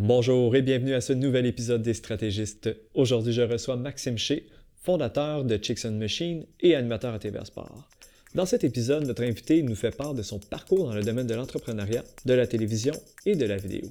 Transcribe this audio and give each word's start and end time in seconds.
Bonjour 0.00 0.54
et 0.54 0.62
bienvenue 0.62 0.94
à 0.94 1.00
ce 1.00 1.12
nouvel 1.12 1.44
épisode 1.44 1.82
des 1.82 1.92
stratégistes. 1.92 2.70
Aujourd'hui, 2.94 3.32
je 3.32 3.42
reçois 3.42 3.74
Maxime 3.74 4.16
Shea, 4.16 4.42
fondateur 4.80 5.44
de 5.44 5.58
Chicks 5.60 5.84
and 5.84 5.98
Machine 5.98 6.46
et 6.60 6.76
animateur 6.76 7.12
à 7.12 7.18
TVA. 7.18 7.42
Dans 8.36 8.46
cet 8.46 8.62
épisode, 8.62 9.04
notre 9.08 9.24
invité 9.24 9.60
nous 9.60 9.74
fait 9.74 9.90
part 9.90 10.14
de 10.14 10.22
son 10.22 10.38
parcours 10.38 10.86
dans 10.86 10.94
le 10.94 11.02
domaine 11.02 11.26
de 11.26 11.34
l'entrepreneuriat, 11.34 12.04
de 12.26 12.32
la 12.32 12.46
télévision 12.46 12.94
et 13.26 13.34
de 13.34 13.44
la 13.44 13.56
vidéo. 13.56 13.90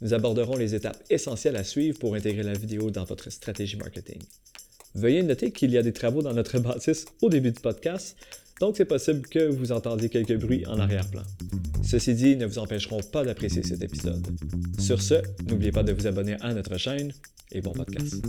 Nous 0.00 0.14
aborderons 0.14 0.56
les 0.56 0.76
étapes 0.76 1.02
essentielles 1.10 1.56
à 1.56 1.64
suivre 1.64 1.98
pour 1.98 2.14
intégrer 2.14 2.44
la 2.44 2.52
vidéo 2.52 2.92
dans 2.92 3.02
votre 3.02 3.28
stratégie 3.28 3.78
marketing. 3.78 4.22
Veuillez 4.94 5.24
noter 5.24 5.50
qu'il 5.50 5.72
y 5.72 5.78
a 5.78 5.82
des 5.82 5.92
travaux 5.92 6.22
dans 6.22 6.34
notre 6.34 6.58
bâtisse 6.60 7.06
au 7.20 7.30
début 7.30 7.50
du 7.50 7.60
podcast, 7.60 8.16
donc 8.60 8.76
c'est 8.76 8.84
possible 8.84 9.22
que 9.28 9.48
vous 9.48 9.72
entendiez 9.72 10.08
quelques 10.08 10.36
bruits 10.36 10.66
en 10.66 10.78
arrière-plan. 10.78 11.22
Ceci 11.82 12.14
dit, 12.14 12.36
ne 12.36 12.46
vous 12.46 12.58
empêcheront 12.58 13.00
pas 13.00 13.24
d'apprécier 13.24 13.62
cet 13.62 13.82
épisode. 13.82 14.26
Sur 14.78 15.00
ce, 15.00 15.14
n'oubliez 15.48 15.72
pas 15.72 15.82
de 15.82 15.92
vous 15.92 16.06
abonner 16.06 16.36
à 16.40 16.52
notre 16.52 16.76
chaîne 16.76 17.12
et 17.52 17.60
bon 17.60 17.72
podcast. 17.72 18.22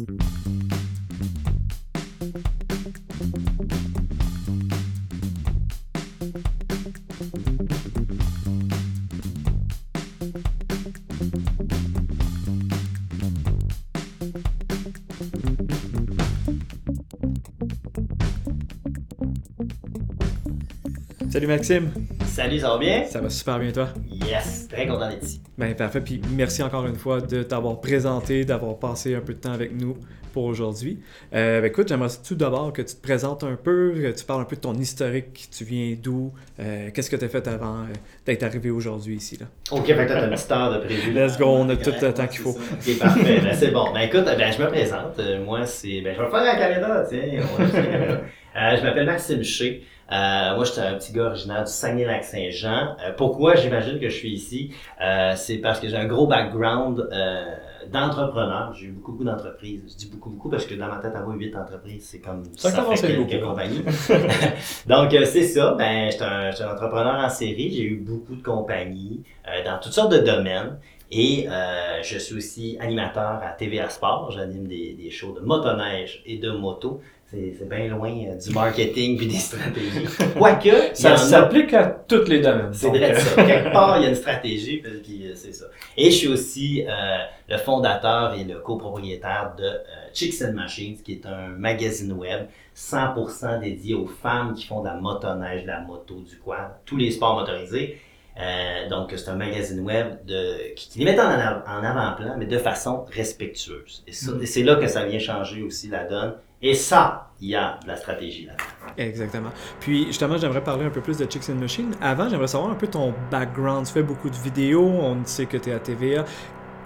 Maxime, 21.50 21.90
Salut, 22.28 22.60
ça 22.60 22.70
va 22.70 22.78
bien? 22.78 23.06
ça 23.06 23.22
va 23.22 23.30
super 23.32 23.58
bien 23.58 23.72
toi? 23.72 23.90
Yes, 24.08 24.68
très 24.68 24.86
content 24.86 25.10
d'être 25.10 25.24
ici. 25.24 25.42
Ben 25.58 25.74
parfait, 25.74 26.00
puis 26.00 26.22
merci 26.38 26.62
encore 26.62 26.86
une 26.86 26.96
fois 26.96 27.22
de 27.22 27.42
t'avoir 27.42 27.82
présenté, 27.82 28.46
d'avoir 28.46 28.78
passé 28.78 29.16
un 29.16 29.20
peu 29.20 29.34
de 29.34 29.40
temps 29.40 29.54
avec 29.54 29.74
nous 29.74 29.98
pour 30.32 30.44
aujourd'hui. 30.44 31.00
Euh, 31.34 31.60
ben, 31.60 31.66
écoute, 31.66 31.88
j'aimerais 31.88 32.10
tout 32.24 32.36
d'abord 32.36 32.72
que 32.72 32.84
tu 32.84 32.94
te 32.94 33.02
présentes 33.02 33.44
un 33.44 33.56
peu, 33.56 33.94
que 33.96 34.12
tu 34.12 34.26
parles 34.26 34.42
un 34.42 34.46
peu 34.46 34.58
de 34.58 34.62
ton 34.62 34.76
historique, 34.76 35.50
tu 35.50 35.64
viens 35.64 35.98
d'où, 36.00 36.32
euh, 36.60 36.92
qu'est-ce 36.94 37.10
que 37.10 37.16
tu 37.16 37.26
as 37.26 37.30
fait 37.30 37.48
avant 37.48 37.80
euh, 37.80 37.86
d'être 38.28 38.44
arrivé 38.44 38.70
aujourd'hui 38.70 39.16
ici. 39.16 39.40
Là? 39.40 39.48
Ok, 39.72 39.88
fait 39.88 39.96
que 39.96 40.08
t'as 40.08 40.26
une 40.26 40.30
petite 40.30 40.52
heure 40.52 40.72
de 40.72 40.86
prévu. 40.86 41.14
Let's 41.14 41.36
go, 41.36 41.46
on 41.46 41.68
a 41.70 41.76
tout 41.78 41.90
le 42.00 42.14
temps 42.14 42.28
qu'il 42.28 42.42
faut. 42.42 42.52
Ok, 42.52 43.00
parfait, 43.00 43.40
ben, 43.42 43.56
c'est 43.56 43.72
bon. 43.72 43.92
Ben 43.92 44.02
écoute, 44.02 44.26
ben, 44.26 44.54
je 44.56 44.62
me 44.62 44.68
présente. 44.68 45.20
Moi, 45.44 45.66
c'est. 45.66 46.02
Ben, 46.02 46.16
je 46.16 46.22
vais 46.22 46.30
faire 46.30 46.44
la 46.44 46.56
caméra, 46.58 47.04
tiens. 47.10 47.22
On 47.42 47.58
va 47.58 47.64
le 47.64 47.70
faire 47.72 47.84
à 47.84 47.88
la 47.88 47.92
caméra. 47.92 48.76
Je 48.78 48.84
m'appelle 48.84 49.06
Maxime 49.08 49.44
Shea. 49.44 49.80
Euh, 50.12 50.56
moi, 50.56 50.64
je 50.66 50.72
suis 50.72 50.82
un 50.82 50.96
petit 50.96 51.14
gars 51.14 51.26
originaire 51.26 51.64
du 51.64 51.72
Saguenay-Lac-Saint-Jean. 51.72 52.96
Euh, 53.06 53.12
pourquoi 53.16 53.56
j'imagine 53.56 54.00
que 54.00 54.10
je 54.10 54.16
suis 54.16 54.32
ici? 54.32 54.74
Euh, 55.02 55.34
c'est 55.36 55.58
parce 55.58 55.80
que 55.80 55.88
j'ai 55.88 55.96
un 55.98 56.06
gros 56.08 56.26
background 56.28 57.08
euh, 57.12 57.44
d'entrepreneur. 57.92 58.74
J'ai 58.74 58.88
eu 58.88 58.92
beaucoup, 58.92 59.12
beaucoup 59.12 59.24
d'entreprises. 59.24 59.82
Je 59.88 59.96
dis 59.96 60.10
beaucoup, 60.10 60.30
beaucoup 60.32 60.50
parce 60.50 60.66
que 60.66 60.74
dans 60.76 60.88
ma 60.88 60.98
tête, 60.98 61.16
avoir 61.16 61.36
huit 61.38 61.56
entreprises, 61.56 62.08
c'est 62.10 62.20
comme 62.20 62.44
Ça 62.56 62.72
commence 62.72 63.02
fait 63.02 63.08
quelques 63.16 63.32
beaucoup. 63.34 63.50
compagnies. 63.50 63.84
Donc, 64.88 65.14
euh, 65.14 65.26
c'est 65.26 65.44
ça. 65.44 65.76
Ben, 65.78 66.10
j'étais 66.12 66.24
un, 66.24 66.52
j'étais 66.52 66.64
un 66.64 66.74
entrepreneur 66.74 67.16
en 67.24 67.30
série. 67.30 67.72
J'ai 67.72 67.84
eu 67.84 67.98
beaucoup 67.98 68.36
de 68.36 68.44
compagnies 68.44 69.24
euh, 69.48 69.64
dans 69.64 69.80
toutes 69.80 69.94
sortes 69.94 70.12
de 70.12 70.20
domaines. 70.20 70.78
Et 71.12 71.48
euh, 71.50 72.04
je 72.04 72.20
suis 72.20 72.36
aussi 72.36 72.78
animateur 72.80 73.42
à 73.44 73.50
TVA 73.58 73.90
Sport. 73.90 74.32
J'anime 74.32 74.68
des, 74.68 74.94
des 74.94 75.10
shows 75.10 75.34
de 75.34 75.40
motoneige 75.40 76.22
et 76.26 76.38
de 76.38 76.52
moto. 76.52 77.02
C'est 77.32 77.54
c'est 77.60 77.70
bien 77.70 77.88
loin 77.90 78.10
euh, 78.10 78.36
du 78.38 78.50
marketing 78.54 79.16
puis 79.18 79.28
des 79.28 79.36
stratégies. 79.38 80.06
Quoique, 80.38 80.96
Ça 80.96 81.14
a- 81.14 81.18
s'applique 81.18 81.74
à 81.76 81.86
tous 81.86 82.26
les 82.28 82.40
domaines. 82.40 82.74
c'est 82.74 82.88
vrai 82.88 83.12
euh, 83.12 83.20
ça. 83.20 83.44
Quelque 83.44 83.72
part, 83.72 83.98
il 84.00 84.04
y 84.04 84.06
a 84.08 84.10
une 84.10 84.16
stratégie, 84.16 84.78
puis, 84.78 85.28
euh, 85.28 85.34
c'est 85.36 85.54
ça. 85.54 85.66
Et 85.96 86.06
je 86.06 86.16
suis 86.16 86.28
aussi 86.28 86.84
euh, 86.88 87.18
le 87.48 87.58
fondateur 87.58 88.34
et 88.34 88.44
le 88.46 88.60
copropriétaire 88.60 89.54
de 89.58 89.64
euh, 89.64 89.80
Chicks 90.12 90.42
and 90.42 90.54
Machines, 90.54 90.98
qui 91.04 91.12
est 91.14 91.26
un 91.28 91.50
magazine 91.50 92.12
web 92.14 92.48
100% 92.76 93.60
dédié 93.60 93.94
aux 93.94 94.08
femmes 94.08 94.54
qui 94.56 94.66
font 94.66 94.82
de 94.82 94.88
la 94.88 94.96
motoneige, 94.96 95.64
de 95.64 95.68
la 95.68 95.82
moto, 95.82 96.22
du 96.28 96.38
quad, 96.38 96.72
tous 96.86 96.98
les 96.98 97.12
sports 97.12 97.36
motorisés. 97.40 98.00
Euh, 98.40 98.88
donc, 98.90 99.14
c'est 99.16 99.30
un 99.30 99.36
magazine 99.36 99.82
web 99.82 100.26
de, 100.26 100.74
qui, 100.76 100.90
qui 100.90 101.00
les 101.00 101.06
met 101.06 101.20
en, 101.20 101.26
av- 101.30 101.64
en 101.68 101.84
avant-plan, 101.84 102.36
mais 102.40 102.46
de 102.46 102.58
façon 102.58 103.06
respectueuse. 103.12 104.04
Et, 104.08 104.14
ça- 104.14 104.32
et 104.42 104.46
c'est 104.46 104.64
là 104.64 104.76
que 104.78 104.88
ça 104.88 105.06
vient 105.06 105.20
changer 105.20 105.62
aussi 105.62 105.90
la 105.90 106.06
donne. 106.06 106.36
Et 106.62 106.74
ça, 106.74 107.32
il 107.40 107.50
y 107.50 107.56
a 107.56 107.80
de 107.84 107.88
la 107.88 107.96
stratégie 107.96 108.46
là 108.46 108.54
Exactement. 108.98 109.52
Puis 109.80 110.08
justement, 110.08 110.38
j'aimerais 110.38 110.64
parler 110.64 110.86
un 110.86 110.90
peu 110.90 111.00
plus 111.02 111.18
de 111.18 111.26
Chicks 111.30 111.50
and 111.50 111.56
Machine. 111.56 111.92
Avant, 112.02 112.28
j'aimerais 112.28 112.48
savoir 112.48 112.72
un 112.72 112.76
peu 112.76 112.88
ton 112.88 113.14
background. 113.32 113.86
Tu 113.86 113.94
fais 113.94 114.04
beaucoup 114.04 114.30
de 114.30 114.36
vidéos, 114.36 114.84
on 114.86 115.24
sait 115.26 115.46
que 115.46 115.56
tu 115.58 115.70
es 115.70 115.74
à 115.74 115.80
TVA. 115.80 116.26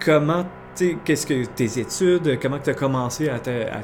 Comment, 0.04 0.46
qu'est-ce 0.76 1.26
que 1.26 1.46
tes 1.46 1.80
études, 1.80 2.40
comment 2.40 2.60
tu 2.60 2.70
as 2.70 2.74
commencé 2.76 3.30
à 3.30 3.40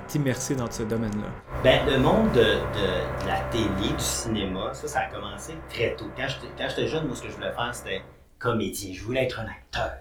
t'immerser 0.08 0.56
dans 0.56 0.70
ce 0.70 0.84
domaine-là? 0.84 1.28
Ben, 1.64 1.80
le 1.88 1.98
monde 1.98 2.32
de, 2.34 2.40
de- 2.40 3.24
de 3.24 3.28
la 3.28 3.40
télé, 3.52 3.90
du 3.98 4.04
cinéma, 4.04 4.74
ça, 4.74 4.88
ça 4.88 5.00
a 5.00 5.06
commencé 5.06 5.54
très 5.70 5.96
tôt. 5.96 6.06
Quand 6.16 6.28
j'étais 6.70 6.88
jeune, 6.88 7.08
moi, 7.08 7.16
ce 7.16 7.24
que 7.24 7.30
je 7.30 7.34
voulais 7.36 7.52
faire, 7.52 7.70
c'était 7.74 8.02
comédien. 8.38 8.94
Je 8.94 9.04
voulais 9.04 9.24
être 9.24 9.40
un 9.40 9.46
acteur. 9.48 9.94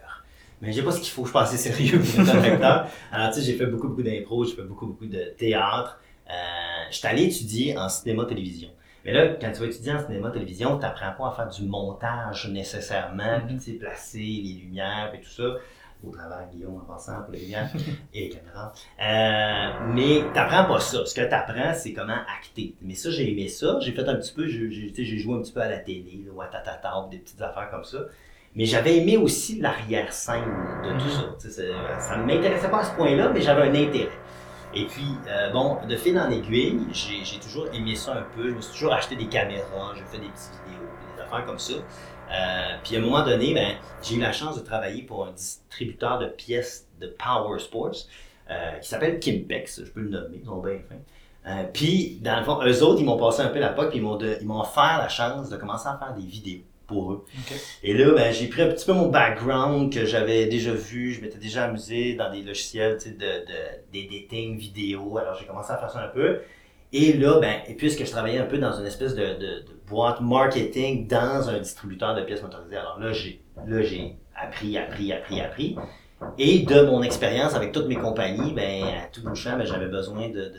Mais 0.61 0.73
j'ai 0.73 0.83
pas 0.83 0.91
ce 0.91 1.01
qu'il 1.01 1.11
faut, 1.11 1.23
je 1.23 1.29
suis 1.29 1.33
pas 1.33 1.43
assez 1.43 1.57
sérieux 1.57 2.01
pour 2.01 2.21
être 2.21 2.35
un 2.35 2.43
acteur. 2.43 2.87
Alors, 3.13 3.29
tu 3.33 3.41
sais, 3.41 3.47
j'ai 3.47 3.57
fait 3.57 3.67
beaucoup, 3.67 3.89
beaucoup 3.89 4.03
d'impro, 4.03 4.45
j'ai 4.45 4.55
fait 4.57 4.63
beaucoup, 4.63 4.87
beaucoup 4.87 5.07
de 5.07 5.33
théâtre. 5.37 6.01
Euh, 6.29 6.33
j'étais 6.91 7.09
allé 7.09 7.25
étudier 7.25 7.79
en 7.79 7.89
cinéma-télévision. 7.89 8.69
Mais 9.05 9.13
là, 9.13 9.29
quand 9.41 9.51
tu 9.53 9.61
vas 9.61 9.67
étudier 9.67 9.93
en 9.93 10.05
cinéma-télévision, 10.05 10.77
tu 10.77 10.83
n'apprends 10.83 11.13
pas 11.17 11.29
à 11.29 11.33
faire 11.33 11.49
du 11.49 11.63
montage 11.69 12.49
nécessairement, 12.49 13.41
puis 13.47 13.57
tu 13.57 13.63
sais, 13.63 13.73
placer 13.79 14.19
les 14.19 14.61
lumières 14.65 15.13
et 15.15 15.21
tout 15.21 15.31
ça. 15.31 15.45
Au 16.07 16.11
travail, 16.11 16.47
Guillaume, 16.53 16.77
en 16.77 16.93
passant 16.93 17.23
pour 17.23 17.33
les 17.33 17.41
lumières 17.41 17.71
et 18.15 18.21
les 18.21 18.29
caméras. 18.29 18.73
Euh, 19.01 19.93
mais 19.95 20.23
t'apprends 20.33 20.65
pas 20.65 20.79
ça. 20.81 21.05
Ce 21.07 21.15
que 21.15 21.23
t'apprends, 21.29 21.73
c'est 21.75 21.93
comment 21.93 22.19
acter. 22.39 22.75
Mais 22.83 22.95
ça, 22.95 23.11
j'ai 23.11 23.31
aimé 23.33 23.49
ça. 23.49 23.79
J'ai 23.81 23.93
fait 23.93 24.09
un 24.09 24.15
petit 24.17 24.33
peu, 24.33 24.47
j'ai, 24.47 24.71
j'ai- 24.71 24.89
tu 24.93 24.95
sais, 24.97 25.05
j'ai 25.05 25.19
joué 25.19 25.37
un 25.37 25.41
petit 25.43 25.53
peu 25.53 25.61
à 25.61 25.69
la 25.69 25.79
télé, 25.79 26.23
là, 26.27 26.33
Watatata, 26.33 27.09
des 27.11 27.19
petites 27.19 27.41
affaires 27.43 27.69
comme 27.71 27.85
ça. 27.85 27.99
Mais 28.55 28.65
j'avais 28.65 28.97
aimé 28.97 29.17
aussi 29.17 29.61
l'arrière-scène 29.61 30.45
de 30.85 30.93
tout 31.01 31.09
ça. 31.11 31.35
Tu 31.41 31.49
sais, 31.49 31.51
c'est- 31.51 32.01
ça 32.01 32.17
ne 32.17 32.25
m'intéressait 32.25 32.71
pas 32.71 32.81
à 32.81 32.85
ce 32.85 32.95
point-là, 32.97 33.31
mais 33.33 33.41
j'avais 33.41 33.63
un 33.63 33.75
intérêt. 33.75 34.09
Et 34.75 34.85
puis, 34.85 35.07
euh, 35.29 35.51
bon, 35.51 35.79
de 35.89 35.97
fil 35.97 36.19
en 36.19 36.31
aiguille, 36.31 36.81
j'ai, 36.93 37.39
toujours 37.39 37.67
aimé 37.73 37.95
ça 37.95 38.15
un 38.15 38.27
peu. 38.37 38.51
Je 38.51 38.55
me 38.55 38.61
suis 38.61 38.73
toujours 38.73 38.93
acheté 38.93 39.17
des 39.17 39.27
caméras, 39.27 39.95
j'ai 39.97 40.05
fait 40.05 40.19
des 40.19 40.29
petites 40.29 40.53
vidéos, 40.67 40.89
des 41.17 41.23
affaires 41.23 41.45
comme 41.47 41.59
ça. 41.59 41.75
Euh, 41.75 42.77
puis 42.85 42.97
à 42.97 42.99
un 42.99 43.03
moment 43.03 43.25
donné, 43.25 43.55
ben, 43.55 43.77
j'ai 44.03 44.17
eu 44.17 44.21
la 44.21 44.33
chance 44.33 44.57
de 44.57 44.65
travailler 44.65 45.03
pour 45.03 45.27
un 45.27 45.33
distributeur 45.33 46.19
de 46.19 46.27
pièces 46.27 46.87
de 47.01 47.07
Power 47.07 47.59
Sports 47.59 47.97
euh, 48.51 48.79
qui 48.79 48.89
s'appelle 48.89 49.19
Kimpex, 49.21 49.85
je 49.85 49.91
peux 49.91 50.01
le 50.01 50.11
nommer, 50.11 50.43
ils 50.43 50.63
bien. 50.63 50.81
Euh, 51.47 51.65
puis, 51.73 52.19
dans 52.21 52.39
le 52.39 52.45
fond, 52.45 52.61
eux 52.63 52.83
autres, 52.83 53.01
ils 53.01 53.07
m'ont 53.07 53.17
passé 53.17 53.41
un 53.41 53.49
peu 53.49 53.59
la 53.59 53.71
POC, 53.71 53.91
puis 53.91 53.99
ils 53.99 54.47
m'ont 54.47 54.61
offert 54.61 54.99
la 54.99 55.09
chance 55.09 55.49
de 55.49 55.57
commencer 55.57 55.89
à 55.89 55.97
faire 55.97 56.13
des 56.15 56.27
vidéos 56.27 56.63
pour 56.89 57.13
eux. 57.13 57.25
Et 57.85 57.95
là, 57.95 58.13
ben, 58.15 58.33
j'ai 58.33 58.49
pris 58.49 58.63
un 58.63 58.69
petit 58.69 58.85
peu 58.85 58.95
mon 58.95 59.09
background 59.09 59.93
que 59.93 60.05
j'avais 60.05 60.47
déjà 60.47 60.73
vu, 60.73 61.13
je 61.13 61.21
m'étais 61.21 61.39
déjà 61.39 61.67
amusé 61.67 62.15
dans 62.15 62.33
des 62.33 62.43
logiciels 62.43 62.97
de, 62.97 63.11
de, 63.11 63.93
d'editing 63.93 64.59
vidéo, 64.59 65.19
alors 65.19 65.37
j'ai 65.39 65.47
commencé 65.47 65.71
à 65.71 65.77
faire 65.77 65.91
ça 65.91 66.03
un 66.03 66.09
peu. 66.09 66.41
Et 66.93 67.13
là, 67.13 67.39
ben, 67.39 67.61
et 67.69 67.75
puisque 67.75 68.05
je 68.05 68.11
travaillais 68.11 68.39
un 68.39 68.47
peu 68.47 68.57
dans 68.59 68.73
une 68.73 68.87
espèce 68.87 69.15
de, 69.15 69.35
de, 69.39 69.65
boîte 69.87 70.21
marketing 70.21 71.07
dans 71.07 71.49
un 71.49 71.59
distributeur 71.61 72.15
de 72.15 72.23
pièces 72.23 72.43
motorisées, 72.43 72.77
alors 72.77 72.99
là, 72.99 73.13
j'ai 73.13 73.41
appris, 74.35 74.77
appris, 74.79 75.13
appris, 75.13 75.41
appris. 75.41 75.77
Et 76.37 76.61
de 76.61 76.83
mon 76.83 77.03
expérience 77.03 77.55
avec 77.55 77.73
toutes 77.73 77.87
mes 77.87 77.97
compagnies, 77.97 78.53
ben, 78.53 78.85
à 78.85 79.07
tout 79.13 79.23
bout 79.23 79.31
de 79.31 79.35
champ, 79.35 79.57
ben, 79.57 79.65
j'avais 79.67 79.87
besoin 79.87 80.29
de, 80.29 80.53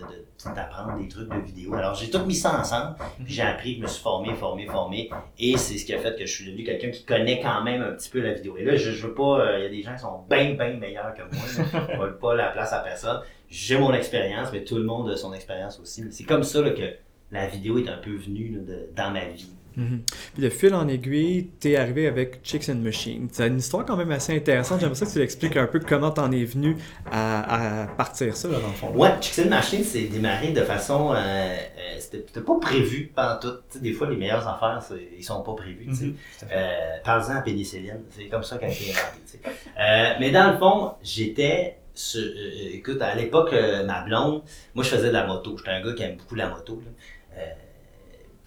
d'apprendre 0.55 0.97
des 0.97 1.07
trucs 1.07 1.29
de 1.29 1.39
vidéo. 1.39 1.73
Alors, 1.73 1.95
j'ai 1.95 2.09
tout 2.09 2.25
mis 2.25 2.35
ça 2.35 2.59
ensemble, 2.59 2.95
puis 3.23 3.33
j'ai 3.33 3.41
appris, 3.41 3.75
je 3.75 3.81
me 3.81 3.87
suis 3.87 4.01
formé, 4.01 4.33
formé, 4.35 4.65
formé, 4.67 5.09
et 5.37 5.57
c'est 5.57 5.77
ce 5.77 5.85
qui 5.85 5.93
a 5.93 5.99
fait 5.99 6.17
que 6.17 6.25
je 6.25 6.33
suis 6.33 6.45
devenu 6.45 6.63
quelqu'un 6.63 6.91
qui 6.91 7.03
connaît 7.03 7.41
quand 7.41 7.63
même 7.63 7.81
un 7.81 7.91
petit 7.91 8.09
peu 8.09 8.21
la 8.21 8.33
vidéo. 8.33 8.55
Et 8.57 8.63
là, 8.63 8.75
je, 8.75 8.91
je 8.91 9.07
veux 9.07 9.13
pas, 9.13 9.39
euh, 9.41 9.59
il 9.59 9.63
y 9.63 9.65
a 9.65 9.69
des 9.69 9.81
gens 9.81 9.93
qui 9.93 10.01
sont 10.01 10.23
bien, 10.29 10.53
bien 10.53 10.77
meilleurs 10.77 11.13
que 11.13 11.21
moi, 11.23 11.45
je 11.91 11.97
vole 11.97 12.17
pas 12.19 12.35
la 12.35 12.49
place 12.49 12.71
à 12.71 12.79
personne. 12.79 13.21
J'ai 13.49 13.77
mon 13.77 13.93
expérience, 13.93 14.49
mais 14.53 14.63
tout 14.63 14.75
le 14.75 14.83
monde 14.83 15.09
a 15.09 15.17
son 15.17 15.33
expérience 15.33 15.79
aussi. 15.79 16.05
C'est 16.11 16.23
comme 16.23 16.43
ça 16.43 16.61
que 16.61 16.93
la 17.31 17.47
vidéo 17.47 17.77
est 17.77 17.89
un 17.89 17.97
peu 17.97 18.15
venue 18.15 18.61
dans 18.95 19.11
ma 19.11 19.25
vie. 19.25 19.49
Mhm. 19.75 20.01
Puis 20.33 20.43
de 20.43 20.49
fil 20.49 20.73
en 20.75 20.87
aiguille, 20.87 21.47
t'es 21.59 21.75
arrivé 21.77 22.07
avec 22.07 22.39
Chicks 22.43 22.69
and 22.69 22.75
Machine. 22.75 23.27
C'est 23.31 23.47
une 23.47 23.59
histoire 23.59 23.85
quand 23.85 23.95
même 23.95 24.11
assez 24.11 24.35
intéressante. 24.35 24.79
J'aimerais 24.81 24.95
ça 24.95 25.05
que 25.05 25.11
tu 25.11 25.19
l'expliques 25.19 25.55
un 25.57 25.67
peu 25.67 25.79
comment 25.79 26.11
t'en 26.11 26.31
es 26.31 26.43
venu 26.43 26.75
à, 27.11 27.83
à 27.83 27.87
partir 27.87 28.35
ça, 28.35 28.47
là, 28.49 28.59
dans 28.59 28.67
le 28.67 28.73
fond. 28.73 28.91
Ouais, 28.95 29.11
Chicks 29.21 29.45
and 29.45 29.49
Machine, 29.49 29.83
c'est 29.83 30.03
démarré 30.03 30.51
de 30.51 30.61
façon. 30.61 31.13
Euh, 31.13 31.17
euh, 31.17 31.55
c'était 31.99 32.41
pas 32.41 32.59
prévu 32.59 33.11
pendant 33.15 33.37
tout. 33.39 33.79
Des 33.79 33.93
fois, 33.93 34.09
les 34.09 34.17
meilleures 34.17 34.47
affaires, 34.47 34.81
ils 35.17 35.23
sont 35.23 35.41
pas 35.41 35.53
prévus. 35.53 35.87
sais. 35.93 36.05
Mhm. 36.05 36.15
Euh, 36.51 36.97
Parle-en 37.03 37.37
à 37.37 37.41
pénicilline, 37.41 38.01
c'est 38.09 38.25
comme 38.25 38.43
ça 38.43 38.57
qu'elle 38.57 38.69
a 38.69 38.73
été 38.73 38.91
inventée. 38.91 39.57
Euh, 39.79 40.13
mais 40.19 40.31
dans 40.31 40.51
le 40.51 40.57
fond, 40.57 40.93
j'étais. 41.03 41.75
sur- 41.93 42.21
euh, 42.21 42.69
écoute, 42.75 43.01
à 43.01 43.13
l'époque, 43.15 43.51
euh, 43.51 43.85
ma 43.85 44.01
blonde, 44.03 44.41
moi 44.73 44.85
je 44.85 44.89
faisais 44.89 45.09
de 45.09 45.13
la 45.13 45.27
moto. 45.27 45.57
J'étais 45.57 45.71
un 45.71 45.83
gars 45.83 45.93
qui 45.93 46.03
aime 46.03 46.15
beaucoup 46.15 46.35
la 46.35 46.47
moto. 46.47 46.81
là. 46.85 47.41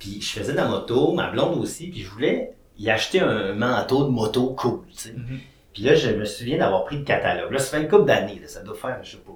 Puis 0.03 0.21
je 0.21 0.33
faisais 0.33 0.51
de 0.51 0.57
la 0.57 0.67
moto, 0.67 1.13
ma 1.13 1.31
blonde 1.31 1.61
aussi, 1.61 1.87
puis 1.87 2.01
je 2.01 2.11
voulais 2.11 2.57
y 2.77 2.91
acheter 2.91 3.21
un 3.21 3.55
manteau 3.55 4.03
de 4.03 4.09
moto 4.11 4.49
cool. 4.49 4.81
tu 4.89 4.99
sais. 4.99 5.13
Mhm. 5.13 5.39
Puis 5.73 5.85
là, 5.85 5.95
je 5.95 6.11
me 6.11 6.25
souviens 6.25 6.59
d'avoir 6.59 6.85
pris 6.87 6.99
le 6.99 7.05
catalogue. 7.05 7.53
Là, 7.53 7.61
ça 7.61 7.77
fait 7.77 7.85
une 7.85 7.89
couple 7.89 8.07
d'années, 8.07 8.43
ça 8.49 8.65
doit 8.65 8.75
faire, 8.75 8.99
je 9.05 9.13
sais 9.13 9.19
pas, 9.19 9.31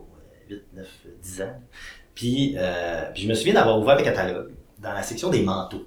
8, 0.51 0.65
9, 0.75 0.87
10 1.23 1.43
ans. 1.43 1.63
Puis, 2.17 2.57
euh, 2.59 3.13
puis 3.15 3.23
je 3.23 3.29
me 3.29 3.35
souviens 3.35 3.55
d'avoir 3.55 3.79
ouvert 3.79 3.97
le 3.97 4.03
catalogue 4.03 4.55
dans 4.81 4.93
la 4.93 5.05
section 5.05 5.31
des 5.31 5.43
manteaux. 5.43 5.87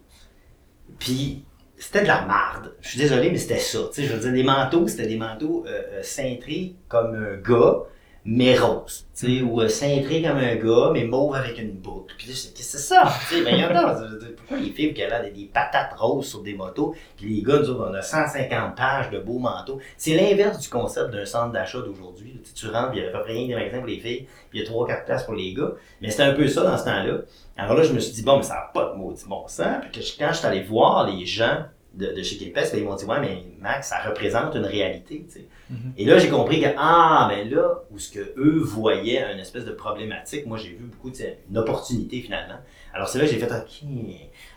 Puis 0.98 1.44
c'était 1.76 2.04
de 2.04 2.08
la 2.08 2.22
marde. 2.22 2.74
Je 2.80 2.88
suis 2.88 3.00
désolé, 3.00 3.32
mais 3.32 3.38
c'était 3.38 3.60
ça. 3.60 3.80
Tu 3.94 3.96
sais, 3.96 4.04
je 4.08 4.14
veux 4.14 4.22
dire, 4.22 4.32
des 4.32 4.44
manteaux, 4.44 4.88
c'était 4.88 5.08
des 5.08 5.18
manteaux 5.18 5.66
euh, 5.68 5.82
euh, 5.92 6.04
cintrés 6.04 6.76
comme 6.88 7.16
un 7.16 7.36
gars, 7.36 7.84
mais 8.26 8.58
rose. 8.58 9.08
Tu 9.16 9.38
sais, 9.38 9.42
ou 9.42 9.62
euh, 9.62 9.68
cintrés 9.68 10.22
comme 10.22 10.38
un 10.38 10.56
gars, 10.56 10.92
mais 10.94 11.06
mauve 11.06 11.36
avec 11.36 11.58
une 11.60 11.72
boucle. 11.72 12.14
Puis 12.18 12.28
là, 12.28 12.34
qu'est-ce 12.34 12.54
que 12.54 12.62
c'est 12.62 12.78
ça? 12.78 13.12
Tu 13.30 13.36
sais, 13.36 13.44
ben, 13.44 14.36
pourquoi 14.38 14.58
les 14.58 14.72
filles 14.72 14.94
qui 14.94 15.04
ont 15.04 15.34
des, 15.34 15.50
patates 15.54 15.94
roses 15.98 16.28
sur 16.28 16.42
des 16.42 16.54
motos, 16.54 16.96
puis 17.18 17.36
les 17.36 17.42
gars, 17.42 17.60
nous 17.60 17.74
on 17.74 17.94
a 17.94 18.02
150 18.02 18.76
pages 18.76 19.10
de 19.10 19.20
beaux 19.20 19.40
manteaux. 19.40 19.80
C'est 19.98 20.16
l'inverse 20.16 20.60
du 20.60 20.70
concept 20.70 21.12
d'un 21.12 21.26
centre 21.26 21.52
d'achat 21.52 21.80
d'aujourd'hui. 21.80 22.42
Tu, 22.56 22.68
rentres, 22.68 22.92
puis 22.92 23.00
il 23.00 23.04
y 23.04 23.06
a 23.06 23.10
à 23.10 23.12
peu 23.12 23.24
près 23.24 23.34
rien 23.34 23.48
des 23.48 23.56
magasins 23.56 23.78
pour 23.80 23.88
les 23.88 24.00
filles, 24.00 24.28
puis 24.50 24.60
il 24.60 24.66
y 24.66 24.68
a 24.68 24.70
3-4 24.70 25.06
places 25.06 25.24
pour 25.24 25.36
les 25.36 25.54
gars. 25.54 25.72
Mais 26.02 26.12
c'était 26.12 26.24
un 26.24 26.34
peu 26.34 26.48
ça 26.48 26.64
dans 26.64 26.78
ce 26.78 26.86
temps-là. 26.86 27.20
Alors 27.58 27.76
là, 27.76 27.84
je 27.84 27.94
me 27.94 28.00
suis 28.00 28.14
dit, 28.14 28.24
bon, 28.24 28.38
mais 28.38 28.44
ça 28.44 28.56
n'a 28.56 28.72
pas 28.74 28.92
de 28.92 28.98
maudit 28.98 29.26
bon 29.28 29.48
sens. 29.48 29.84
Puis 29.92 30.02
que 30.02 30.20
quand 30.20 30.32
je 30.32 30.38
suis 30.38 30.48
allé 30.48 30.62
voir 30.62 31.10
les 31.10 31.26
gens 31.26 31.66
de, 31.94 32.14
de 32.14 32.24
chez 32.24 32.38
Québec, 32.38 32.68
ils 32.74 32.84
m'ont 32.84 32.96
dit, 32.96 33.06
ouais, 33.06 33.20
mais 33.20 33.44
Max, 33.60 33.90
ça 33.90 34.00
représente 34.00 34.56
une 34.56 34.66
réalité. 34.66 35.26
tu 35.28 35.40
sais. 35.40 35.48
Mhm. 35.70 35.94
Et 35.98 36.06
là, 36.06 36.18
j'ai 36.20 36.30
compris 36.30 36.62
que, 36.62 36.68
ah, 36.78 37.28
mais 37.30 37.46
là, 37.46 37.84
où 37.92 37.98
ce 37.98 38.12
que 38.12 38.20
eux 38.38 38.60
voyaient 38.60 39.24
une 39.34 39.40
espèce 39.40 39.66
de 39.66 39.72
problématique, 39.72 40.46
moi, 40.46 40.58
j'ai 40.58 40.70
vu 40.70 40.86
beaucoup, 40.86 41.10
tu 41.10 41.18
sais, 41.18 41.40
une 41.50 41.58
opportunité 41.58 42.22
finalement. 42.22 42.60
Alors, 42.94 43.08
c'est 43.08 43.18
là 43.20 43.26
que 43.26 43.32
j'ai 43.32 43.40
fait, 43.40 43.52
OK. 43.52 43.90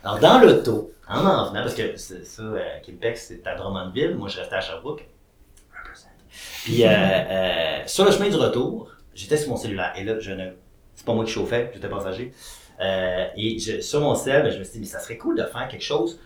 Alors, 0.03 0.19
dans 0.19 0.39
l'auto, 0.39 0.91
en 1.07 1.19
en 1.25 1.49
venant, 1.49 1.61
parce 1.61 1.75
que 1.75 1.95
ça, 1.97 2.43
euh, 2.43 2.59
Québec, 2.83 3.17
c'est 3.17 3.45
à 3.47 3.55
Drummondville, 3.55 4.15
moi, 4.15 4.29
je 4.29 4.39
restais 4.39 4.55
à 4.55 4.61
Sherbrooke. 4.61 5.07
Puis, 6.63 6.83
euh, 6.85 6.89
euh, 6.89 7.79
sur 7.85 8.05
le 8.05 8.11
chemin 8.11 8.29
du 8.29 8.37
retour, 8.37 8.89
j'étais 9.13 9.37
sur 9.37 9.49
mon 9.49 9.57
cellulaire. 9.57 9.93
Et 9.95 10.03
là, 10.03 10.19
je 10.19 10.31
ne. 10.31 10.51
C'est 10.95 11.05
pas 11.05 11.13
moi 11.13 11.25
qui 11.25 11.31
chauffais, 11.31 11.71
j'étais 11.73 11.89
passager. 11.89 12.31
Euh, 12.79 13.25
et 13.35 13.59
je, 13.59 13.81
sur 13.81 14.01
mon 14.01 14.15
cell, 14.15 14.43
ben, 14.43 14.51
je 14.51 14.59
me 14.59 14.63
suis 14.63 14.73
dit, 14.73 14.79
mais 14.79 14.85
ça 14.85 14.99
serait 14.99 15.17
cool 15.17 15.37
de 15.37 15.43
faire 15.43 15.67
quelque 15.67 15.83
chose 15.83 16.19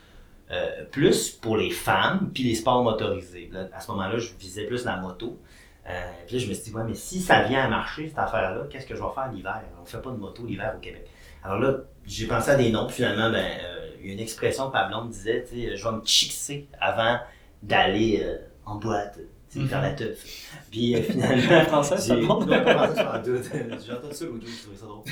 euh, 0.51 0.85
plus 0.91 1.31
pour 1.31 1.57
les 1.57 1.71
femmes, 1.71 2.31
puis 2.33 2.43
les 2.43 2.55
sports 2.55 2.83
motorisés. 2.83 3.49
À 3.73 3.81
ce 3.81 3.91
moment-là, 3.91 4.17
je 4.17 4.29
visais 4.39 4.65
plus 4.65 4.85
la 4.85 4.97
moto. 4.97 5.39
Euh, 5.89 6.11
puis 6.25 6.35
là, 6.35 6.43
je 6.43 6.49
me 6.49 6.53
suis 6.53 6.63
dit, 6.63 6.75
ouais, 6.75 6.83
mais 6.85 6.93
si 6.93 7.19
ça 7.19 7.43
vient 7.43 7.63
à 7.63 7.67
marcher, 7.69 8.09
cette 8.09 8.19
affaire-là, 8.19 8.65
qu'est-ce 8.69 8.85
que 8.85 8.95
je 8.95 9.01
vais 9.01 9.09
faire 9.13 9.31
l'hiver? 9.31 9.61
On 9.81 9.85
fait 9.85 10.01
pas 10.01 10.11
de 10.11 10.17
moto 10.17 10.45
l'hiver 10.45 10.73
au 10.75 10.79
Québec. 10.79 11.07
Alors 11.43 11.59
là, 11.59 11.77
j'ai 12.05 12.27
pensé 12.27 12.51
à 12.51 12.55
des 12.55 12.71
noms, 12.71 12.89
finalement, 12.89 13.29
ben, 13.29 13.45
euh, 13.63 13.89
une 14.01 14.19
expression 14.19 14.67
que 14.67 14.73
ma 14.73 14.87
blonde 14.87 15.09
disait, 15.09 15.45
je 15.51 15.83
vais 15.83 15.95
me 15.95 16.05
chixer 16.05 16.67
avant 16.79 17.19
d'aller 17.63 18.21
euh, 18.23 18.37
en 18.65 18.75
boîte, 18.75 19.19
tu 19.51 19.61
sais, 19.61 19.67
faire 19.67 19.81
la 19.81 19.91
teuf. 19.91 20.19
Puis 20.71 20.95
euh, 20.95 21.01
finalement, 21.09 21.61
Français, 21.65 21.97
ça 21.97 22.15
j'ai- 22.15 22.21
demande. 22.21 22.49
J'ai 22.49 23.91
entendu 23.93 24.13
ça 24.13 24.25
jour, 24.25 24.35
je 24.41 24.63
trouvais 24.63 24.77
ça 24.77 24.85
drôle. 24.85 25.03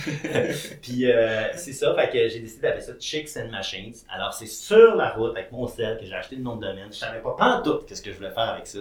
Puis 0.82 1.10
euh, 1.12 1.48
c'est 1.56 1.74
ça, 1.74 1.96
fait 1.96 2.10
que 2.12 2.28
j'ai 2.30 2.40
décidé 2.40 2.62
d'appeler 2.64 2.82
ça 2.84 2.94
Chicks 3.00 3.30
and 3.38 3.50
Machines. 3.52 3.94
Alors 4.10 4.34
c'est 4.34 4.48
sur 4.48 4.96
la 4.96 5.12
route 5.12 5.32
avec 5.32 5.52
mon 5.52 5.68
sel 5.68 5.98
que 5.98 6.06
j'ai 6.06 6.14
acheté 6.14 6.36
le 6.36 6.44
nom 6.44 6.56
de 6.58 6.66
domaine. 6.68 6.88
Je 6.92 6.98
savais 6.98 7.22
pas 7.22 7.36
pantoute 7.38 7.86
qu'est-ce 7.88 8.02
que 8.02 8.12
je 8.12 8.18
voulais 8.18 8.32
faire 8.32 8.50
avec 8.52 8.68
ça. 8.68 8.80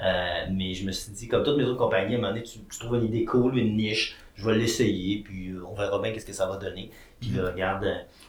Euh, 0.00 0.46
mais 0.50 0.74
je 0.74 0.84
me 0.84 0.90
suis 0.90 1.12
dit, 1.12 1.28
comme 1.28 1.44
toutes 1.44 1.56
mes 1.56 1.62
autres 1.64 1.78
compagnies, 1.78 2.14
à 2.14 2.18
un 2.18 2.20
moment 2.22 2.32
donné, 2.32 2.42
tu, 2.42 2.58
tu 2.58 2.78
trouves 2.80 2.96
une 2.96 3.04
idée 3.04 3.24
cool, 3.24 3.56
une 3.56 3.76
niche, 3.76 4.16
je 4.34 4.44
vais 4.44 4.56
l'essayer, 4.56 5.18
puis 5.24 5.50
euh, 5.50 5.62
on 5.70 5.74
verra 5.74 6.00
bien 6.02 6.10
qu'est-ce 6.12 6.26
que 6.26 6.32
ça 6.32 6.46
va 6.48 6.56
donner. 6.56 6.90
Puis 7.20 7.30
là, 7.30 7.50
regarde, 7.52 7.86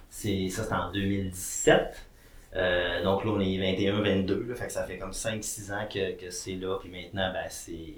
c'est, 0.10 0.48
ça 0.50 0.62
c'était 0.62 0.76
en 0.76 0.92
2017. 0.92 1.96
Euh, 2.56 3.04
donc 3.04 3.26
là, 3.26 3.32
on 3.32 3.40
est 3.40 3.58
21-22, 3.58 4.48
là, 4.48 4.56
fait 4.56 4.68
que 4.68 4.72
ça 4.74 4.84
fait 4.86 4.98
comme 4.98 5.12
5-6 5.12 5.74
ans 5.74 5.86
que, 5.94 6.14
que 6.14 6.30
c'est 6.30 6.54
là, 6.56 6.78
puis 6.80 6.90
maintenant, 6.90 7.32
ben, 7.34 7.46
c'est, 7.50 7.96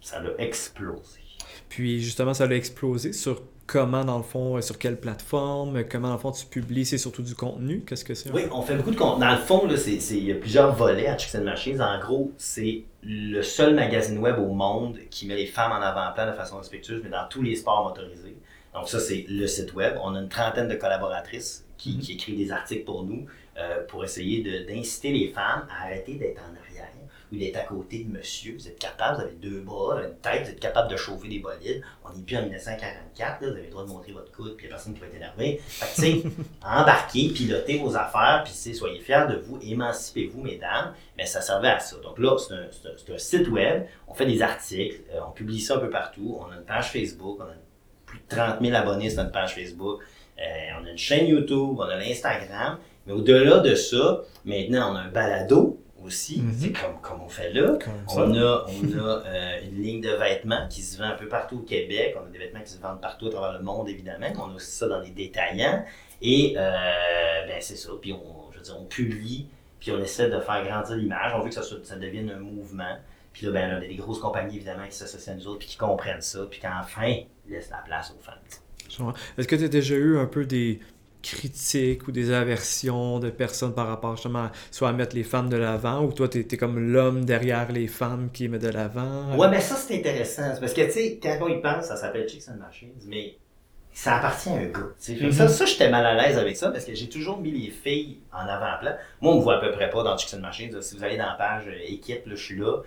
ça 0.00 0.18
a 0.20 0.40
explosé. 0.42 1.20
Puis 1.68 2.00
justement, 2.00 2.32
ça 2.34 2.44
a 2.44 2.50
explosé 2.50 3.12
sur 3.12 3.42
comment, 3.66 4.04
dans 4.04 4.16
le 4.16 4.22
fond, 4.22 4.56
euh, 4.56 4.60
sur 4.62 4.78
quelle 4.78 4.98
plateforme, 4.98 5.84
comment, 5.84 6.08
dans 6.08 6.14
le 6.14 6.20
fond, 6.20 6.30
tu 6.32 6.46
publies, 6.46 6.86
c'est 6.86 6.96
surtout 6.96 7.22
du 7.22 7.34
contenu? 7.34 7.84
Qu'est-ce 7.86 8.04
que 8.06 8.14
c'est? 8.14 8.30
Oui, 8.32 8.42
on 8.50 8.62
fait 8.62 8.74
beaucoup 8.76 8.90
de 8.92 8.96
contenu. 8.96 9.20
Dans 9.26 9.32
le 9.32 9.38
fond, 9.38 9.66
là, 9.66 9.76
c'est, 9.76 10.00
c'est- 10.00 10.16
il 10.16 10.24
y 10.24 10.32
a 10.32 10.36
plusieurs 10.36 10.74
volets 10.74 11.06
à 11.06 11.18
Chicks 11.18 11.34
and 11.38 11.44
Machines. 11.44 11.82
En 11.82 11.98
gros, 12.00 12.32
c'est 12.38 12.84
le 13.02 13.42
seul 13.42 13.74
magazine 13.74 14.18
web 14.18 14.38
au 14.38 14.52
monde 14.54 14.96
qui 15.10 15.26
met 15.26 15.36
les 15.36 15.46
femmes 15.46 15.72
en 15.72 15.82
avant-plan 15.82 16.26
de 16.26 16.32
façon 16.32 16.56
respectueuse, 16.56 17.02
mais 17.04 17.10
dans 17.10 17.28
tous 17.28 17.42
les 17.42 17.56
sports 17.56 17.84
motorisés. 17.84 18.36
Donc 18.72 18.88
ça, 18.88 18.98
c'est 19.00 19.26
le 19.28 19.46
site 19.46 19.74
web. 19.74 19.94
On 20.02 20.14
a 20.14 20.20
une 20.20 20.28
trentaine 20.30 20.68
de 20.68 20.74
collaboratrices 20.74 21.66
qui, 21.76 21.94
Mhm. 21.96 21.98
qui 22.00 22.12
écrivent 22.14 22.38
des 22.38 22.50
articles 22.50 22.84
pour 22.84 23.04
nous 23.04 23.26
euh, 23.58 23.84
pour 23.86 24.04
essayer 24.04 24.64
d'inciter 24.64 25.12
les 25.12 25.28
femmes 25.28 25.66
à 25.70 25.84
arrêter 25.84 26.14
d'être 26.14 26.40
en 26.40 26.54
arrière 26.56 26.68
ou 27.32 27.36
d'être 27.36 27.56
à 27.56 27.62
côté 27.62 28.04
de 28.04 28.10
monsieur. 28.10 28.54
Vous 28.54 28.68
êtes 28.68 28.78
capable, 28.78 29.16
vous 29.16 29.22
avez 29.22 29.34
deux 29.34 29.60
bras, 29.60 30.02
une 30.02 30.16
tête, 30.16 30.44
vous 30.44 30.50
êtes 30.50 30.60
capable 30.60 30.90
de 30.90 30.96
chauffer 30.96 31.28
des 31.28 31.38
bolides. 31.38 31.82
On 32.04 32.16
n'est 32.16 32.22
plus 32.22 32.36
en 32.36 32.42
1944, 32.42 33.42
là, 33.42 33.48
vous 33.48 33.54
avez 33.54 33.64
le 33.64 33.70
droit 33.70 33.84
de 33.84 33.88
montrer 33.88 34.12
votre 34.12 34.32
coude, 34.32 34.56
puis 34.56 34.66
il 34.66 34.68
n'y 34.68 34.72
a 34.72 34.76
personne 34.76 34.94
qui 34.94 35.00
va 35.00 35.06
être 35.06 35.16
énervé. 35.16 35.60
Fait 35.66 35.86
que, 35.86 35.94
tu 35.94 36.22
sais, 36.22 36.28
embarquez, 36.62 37.28
pilotez 37.28 37.78
vos 37.78 37.94
affaires, 37.96 38.44
puis 38.44 38.74
soyez 38.74 39.00
fiers 39.00 39.26
de 39.28 39.36
vous, 39.36 39.58
émancipez-vous, 39.62 40.42
mesdames. 40.42 40.94
Mais 41.16 41.26
ça 41.26 41.40
servait 41.40 41.68
à 41.68 41.80
ça. 41.80 41.96
Donc 41.98 42.18
là, 42.18 42.36
c'est 42.38 42.54
un, 42.54 43.14
un 43.14 43.18
site 43.18 43.48
web, 43.48 43.84
on 44.06 44.14
fait 44.14 44.26
des 44.26 44.40
articles, 44.40 45.00
euh, 45.12 45.20
on 45.26 45.32
publie 45.32 45.60
ça 45.60 45.76
un 45.76 45.80
peu 45.80 45.90
partout, 45.90 46.38
on 46.40 46.50
a 46.50 46.56
une 46.56 46.64
page 46.64 46.90
Facebook, 46.90 47.38
on 47.40 47.44
a 47.44 47.54
plus 48.06 48.18
de 48.18 48.24
30 48.28 48.60
000 48.62 48.74
abonnés 48.74 49.10
sur 49.10 49.22
notre 49.22 49.32
page 49.32 49.54
Facebook, 49.54 50.00
euh, 50.38 50.42
on 50.80 50.86
a 50.86 50.90
une 50.90 50.98
chaîne 50.98 51.26
YouTube, 51.26 51.76
on 51.76 51.82
a 51.82 51.96
l'Instagram, 51.96 52.78
mais 53.08 53.14
au-delà 53.14 53.60
de 53.60 53.74
ça, 53.74 54.20
maintenant 54.44 54.92
on 54.92 54.96
a 54.96 55.00
un 55.00 55.08
balado 55.08 55.80
aussi, 56.04 56.42
c'est 56.56 56.72
comme, 56.72 57.00
comme 57.00 57.22
on 57.22 57.28
fait 57.28 57.52
là. 57.52 57.78
On 58.14 58.34
a, 58.34 58.66
on 58.68 58.98
a 58.98 59.26
euh, 59.26 59.60
une 59.64 59.82
ligne 59.82 60.00
de 60.02 60.10
vêtements 60.10 60.68
qui 60.68 60.82
se 60.82 60.98
vend 60.98 61.08
un 61.08 61.16
peu 61.16 61.26
partout 61.26 61.56
au 61.56 61.62
Québec. 61.62 62.16
On 62.22 62.26
a 62.26 62.30
des 62.30 62.38
vêtements 62.38 62.60
qui 62.60 62.70
se 62.70 62.80
vendent 62.80 63.00
partout 63.00 63.26
à 63.26 63.30
travers 63.30 63.58
le 63.58 63.64
monde, 63.64 63.88
évidemment. 63.88 64.26
On 64.36 64.52
a 64.52 64.54
aussi 64.54 64.70
ça 64.70 64.86
dans 64.88 65.00
les 65.00 65.10
détaillants. 65.10 65.84
Et 66.20 66.54
euh, 66.56 67.46
ben, 67.46 67.56
c'est 67.60 67.76
ça. 67.76 67.90
Puis 68.00 68.12
on, 68.12 68.52
je 68.52 68.58
veux 68.58 68.62
dire, 68.62 68.76
on 68.78 68.84
publie, 68.84 69.48
puis 69.80 69.90
on 69.90 69.98
essaie 69.98 70.30
de 70.30 70.38
faire 70.40 70.64
grandir 70.64 70.96
l'image. 70.96 71.32
On 71.34 71.40
veut 71.40 71.48
que 71.48 71.54
ça, 71.54 71.62
ça 71.62 71.96
devienne 71.96 72.30
un 72.30 72.40
mouvement. 72.40 72.96
Puis 73.32 73.46
là, 73.46 73.52
ben, 73.52 73.72
on 73.72 73.76
a 73.78 73.80
des 73.80 73.94
grosses 73.96 74.20
compagnies, 74.20 74.56
évidemment, 74.56 74.86
qui 74.86 74.96
s'associent 74.96 75.32
à 75.32 75.36
nous 75.36 75.48
autres, 75.48 75.60
puis 75.60 75.68
qui 75.68 75.76
comprennent 75.78 76.20
ça, 76.20 76.46
puis 76.50 76.60
qu'enfin, 76.60 77.22
ils 77.46 77.52
laissent 77.52 77.70
la 77.70 77.78
place 77.78 78.14
aux 78.16 78.22
femmes. 78.22 79.14
Est-ce 79.36 79.46
que 79.46 79.56
tu 79.56 79.64
as 79.64 79.68
déjà 79.68 79.94
eu 79.94 80.18
un 80.18 80.26
peu 80.26 80.44
des 80.44 80.80
critiques 81.22 82.06
ou 82.08 82.12
des 82.12 82.32
aversions 82.32 83.18
de 83.18 83.30
personnes 83.30 83.74
par 83.74 83.86
rapport 83.88 84.16
justement 84.16 84.44
à- 84.44 84.52
soit 84.70 84.88
à 84.88 84.92
mettre 84.92 85.14
les 85.16 85.24
femmes 85.24 85.48
de 85.48 85.56
l'avant 85.56 86.02
ou 86.04 86.12
toi 86.12 86.28
tu 86.28 86.38
es, 86.40 86.56
comme 86.56 86.78
l'homme 86.92 87.24
derrière 87.24 87.70
les 87.72 87.86
femmes 87.88 88.30
qui 88.32 88.48
met 88.48 88.58
de 88.58 88.68
l'avant? 88.68 89.36
Ouais, 89.36 89.48
mais 89.50 89.60
ça, 89.60 89.74
c'est 89.76 89.98
intéressant. 89.98 90.54
Parce 90.60 90.72
que, 90.72 90.82
tu 90.82 90.90
sais, 90.92 91.18
quand 91.22 91.36
on 91.42 91.48
y 91.48 91.60
pense, 91.60 91.86
ça 91.86 91.96
s'appelle 91.96 92.28
Chicks 92.28 92.48
and 92.48 92.58
Machines, 92.58 92.92
mais 93.06 93.36
ça 93.92 94.16
appartient 94.18 94.48
à 94.50 94.52
un 94.54 94.66
gars. 94.66 94.92
que 94.96 95.32
Ça, 95.32 95.44
Mhm. 95.44 95.48
ça 95.48 95.64
j'étais 95.66 95.90
mal 95.90 96.06
à 96.06 96.14
l'aise 96.14 96.38
avec 96.38 96.56
ça 96.56 96.70
parce 96.70 96.84
que 96.84 96.94
j'ai 96.94 97.08
toujours 97.08 97.38
mis 97.40 97.50
les 97.50 97.70
filles 97.70 98.18
en 98.32 98.46
avant-plan. 98.46 98.92
Moi, 99.20 99.32
on 99.32 99.36
me 99.38 99.42
voit 99.42 99.56
à 99.56 99.60
peu 99.60 99.72
près 99.72 99.90
pas 99.90 100.04
dans 100.04 100.16
Chicks 100.16 100.34
and 100.34 100.40
Machines. 100.42 100.80
Si 100.80 100.96
vous 100.96 101.02
allez 101.02 101.16
dans 101.16 101.26
la 101.26 101.34
page 101.34 101.64
euh, 101.66 101.72
équipe, 101.92 102.24
là, 102.26 102.34
je 102.36 102.42
suis 102.44 102.56
là. 102.58 102.78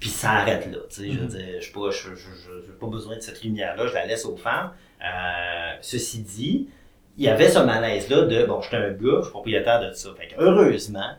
Puis 0.00 0.10
ça 0.10 0.32
arrête 0.32 0.66
là. 0.70 0.78
tu 0.90 0.94
sais. 0.96 1.10
Je 1.12 1.18
veux 1.18 1.22
Mhm. 1.24 1.28
dire, 1.28 1.60
je 1.60 1.68
n'ai 1.68 1.72
pas, 1.72 2.80
pas 2.80 2.86
besoin 2.88 3.16
de 3.16 3.20
cette 3.20 3.42
lumière-là. 3.42 3.86
Je 3.86 3.94
la 3.94 4.04
laisse 4.04 4.24
aux 4.26 4.36
femmes. 4.36 4.72
Euh, 5.02 5.72
ceci 5.80 6.18
dit, 6.20 6.68
il 7.16 7.24
y 7.24 7.28
avait 7.28 7.48
ce 7.48 7.58
malaise-là 7.58 8.22
de, 8.22 8.44
bon, 8.44 8.60
j'étais 8.60 8.76
un 8.76 8.90
gars, 8.90 9.16
je 9.18 9.22
suis 9.22 9.30
propriétaire 9.30 9.80
de 9.80 9.92
ça. 9.92 10.10
Fait 10.18 10.28
que, 10.28 10.34
heureusement, 10.38 11.10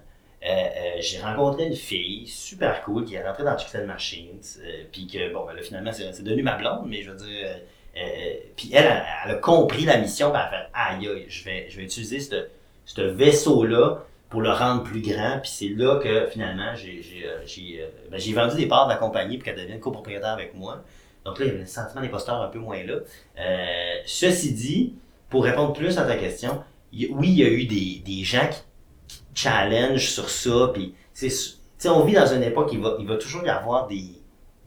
euh, 0.43 0.47
euh, 0.49 0.97
j'ai 0.99 1.19
rencontré 1.19 1.65
une 1.65 1.75
fille 1.75 2.27
super 2.27 2.83
cool 2.83 3.05
qui 3.05 3.15
est 3.15 3.25
rentrée 3.25 3.43
dans 3.43 3.55
and 3.55 3.85
Machines. 3.87 4.39
euh, 4.63 4.83
puis 4.91 5.07
que, 5.07 5.33
bon, 5.33 5.45
ben 5.45 5.53
là, 5.53 5.61
finalement, 5.63 5.91
c'est 5.91 6.23
devenu 6.23 6.43
ma 6.43 6.55
blonde, 6.57 6.85
mais 6.87 7.01
je 7.01 7.11
veux 7.11 7.17
dire. 7.17 7.47
euh, 7.97 8.33
puis 8.55 8.69
elle, 8.73 9.03
elle, 9.25 9.31
a 9.31 9.35
compris 9.35 9.85
la 9.85 9.97
mission, 9.97 10.31
puis 10.31 10.39
elle 10.39 10.55
a 10.55 10.61
fait 10.61 10.69
aïe, 10.73 11.07
aïe, 11.07 11.25
je 11.27 11.43
vais, 11.45 11.65
je 11.69 11.77
vais 11.77 11.83
utiliser 11.83 12.19
ce 12.85 13.01
vaisseau-là 13.01 14.03
pour 14.29 14.41
le 14.41 14.51
rendre 14.51 14.83
plus 14.83 15.01
grand. 15.01 15.39
Puis 15.41 15.49
c'est 15.51 15.69
là 15.69 15.99
que 15.99 16.27
finalement, 16.27 16.75
j'ai 16.75 17.01
ben, 18.11 18.19
vendu 18.35 18.55
des 18.55 18.67
parts 18.67 18.85
de 18.87 18.91
la 18.91 18.97
compagnie 18.97 19.37
pour 19.37 19.45
qu'elle 19.45 19.55
devienne 19.55 19.79
copropriétaire 19.79 20.29
avec 20.33 20.53
moi. 20.53 20.83
Donc 21.25 21.39
là, 21.39 21.45
il 21.45 21.51
y 21.51 21.51
avait 21.55 21.63
un 21.63 21.65
sentiment 21.65 22.01
d'imposteur 22.01 22.41
un 22.41 22.49
peu 22.49 22.59
moins 22.59 22.83
là. 22.83 22.99
Ceci 24.05 24.53
dit, 24.53 24.93
pour 25.29 25.43
répondre 25.43 25.73
plus 25.73 25.97
à 25.97 26.03
ta 26.03 26.15
question, 26.15 26.61
y- 26.93 27.07
oui, 27.11 27.29
il 27.29 27.37
y 27.37 27.43
a 27.43 27.49
eu 27.49 27.65
des, 27.65 28.01
des 28.05 28.23
gens 28.23 28.47
qui, 28.49 28.59
qui 29.07 29.23
challenge 29.35 30.07
sur 30.09 30.29
ça. 30.29 30.71
Puis, 30.73 30.93
c'est 31.13 31.89
on 31.89 32.03
vit 32.05 32.13
dans 32.13 32.25
une 32.33 32.43
époque, 32.43 32.69
il 32.73 32.79
va, 32.79 32.95
il 32.99 33.07
va 33.07 33.17
toujours 33.17 33.43
y 33.43 33.49
avoir 33.49 33.87
des, 33.87 34.03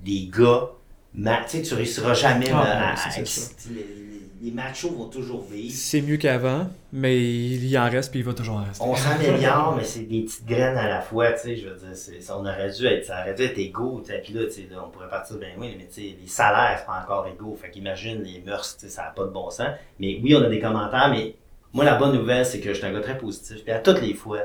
des 0.05 0.29
gars, 0.33 0.69
ma- 1.14 1.45
tu 1.45 1.61
tu 1.62 1.75
réussiras 1.75 2.14
jamais 2.14 2.47
Ah, 2.52 2.93
à- 2.93 3.11
à-. 3.21 3.25
Les, 4.41 4.51
machos 4.51 4.91
vont 4.91 5.09
toujours 5.09 5.45
vivre. 5.45 5.73
C'est 5.75 6.01
mieux 6.01 6.17
qu'avant, 6.17 6.69
mais 6.93 7.19
il 7.21 7.67
y 7.67 7.79
en 7.79 7.89
reste 7.89 8.11
puis 8.11 8.21
il 8.21 8.25
va 8.25 8.33
toujours 8.33 8.57
en 8.57 8.65
rester. 8.65 8.85
On 8.85 8.95
s'améliore, 8.95 9.75
mais 9.77 9.85
c'est 9.85 10.01
des 10.01 10.23
petites 10.23 10.47
graines 10.47 10.77
à 10.77 10.89
la 10.89 11.01
fois, 11.01 11.33
tu 11.33 11.41
sais, 11.41 11.57
je 11.57 11.69
veux 11.69 11.77
dire, 11.77 12.37
on 12.37 12.41
aurait 12.41 12.71
dû 12.71 12.87
être, 12.87 13.05
ça 13.05 13.21
aurait 13.21 13.35
dû 13.35 13.43
être 13.43 13.59
égaux, 13.59 14.03
tu 14.05 14.13
sais, 14.13 14.19
puis 14.19 14.35
là, 14.35 14.45
tu 14.45 14.53
sais, 14.53 14.69
on 14.85 14.91
pourrait 14.91 15.09
partir, 15.09 15.37
ben 15.37 15.51
oui, 15.59 15.75
mais 15.79 15.87
tu 15.87 15.95
sais, 15.95 16.17
les 16.21 16.29
salaires, 16.29 16.77
c'est 16.79 16.87
pas 16.87 17.03
encore 17.03 17.27
égaux, 17.27 17.57
fait 17.61 17.71
qu'imagine 17.71 18.23
les 18.23 18.41
mœurs, 18.41 18.77
tu 18.79 18.87
sais, 18.87 18.89
ça 18.89 19.03
n'a 19.03 19.11
pas 19.11 19.25
de 19.25 19.31
bon 19.31 19.51
sens, 19.51 19.69
mais 19.99 20.19
oui, 20.23 20.35
on 20.35 20.43
a 20.43 20.49
des 20.49 20.61
commentaires, 20.61 21.11
mais 21.11 21.35
moi, 21.73 21.85
la 21.85 21.97
bonne 21.97 22.13
nouvelle, 22.13 22.45
c'est 22.45 22.61
que 22.61 22.71
je 22.73 22.79
suis 22.79 22.87
un 22.87 22.93
gars 22.93 23.01
très 23.01 23.19
positif, 23.19 23.63
puis 23.63 23.73
à 23.73 23.79
toutes 23.79 24.01
les 24.01 24.15
fois, 24.15 24.41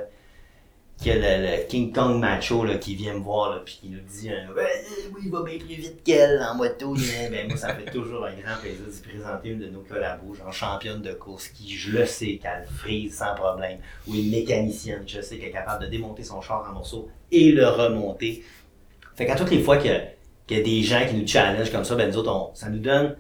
que 1.04 1.10
le, 1.10 1.18
le 1.58 1.68
King 1.68 1.92
Kong 1.94 2.20
macho 2.20 2.64
là, 2.64 2.75
qui 2.75 2.96
vient 2.96 3.14
me 3.14 3.20
voir 3.20 3.52
là, 3.52 3.62
puis 3.64 3.78
qui 3.82 3.90
nous 3.90 4.00
dit 4.00 4.30
euh, 4.32 4.46
oui, 5.14 5.22
il 5.25 5.32
va 5.32 5.44
bien 5.44 5.58
plus 5.58 5.75
vite 5.75 6.04
qu'elle 6.04 6.42
en 6.42 6.56
moto. 6.56 6.96
ben, 7.32 7.48
moi, 7.48 7.58
ça 7.58 7.74
me 7.74 7.82
fait 7.82 7.92
toujours 7.92 8.25
un 8.25 8.34
grand 8.34 8.56
plaisir 8.62 8.86
de 8.86 9.08
présenter 9.10 9.50
une 9.50 9.60
de 9.60 9.68
nos 9.68 9.82
collabos, 9.82 10.34
genre 10.36 10.54
championne 10.54 11.02
de 11.02 11.14
course, 11.14 11.50
qui 11.50 11.75
je 11.75 11.92
le 11.98 12.06
sais 12.06 12.38
qu'elle 12.42 12.66
frise 12.78 13.18
sans 13.18 13.36
problème, 13.36 13.80
ou 14.08 14.16
une 14.16 14.32
mécanicienne, 14.32 15.04
je 15.06 15.22
sais 15.22 15.38
qu'elle 15.38 15.50
est 15.50 15.52
capable 15.52 15.84
de 15.86 15.90
démonter 15.90 16.24
son 16.24 16.42
char 16.42 16.66
en 16.70 16.74
morceaux 16.74 17.10
et 17.32 17.52
le 17.52 17.68
remonter. 17.68 18.44
Fait 19.16 19.25
qu'à 19.25 19.36
toutes 19.36 19.52
les 19.52 19.62
fois 19.62 19.78
que- 19.78 20.16
qu'il 20.48 20.58
y 20.58 20.60
a 20.60 20.64
des 20.64 20.82
gens 20.82 21.06
qui 21.08 21.16
nous 21.16 21.28
challenge 21.28 21.72
comme 21.72 21.84
ça, 21.84 21.96
ben 21.96 22.10
nous 22.10 22.18
autres, 22.18 22.32
on- 22.32 22.56
ça 22.56 22.70
nous 22.70 22.80
donne. 22.80 23.16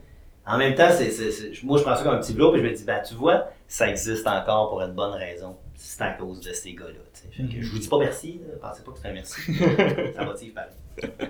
En 0.47 0.57
même 0.57 0.75
temps, 0.75 0.89
c'est- 0.91 1.63
moi 1.63 1.77
je 1.77 1.83
prends 1.83 1.95
ça 1.95 2.03
comme 2.03 2.15
un 2.15 2.19
petit 2.19 2.33
bloc, 2.33 2.53
puis 2.53 2.61
je 2.63 2.67
me 2.67 2.73
dis, 2.73 2.83
ben 2.83 3.01
tu 3.05 3.15
vois, 3.15 3.49
ça 3.67 3.89
existe 3.89 4.27
encore 4.27 4.69
pour 4.69 4.81
une 4.81 4.93
bonne 4.93 5.13
raison. 5.13 5.57
C'est 5.75 6.01
à 6.03 6.11
cause 6.11 6.39
de 6.39 6.53
ces 6.53 6.73
gars-là. 6.73 6.99
Sais. 7.31 7.43
Fait 7.43 7.43
que 7.55 7.61
je 7.61 7.71
vous 7.71 7.79
dis 7.79 7.87
pas 7.87 7.97
merci, 7.99 8.39
là. 8.47 8.69
pensez 8.69 8.81
pas 8.83 8.91
que 8.91 8.97
c'est 9.01 9.07
un 9.09 9.13
merci. 9.13 9.41
ça 10.15 10.25
motive 10.25 10.53
pareil. 10.53 10.71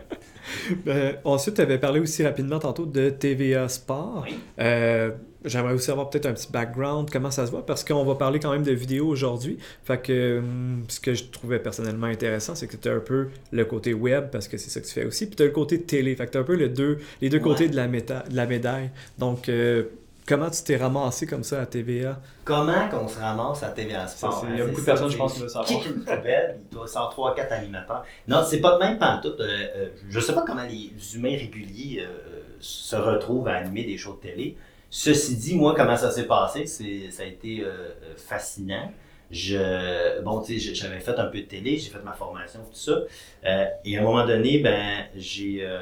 Ben, 0.86 1.18
ensuite, 1.24 1.56
tu 1.56 1.62
avais 1.62 1.80
parlé 1.80 2.00
aussi 2.00 2.24
rapidement 2.24 2.60
tantôt 2.60 2.86
de 2.86 3.10
TVA 3.10 3.68
Sport. 3.68 4.24
Oui. 4.28 4.38
Euh, 4.60 5.12
J'aimerais 5.44 5.74
aussi 5.74 5.92
avoir 5.92 6.10
peut-être 6.10 6.26
un 6.26 6.34
petit 6.34 6.52
background, 6.52 7.10
comment 7.12 7.30
ça 7.30 7.46
se 7.46 7.52
voit, 7.52 7.64
parce 7.66 7.84
qu'on 7.84 8.04
va 8.04 8.16
parler 8.16 8.40
quand 8.40 8.52
même 8.52 8.64
de 8.64 8.72
vidéo 8.72 9.08
aujourd'hui. 9.08 9.58
Fait 9.84 10.02
que 10.02 10.40
hum, 10.40 10.84
ce 10.88 11.00
que 11.00 11.14
je 11.14 11.26
trouvais 11.26 11.60
personnellement 11.60 12.08
intéressant, 12.08 12.56
c'est 12.56 12.66
que 12.68 12.78
tu 12.78 12.90
as 12.90 12.94
un 12.94 13.00
peu 13.00 13.28
le 13.52 13.66
côté 13.66 13.94
web, 13.94 14.30
parce 14.32 14.48
que 14.48 14.58
c'est 14.58 14.70
ça 14.72 14.82
que 14.82 14.86
tu 14.88 14.94
fais 14.94 15.06
aussi, 15.06 15.28
puis 15.28 15.36
tu 15.36 15.44
as 15.44 15.46
le 15.48 15.52
côté 15.52 15.82
télé. 15.82 16.16
Fait 16.16 16.26
que 16.26 16.32
tu 16.32 16.38
as 16.38 16.42
un 16.42 16.46
peu 16.46 16.56
les 16.56 16.70
deux, 16.70 16.98
les 17.22 17.30
deux 17.30 17.38
Ouais. 17.38 17.44
côtés 17.44 17.68
de 17.68 17.76
la, 17.76 17.88
méta- 17.88 18.28
de 18.28 18.36
la 18.36 18.46
médaille. 18.48 18.90
Donc, 19.20 19.50
euh, 19.50 19.84
comment 20.28 20.50
tu 20.50 20.64
t'es 20.64 20.78
ramassé 20.78 21.28
comme 21.28 21.44
ça 21.44 21.62
à 21.62 21.66
TVA 21.66 22.20
Comment 22.44 22.90
qu'on 22.90 23.08
se 23.08 23.20
ramasse 23.20 23.64
à 23.64 23.70
TVA 23.70 24.08
Sport? 24.08 24.46
Hein? 24.46 24.50
il 24.52 24.58
y 24.58 24.62
a 24.62 24.64
C'est 24.64 24.70
beaucoup 24.70 24.82
de 24.82 24.86
personnes, 24.86 25.10
je 25.12 25.18
pense, 25.18 25.34
qui 25.34 25.40
veulent 25.40 25.50
savoir. 25.50 25.68
Kick 25.68 25.86
une 25.86 26.00
poubelle, 26.04 26.60
il 26.64 26.76
doit 26.76 26.88
sortir 26.88 27.24
3-4 27.24 27.54
animateurs. 27.54 28.04
Non, 28.28 28.44
c'est 28.46 28.62
pas 28.62 28.74
de 28.74 28.80
même 28.80 28.98
pantoute. 28.98 29.40
Euh, 29.40 29.68
euh, 29.76 29.90
je 30.10 30.20
sais 30.20 30.34
pas 30.34 30.44
comment 30.46 30.64
les 30.64 30.92
humains 31.16 31.38
réguliers 31.38 32.02
euh, 32.02 32.42
se 32.60 32.96
retrouvent 32.96 33.48
à 33.48 33.56
animer 33.56 33.84
des 33.84 33.98
shows 33.98 34.20
de 34.22 34.28
télé. 34.30 34.58
Ceci 34.90 35.36
dit, 35.36 35.56
moi, 35.56 35.74
comment 35.76 35.98
ça 35.98 36.10
s'est 36.10 36.26
passé, 36.26 36.66
c'est, 36.68 37.12
ça 37.12 37.24
a 37.24 37.26
été 37.26 37.62
euh, 37.62 37.68
euh, 37.68 38.14
fascinant. 38.16 38.92
Je, 39.32 40.22
bon, 40.22 40.40
tu 40.42 40.60
sais, 40.60 40.74
j'avais 40.74 41.00
fait 41.00 41.18
un 41.20 41.26
peu 41.26 41.40
de 41.40 41.46
télé, 41.46 41.78
j'ai 41.78 41.90
fait 41.90 42.04
ma 42.04 42.14
formation, 42.14 42.60
tout 42.60 42.78
ça. 42.78 43.00
Euh, 43.46 43.66
et 43.84 43.98
à 43.98 44.02
un 44.02 44.04
moment 44.04 44.26
donné, 44.26 44.60
ben, 44.60 45.06
j'ai, 45.16 45.60
euh, 45.62 45.82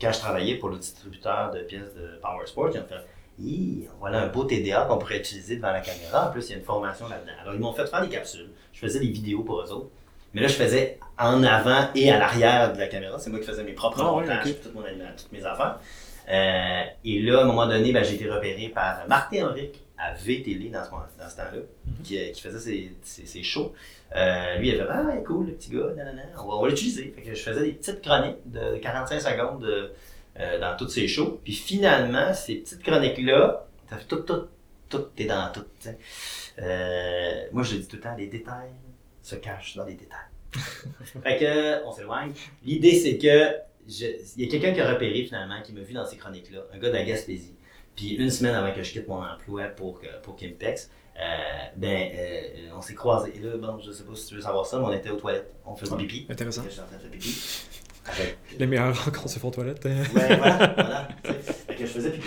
quand 0.00 0.12
je 0.12 0.18
travaillais 0.18 0.56
pour 0.56 0.68
le 0.68 0.76
distributeur 0.76 1.52
de 1.52 1.60
pièces 1.60 1.94
de 1.94 2.18
Power 2.20 2.44
Sports, 2.46 2.68
ont 2.68 2.72
fait, 2.72 3.06
Hi, 3.38 3.86
voilà 4.00 4.22
un 4.22 4.28
beau 4.28 4.44
TDA 4.44 4.86
qu'on 4.88 4.96
pourrait 4.98 5.18
utiliser 5.18 5.56
devant 5.56 5.72
la 5.72 5.80
caméra. 5.80 6.28
En 6.28 6.32
plus, 6.32 6.46
il 6.48 6.52
y 6.52 6.54
a 6.54 6.58
une 6.58 6.64
formation 6.64 7.06
là-dedans. 7.08 7.32
Alors, 7.42 7.54
ils 7.54 7.60
m'ont 7.60 7.72
fait 7.74 7.86
faire 7.86 8.00
des 8.00 8.08
capsules. 8.08 8.48
Je 8.72 8.78
faisais 8.80 8.98
des 9.00 9.08
vidéos 9.08 9.42
pour 9.42 9.60
eux 9.60 9.70
autres. 9.72 9.90
Mais 10.32 10.40
là, 10.40 10.48
je 10.48 10.54
faisais 10.54 10.98
en 11.18 11.42
avant 11.42 11.88
et 11.94 12.10
à 12.10 12.18
l'arrière 12.18 12.72
de 12.72 12.78
la 12.78 12.88
caméra. 12.88 13.18
C'est 13.18 13.30
moi 13.30 13.38
qui 13.40 13.46
faisais 13.46 13.62
mes 13.64 13.72
propres 13.72 13.98
ouais, 14.02 14.20
montages, 14.22 14.46
mon 14.74 14.82
toutes 14.82 15.32
mes 15.32 15.44
affaires. 15.44 15.78
Euh, 16.28 16.82
et 17.04 17.20
là, 17.22 17.40
à 17.40 17.42
un 17.42 17.46
moment 17.46 17.66
donné, 17.66 17.92
ben, 17.92 18.02
j'ai 18.02 18.14
été 18.14 18.28
repéré 18.28 18.68
par 18.68 19.06
Martin 19.08 19.48
Henrique 19.48 19.82
à 19.98 20.12
VTL 20.14 20.70
dans 20.70 20.84
ce, 20.84 20.90
dans 20.90 21.28
ce 21.30 21.36
temps-là, 21.36 21.58
Mhm. 21.86 22.02
qui, 22.04 22.18
euh, 22.18 22.30
qui 22.32 22.40
faisait 22.42 22.58
ses, 22.58 22.92
ses, 23.02 23.26
ses 23.26 23.42
shows. 23.42 23.72
Euh, 24.14 24.56
lui, 24.58 24.68
il 24.70 24.80
a 24.80 24.84
fait 24.86 24.90
Ah, 24.92 25.16
cool, 25.26 25.46
le 25.46 25.52
petit 25.52 25.70
gars, 25.70 25.86
nanana, 25.96 26.22
on 26.44 26.60
va, 26.60 26.68
l'utiliser. 26.68 27.12
Fait 27.16 27.22
que 27.22 27.34
je 27.34 27.42
faisais 27.42 27.62
des 27.62 27.72
petites 27.72 28.02
chroniques 28.02 28.36
de 28.46 28.76
45 28.78 29.20
secondes 29.20 29.62
de- 29.62 29.92
euh, 30.40 30.58
dans 30.60 30.76
tous 30.76 30.88
ces 30.88 31.08
shows. 31.08 31.40
Puis 31.44 31.52
finalement, 31.54 32.32
ces 32.34 32.56
petites 32.56 32.82
chroniques-là, 32.82 33.66
ça 33.88 33.96
fait 33.98 34.04
tout, 34.06 34.20
tout, 34.20 34.46
tout 34.88 35.06
est 35.18 35.24
dans 35.24 35.50
tout. 35.52 35.64
Euh, 36.58 37.42
moi, 37.52 37.62
je 37.62 37.76
dis 37.76 37.86
tout 37.86 37.96
le 37.96 38.02
temps, 38.02 38.14
les 38.16 38.26
détails 38.26 38.70
se 39.22 39.36
cachent 39.36 39.76
dans 39.76 39.84
les 39.84 39.94
détails. 39.94 40.18
fait 41.22 41.38
que, 41.38 41.84
on 41.84 41.92
s'éloigne. 41.92 42.32
L'idée, 42.64 42.94
c'est 42.98 43.18
que 43.18 43.56
il 43.88 44.42
y 44.42 44.44
a 44.44 44.48
quelqu'un 44.50 44.72
qui 44.72 44.80
a 44.80 44.92
repéré 44.92 45.22
finalement, 45.24 45.62
qui 45.62 45.72
m'a 45.72 45.80
vu 45.80 45.92
dans 45.94 46.04
ces 46.04 46.16
chroniques-là, 46.16 46.60
un 46.72 46.78
gars 46.78 46.88
de 46.88 46.94
la 46.94 47.04
Gaspésie. 47.04 47.54
Puis 47.94 48.14
une 48.14 48.30
semaine 48.30 48.54
avant 48.54 48.72
que 48.74 48.82
je 48.82 48.92
quitte 48.92 49.06
mon 49.08 49.22
emploi 49.22 49.64
pour, 49.68 50.00
que- 50.00 50.20
pour 50.22 50.34
Kimpex, 50.36 50.90
euh, 51.18 51.22
ben, 51.76 52.10
euh, 52.14 52.42
on 52.76 52.82
s'est 52.82 52.94
croisés. 52.94 53.32
Et 53.36 53.38
là, 53.38 53.56
bon, 53.56 53.78
je 53.78 53.92
sais 53.92 54.02
pas 54.04 54.14
si 54.14 54.26
tu 54.26 54.34
veux 54.34 54.40
savoir 54.40 54.66
ça, 54.66 54.78
mais 54.78 54.84
on 54.86 54.92
était 54.92 55.08
aux 55.10 55.16
toilettes. 55.16 55.50
On 55.64 55.74
faisait 55.76 55.96
pipi. 55.96 56.26
Intéressant. 56.28 56.62
J'étais 56.68 56.80
en 56.82 56.86
train 56.86 56.96
de 56.96 57.02
faire 57.02 57.10
pipi. 57.10 57.64
Avec, 58.08 58.38
Les 58.58 58.66
meilleures 58.66 59.04
rencontres 59.04 59.28
se 59.28 59.38
font 59.38 59.50
hein. 59.58 59.64
Ouais, 59.84 60.36
voilà, 60.36 60.72
voilà. 60.76 61.08
Fait 61.22 61.74
que 61.74 61.80
je 61.80 61.86
faisais 61.86 62.10
pipi. 62.10 62.26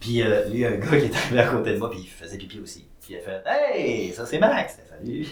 Puis 0.00 0.22
euh, 0.22 0.48
lui, 0.48 0.64
un 0.66 0.72
gars 0.76 0.86
qui 0.88 1.06
est 1.06 1.14
arrivé 1.16 1.38
à 1.40 1.46
côté 1.46 1.72
de 1.72 1.78
moi, 1.78 1.90
puis 1.90 2.00
il 2.02 2.08
faisait 2.08 2.36
pipi 2.36 2.60
aussi. 2.60 2.86
Puis 3.00 3.14
il 3.14 3.16
a 3.16 3.20
fait 3.20 3.42
Hey, 3.46 4.12
ça 4.12 4.26
c'est 4.26 4.38
Max. 4.38 4.78
Salut. 4.88 5.26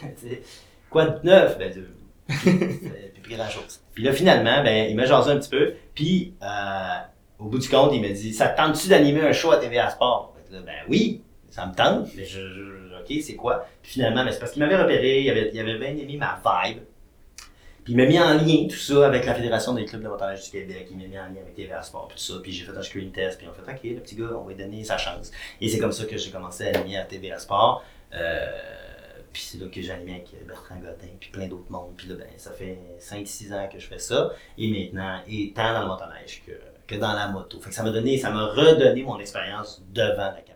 Quoi 0.90 1.06
de 1.06 1.26
neuf? 1.26 1.58
Ben, 1.58 1.72
de... 1.72 1.86
pipi 3.14 3.34
grand 3.34 3.48
chose. 3.48 3.80
Puis 3.94 4.04
là, 4.04 4.12
finalement, 4.12 4.62
ben, 4.62 4.88
il 4.88 4.96
m'a 4.96 5.04
jasé 5.04 5.30
un 5.30 5.38
petit 5.38 5.50
peu. 5.50 5.74
Puis, 5.94 6.34
euh, 6.42 6.98
au 7.38 7.46
bout 7.46 7.58
du 7.58 7.68
compte, 7.68 7.92
il 7.92 8.00
m'a 8.00 8.08
dit 8.08 8.32
Ça 8.32 8.48
te 8.48 8.56
tente-tu 8.56 8.88
d'animer 8.88 9.22
un 9.22 9.32
show 9.32 9.50
à 9.50 9.58
TVA 9.58 9.90
Sport? 9.90 10.34
Fait 10.36 10.48
que 10.48 10.54
là, 10.54 10.60
ben 10.64 10.72
oui, 10.88 11.22
ça 11.50 11.66
me 11.66 11.74
tente. 11.74 12.08
Mais 12.16 12.24
je, 12.24 12.40
je- 12.40 12.72
ok, 13.00 13.22
c'est 13.22 13.34
quoi? 13.34 13.66
Puis 13.82 13.92
finalement, 13.92 14.24
ben, 14.24 14.32
c'est 14.32 14.38
parce 14.38 14.52
qu'il 14.52 14.62
m'avait 14.62 14.80
repéré, 14.80 15.20
il 15.22 15.30
avait, 15.30 15.50
il 15.52 15.60
avait 15.60 15.78
bien 15.78 15.88
aimé 15.90 16.16
ma 16.16 16.40
vibe. 16.64 16.78
Puis 17.84 17.94
il 17.94 17.96
m'a 17.96 18.06
mis 18.06 18.18
en 18.18 18.34
lien 18.34 18.68
tout 18.68 18.76
ça 18.76 19.06
avec 19.06 19.26
la 19.26 19.34
Fédération 19.34 19.74
des 19.74 19.84
clubs 19.84 20.02
de 20.02 20.08
motoneige 20.08 20.44
du 20.44 20.50
Québec. 20.50 20.86
Il 20.90 20.98
m'a 20.98 21.06
mis 21.06 21.18
en 21.18 21.24
lien 21.24 21.40
avec 21.40 21.54
TVA 21.54 21.82
Sport 21.82 22.08
tout 22.08 22.18
ça. 22.18 22.34
Puis 22.42 22.52
j'ai 22.52 22.64
fait 22.64 22.76
un 22.76 22.82
screen 22.82 23.10
test. 23.10 23.38
Puis 23.38 23.48
on 23.48 23.52
fait 23.52 23.70
OK, 23.70 23.80
le 23.82 24.00
petit 24.00 24.14
gars, 24.14 24.30
on 24.36 24.44
va 24.44 24.52
lui 24.52 24.56
donner 24.56 24.84
sa 24.84 24.98
chance. 24.98 25.32
Et 25.60 25.68
c'est 25.68 25.78
comme 25.78 25.92
ça 25.92 26.04
que 26.04 26.16
j'ai 26.16 26.30
commencé 26.30 26.68
à 26.68 26.78
animer 26.78 26.96
à 26.98 27.04
TVA 27.04 27.38
Sport. 27.38 27.84
Euh, 28.14 28.46
puis 29.32 29.42
c'est 29.42 29.58
là 29.58 29.66
que 29.66 29.80
j'ai 29.80 29.90
animé 29.90 30.12
avec 30.12 30.46
Bertrand 30.46 30.76
Godin 30.76 31.12
puis 31.18 31.30
plein 31.30 31.48
d'autres 31.48 31.70
mondes. 31.70 31.94
Puis 31.96 32.08
là, 32.08 32.14
ben, 32.14 32.28
ça 32.36 32.52
fait 32.52 32.78
5-6 33.00 33.52
ans 33.52 33.68
que 33.72 33.80
je 33.80 33.86
fais 33.86 33.98
ça. 33.98 34.30
Et 34.58 34.68
maintenant, 34.70 35.20
et 35.26 35.52
tant 35.52 35.72
dans 35.72 35.82
le 35.82 35.88
motoneige 35.88 36.42
que, 36.46 36.52
que 36.86 37.00
dans 37.00 37.14
la 37.14 37.28
moto. 37.28 37.60
Fait 37.60 37.70
que 37.70 37.74
ça 37.74 37.82
m'a 37.82 37.90
donné, 37.90 38.16
ça 38.18 38.30
m'a 38.30 38.46
redonné 38.46 39.02
mon 39.02 39.18
expérience 39.18 39.82
devant 39.92 40.30
la 40.30 40.40
caméra. 40.40 40.51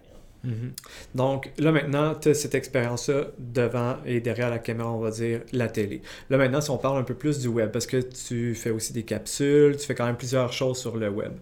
Mhm. 0.47 0.73
Donc 1.15 1.51
là 1.59 1.73
maintenant, 1.73 2.15
tu 2.15 2.29
as 2.29 2.35
cette 2.35 2.55
expérience-là 2.55 3.27
devant 3.39 3.97
et 4.07 4.21
derrière 4.21 4.49
la 4.49 4.61
caméra, 4.61 4.91
on 4.93 5.01
va 5.01 5.11
dire, 5.11 5.41
la 5.53 5.69
télé. 5.69 6.03
Là 6.31 6.39
maintenant, 6.39 6.61
si 6.61 6.71
on 6.71 6.79
parle 6.79 6.99
un 6.99 7.03
peu 7.03 7.15
plus 7.15 7.41
du 7.41 7.49
web, 7.49 7.71
parce 7.73 7.87
que 7.87 7.97
tu 7.97 8.55
fais 8.55 8.71
aussi 8.71 8.93
des 8.93 9.03
capsules, 9.03 9.77
tu 9.77 9.87
fais 9.87 9.95
quand 9.97 10.07
même 10.07 10.17
plusieurs 10.17 10.53
choses 10.53 10.79
sur 10.79 10.97
le 10.97 11.09
web. 11.11 11.33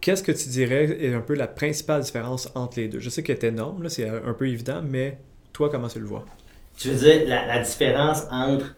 Qu'est-ce 0.00 0.22
que 0.22 0.32
tu 0.32 0.48
dirais 0.48 0.84
est 1.00 1.14
un 1.14 1.20
peu 1.20 1.34
la 1.34 1.46
principale 1.46 2.02
différence 2.02 2.50
entre 2.54 2.80
les 2.80 2.88
deux? 2.88 3.00
Je 3.00 3.10
sais 3.10 3.22
qu'elle 3.22 3.36
est 3.36 3.44
énorme, 3.44 3.82
là, 3.82 3.88
c'est 3.90 4.08
un 4.08 4.32
peu 4.32 4.48
évident, 4.48 4.82
mais 4.82 5.18
toi, 5.52 5.68
comment 5.70 5.88
tu 5.88 6.00
le 6.00 6.06
vois? 6.06 6.24
Tu 6.76 6.88
veux 6.88 6.96
dire 6.96 7.28
la, 7.28 7.46
la 7.46 7.60
différence 7.62 8.24
entre 8.30 8.74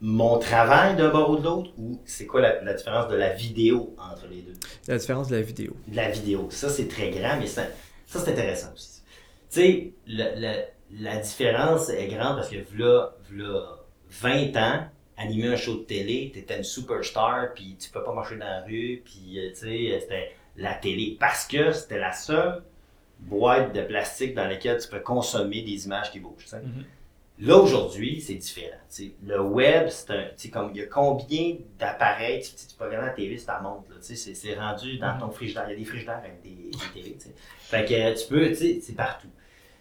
mon 0.00 0.38
travail 0.38 0.96
d'un 0.96 1.08
bord 1.10 1.30
ou 1.30 1.38
de 1.38 1.44
l'autre 1.44 1.70
ou 1.78 1.98
c'est 2.04 2.26
quoi 2.26 2.42
la, 2.42 2.62
la 2.62 2.74
différence 2.74 3.08
de 3.08 3.16
la 3.16 3.32
vidéo 3.32 3.94
entre 3.98 4.26
les 4.30 4.42
deux? 4.42 4.52
La 4.86 4.98
différence 4.98 5.28
de 5.28 5.36
la 5.36 5.42
vidéo. 5.42 5.74
De 5.88 5.96
la 5.96 6.10
vidéo. 6.10 6.48
Ça, 6.50 6.68
c'est 6.68 6.88
très 6.88 7.10
grand, 7.10 7.38
mais 7.40 7.46
ça, 7.46 7.62
ça 8.06 8.20
c'est 8.20 8.32
intéressant 8.32 8.72
aussi. 8.72 9.02
Tu 9.50 9.60
sais, 9.60 9.92
le- 10.06 10.40
le- 10.40 10.64
la 11.02 11.16
différence 11.18 11.88
est 11.90 12.06
grande 12.08 12.36
parce 12.36 12.48
que 12.48 12.56
v'là, 12.56 13.12
v'là 13.30 13.78
20 14.10 14.56
ans, 14.56 14.84
animer 15.16 15.48
un 15.48 15.56
show 15.56 15.76
de 15.76 15.82
télé, 15.84 16.30
t'étais 16.32 16.56
une 16.58 16.64
superstar, 16.64 17.52
puis 17.54 17.76
tu 17.78 17.90
peux 17.90 18.02
pas 18.02 18.12
marcher 18.14 18.36
dans 18.36 18.46
la 18.46 18.62
rue, 18.62 19.02
puis 19.04 19.38
euh, 19.38 19.50
tu 19.50 19.56
sais, 19.56 19.98
c'était 20.00 20.32
la 20.56 20.74
télé. 20.74 21.16
Parce 21.18 21.46
que 21.46 21.72
c'était 21.72 21.98
la 21.98 22.12
seule 22.12 22.62
boîte 23.18 23.74
de 23.74 23.82
plastique 23.82 24.34
dans 24.34 24.46
laquelle 24.46 24.78
tu 24.80 24.88
peux 24.88 25.00
consommer 25.00 25.62
des 25.62 25.86
images 25.86 26.10
qui 26.12 26.20
bougent. 26.20 26.52
Mhm. 26.52 26.84
Là, 27.38 27.56
aujourd'hui, 27.56 28.20
c'est 28.22 28.34
différent. 28.34 28.78
tu 28.90 29.04
sais. 29.04 29.12
le 29.22 29.40
web, 29.42 29.88
c'est 29.88 30.10
un. 30.10 30.24
comme 30.50 30.70
il 30.74 30.78
y 30.78 30.82
a 30.82 30.86
combien 30.86 31.56
d'appareils, 31.78 32.42
tu, 32.42 32.50
peux 32.78 32.84
regarder 32.86 33.08
la 33.08 33.12
TV, 33.12 33.36
ça 33.36 33.60
montre. 33.60 33.90
Là, 33.90 33.96
tu 33.96 34.06
sais, 34.06 34.16
c'est, 34.16 34.34
c'est 34.34 34.54
rendu 34.54 34.96
dans 34.98 35.18
ton 35.18 35.30
frigidaire. 35.30 35.64
Il 35.68 35.72
y 35.72 35.74
a 35.74 35.78
des 35.78 35.84
frigidaires 35.84 36.18
avec 36.18 36.40
des, 36.42 36.70
des 36.94 37.02
télé. 37.02 37.16
Fait 37.68 37.84
que 37.84 38.20
tu 38.20 38.28
peux, 38.28 38.48
tu 38.50 38.54
sais, 38.54 38.80
c'est 38.80 38.94
partout. 38.94 39.26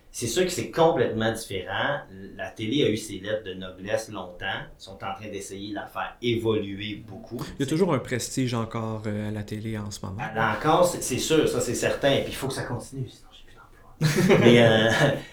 C'est 0.09 0.27
sûr 0.27 0.43
que 0.43 0.49
c'est 0.49 0.71
complètement 0.71 1.31
différent. 1.31 1.99
La 2.35 2.49
télé 2.49 2.83
a 2.83 2.89
eu 2.89 2.97
ses 2.97 3.19
lettres 3.19 3.43
de 3.43 3.53
noblesse 3.53 4.09
longtemps. 4.09 4.45
Ils 4.79 4.83
sont 4.83 4.93
en 5.03 5.13
train 5.13 5.27
d'essayer 5.31 5.69
de 5.69 5.75
la 5.75 5.85
faire 5.85 6.15
évoluer 6.21 7.03
beaucoup. 7.07 7.37
Il 7.59 7.65
y 7.65 7.67
a 7.67 7.69
toujours 7.69 7.93
un 7.93 7.99
prestige 7.99 8.55
encore 8.55 9.03
euh, 9.05 9.27
à 9.27 9.31
la 9.31 9.43
télé 9.43 9.77
en 9.77 9.91
ce 9.91 10.03
moment. 10.03 10.23
Là 10.33 10.55
encore, 10.57 10.87
c'est 10.87 11.19
sûr, 11.19 11.47
ça 11.47 11.59
c'est 11.59 11.75
certain. 11.75 12.21
Puis 12.21 12.29
il 12.29 12.35
faut 12.35 12.47
que 12.47 12.53
ça 12.53 12.63
continue, 12.63 13.07
sinon 13.07 13.29
j'ai 13.33 13.43
plus 13.43 13.55
d'emploi. 13.55 14.37
mais, 14.39 14.63
euh, 14.63 14.89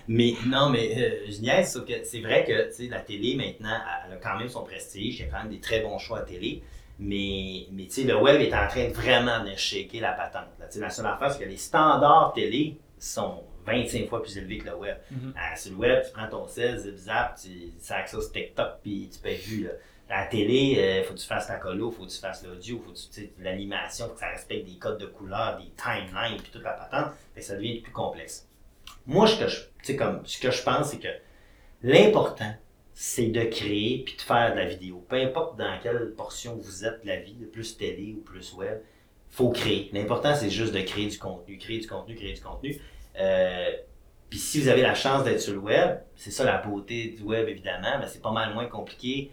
mais 0.09 0.35
non, 0.47 0.69
mais 0.69 0.95
euh, 0.99 1.31
je 1.31 1.41
niaise, 1.41 1.81
c'est 2.03 2.21
vrai 2.21 2.45
que 2.45 2.69
tu 2.69 2.85
sais, 2.85 2.89
la 2.91 3.01
télé 3.01 3.37
maintenant, 3.37 3.79
elle 4.07 4.15
a 4.15 4.17
quand 4.17 4.37
même 4.37 4.49
son 4.49 4.65
prestige. 4.65 5.21
Il 5.21 5.27
y 5.27 5.29
a 5.29 5.31
quand 5.31 5.45
même 5.45 5.53
des 5.53 5.61
très 5.61 5.81
bons 5.81 5.99
choix 5.99 6.19
à 6.19 6.23
télé. 6.23 6.63
Mais, 7.05 7.67
mais 7.73 7.85
tu 7.87 7.91
sais, 7.91 8.05
le 8.05 8.17
web 8.17 8.41
est 8.41 8.55
en 8.55 8.69
train 8.69 8.89
de 8.89 8.93
vraiment 8.93 9.41
venir 9.41 9.59
shaker 9.59 10.01
la 10.01 10.13
patente. 10.13 10.49
Là. 10.61 10.67
Tu 10.67 10.75
sais, 10.75 10.81
La 10.81 10.91
seule 10.91 11.07
affaire, 11.07 11.33
c'est 11.33 11.43
que 11.43 11.49
les 11.49 11.57
standards 11.57 12.33
télé 12.33 12.79
sont 12.99 13.43
25 13.67 14.09
fois 14.09 14.23
plus 14.23 14.37
élevés 14.39 14.59
que 14.59 14.67
le 14.67 14.77
web. 14.77 14.97
Ah, 15.37 15.57
sur 15.57 15.73
le 15.73 15.79
web, 15.79 16.03
tu 16.05 16.13
prends 16.13 16.29
ton 16.29 16.47
sel, 16.47 16.79
zip 16.79 16.97
zap, 16.97 17.37
tu 17.41 17.73
sacs 17.81 18.09
ça 18.09 18.21
sur 18.21 18.31
TikTok, 18.31 18.81
puis 18.83 19.11
tu 19.13 19.19
peux 19.19 19.33
vu. 19.33 19.65
Là. 19.65 19.71
À 20.09 20.25
la 20.25 20.27
télé, 20.27 20.99
il 20.99 21.05
faut 21.05 21.15
que 21.15 21.19
tu 21.19 21.27
fasses 21.27 21.49
la 21.49 21.57
colo, 21.57 21.91
faut 21.91 22.05
que 22.05 22.11
tu 22.11 22.19
fasses 22.19 22.45
l'audio, 22.45 22.83
faut 22.85 22.93
que 22.93 23.15
tu 23.15 23.31
l'animation, 23.39 24.09
faut 24.09 24.15
que 24.15 24.21
ça 24.21 24.29
respecte 24.29 24.67
des 24.67 24.77
codes 24.77 24.99
de 24.99 25.07
couleur, 25.07 25.57
des 25.57 25.73
timelines, 25.77 26.41
puis 26.41 26.51
toute 26.53 26.63
la 26.63 26.73
patente. 26.73 27.13
Fait 27.35 27.41
que 27.41 27.47
ça 27.47 27.57
devient 27.57 27.81
plus 27.81 27.93
complexe. 27.93 28.47
Moi, 29.07 29.27
ce 29.27 29.41
que 29.41 29.49
je, 29.49 29.97
comme, 29.97 30.21
ce 30.25 30.39
que 30.39 30.51
je 30.51 30.63
pense, 30.63 30.91
c'est 30.91 30.99
que 30.99 31.09
l'important, 31.83 32.55
c'est 32.95 33.29
de 33.29 33.45
créer 33.45 34.03
puis 34.05 34.17
de 34.17 34.23
faire 34.23 34.53
de 34.53 34.59
la 34.59 34.67
vidéo. 34.67 35.05
Peu 35.09 35.17
importe 35.17 35.59
dans 35.59 35.79
quelle 35.83 36.13
portion 36.15 36.57
vous 36.57 36.85
êtes 36.85 37.03
de 37.03 37.09
la 37.09 37.17
vie, 37.17 37.35
plus 37.51 37.77
télé 37.77 38.15
ou 38.19 38.21
plus 38.21 38.53
web, 38.55 38.81
faut 39.31 39.51
créer. 39.51 39.89
L'important, 39.93 40.35
c'est 40.35 40.51
juste 40.51 40.75
de 40.75 40.81
créer 40.81 41.09
du 41.09 41.19
contenu, 41.19 41.57
créer 41.59 41.79
du 41.79 41.89
contenu, 41.89 42.15
créer 42.15 42.35
du 42.35 42.41
contenu. 42.41 42.79
Euh, 43.19 43.71
puis 44.29 44.39
si 44.39 44.61
vous 44.61 44.69
avez 44.69 44.83
la 44.83 44.95
chance 44.95 45.25
d'être 45.25 45.41
sur 45.41 45.55
le 45.55 45.59
web, 45.59 45.99
c'est 46.17 46.31
ça 46.31 46.45
la 46.45 46.59
beauté 46.59 47.09
du 47.09 47.23
web, 47.23 47.49
évidemment, 47.49 47.99
mais 47.99 48.07
c'est 48.07 48.23
pas 48.23 48.33
mal 48.33 48.55
moins 48.55 48.67
compliqué. 48.67 49.31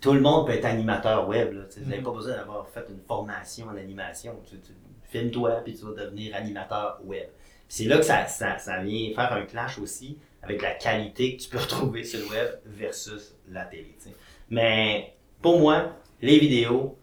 Tout 0.00 0.12
le 0.12 0.20
monde 0.20 0.46
peut 0.46 0.52
être 0.52 0.64
animateur 0.64 1.28
web. 1.28 1.52
Là. 1.52 1.62
Vous 1.76 1.90
n'avez 1.90 2.02
pas 2.02 2.12
besoin 2.12 2.34
d'avoir 2.34 2.68
fait 2.68 2.86
une 2.88 3.00
formation 3.00 3.66
en 3.66 3.76
animation. 3.76 4.40
Tu, 4.48 4.58
tu 4.60 4.72
filme-toi, 5.10 5.62
puis 5.64 5.74
tu 5.74 5.84
vas 5.84 5.92
devenir 5.92 6.34
animateur 6.34 7.00
web. 7.04 7.28
C'est 7.68 7.84
là 7.84 7.98
que 7.98 8.04
ça, 8.04 8.26
ça, 8.26 8.58
ça 8.58 8.82
vient 8.82 9.12
faire 9.14 9.32
un 9.32 9.42
clash 9.42 9.78
aussi 9.78 10.18
avec 10.42 10.62
la 10.62 10.72
qualité 10.72 11.36
que 11.36 11.42
tu 11.42 11.48
peux 11.48 11.58
retrouver 11.60 12.04
sur 12.04 12.20
le 12.20 12.26
web 12.26 12.48
versus 12.64 13.34
la 13.48 13.64
télé. 13.64 13.96
Mais 14.48 15.14
pour 15.42 15.58
moi, 15.60 15.92
les 16.22 16.38
vidéos, 16.38 16.98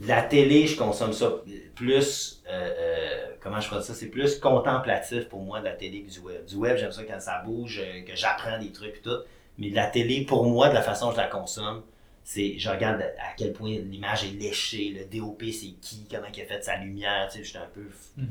la 0.00 0.22
télé, 0.22 0.66
je 0.66 0.76
consomme 0.76 1.12
ça 1.12 1.32
plus, 1.74 2.42
euh, 2.48 2.70
euh, 2.78 3.26
comment 3.40 3.60
je 3.60 3.68
ferais 3.68 3.82
ça, 3.82 3.94
c'est 3.94 4.08
plus 4.08 4.38
contemplatif 4.38 5.28
pour 5.28 5.40
moi 5.40 5.60
de 5.60 5.64
la 5.64 5.72
télé 5.72 6.02
que 6.02 6.10
du 6.10 6.20
web. 6.20 6.44
Du 6.44 6.56
web, 6.56 6.76
j'aime 6.76 6.92
ça 6.92 7.02
quand 7.04 7.20
ça 7.20 7.42
bouge, 7.44 7.80
euh, 7.84 8.02
que 8.02 8.14
j'apprends 8.14 8.58
des 8.58 8.72
trucs 8.72 8.96
et 8.96 9.00
tout. 9.00 9.22
Mais 9.58 9.70
la 9.70 9.86
télé, 9.86 10.24
pour 10.24 10.44
moi, 10.44 10.68
de 10.68 10.74
la 10.74 10.82
façon 10.82 11.06
dont 11.06 11.12
je 11.12 11.16
la 11.18 11.28
consomme, 11.28 11.82
c'est, 12.26 12.58
je 12.58 12.70
regarde 12.70 13.02
à 13.02 13.34
quel 13.36 13.52
point 13.52 13.76
l'image 13.78 14.24
est 14.24 14.30
léchée, 14.40 14.96
le 14.98 15.04
DOP 15.18 15.42
c'est 15.52 15.74
qui, 15.80 16.06
comment 16.10 16.26
il 16.34 16.40
a 16.42 16.46
fait 16.46 16.64
sa 16.64 16.76
lumière, 16.78 17.28
tu 17.30 17.38
sais, 17.38 17.44
j'étais 17.44 17.58
un 17.58 17.68
peu 17.74 17.82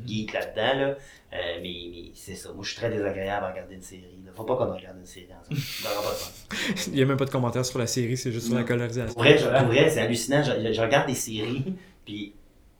geek 0.06 0.32
là-dedans, 0.32 0.78
là. 0.80 0.96
Euh, 1.32 1.58
mais, 1.62 1.74
mais 1.90 2.10
c'est 2.14 2.34
ça, 2.34 2.52
moi 2.52 2.64
je 2.64 2.70
suis 2.70 2.76
très 2.76 2.90
désagréable 2.90 3.46
à 3.46 3.50
regarder 3.52 3.74
une 3.76 3.82
série. 3.82 4.20
Là. 4.24 4.32
Faut 4.34 4.44
pas 4.44 4.56
qu'on 4.56 4.72
regarde 4.74 4.96
une 4.98 5.06
série 5.06 5.28
ensemble. 5.40 5.60
Pas 5.84 5.90
de. 5.90 6.88
Il 6.88 6.92
n'y 6.94 7.02
a 7.02 7.06
même 7.06 7.16
pas 7.16 7.24
de 7.24 7.30
commentaires 7.30 7.64
sur 7.64 7.78
la 7.78 7.86
série, 7.86 8.16
c'est 8.16 8.32
juste 8.32 8.46
sur 8.48 8.56
la 8.56 8.64
colorisation. 8.64 9.14
Pour 9.14 9.22
vrai, 9.22 9.38
je- 9.38 9.44
pour 9.46 9.66
vrai, 9.68 9.88
c'est 9.90 10.00
hallucinant. 10.00 10.42
Je, 10.42 10.72
je 10.72 10.80
regarde 10.80 11.06
des 11.08 11.14
séries, 11.14 11.64
puis 12.04 12.34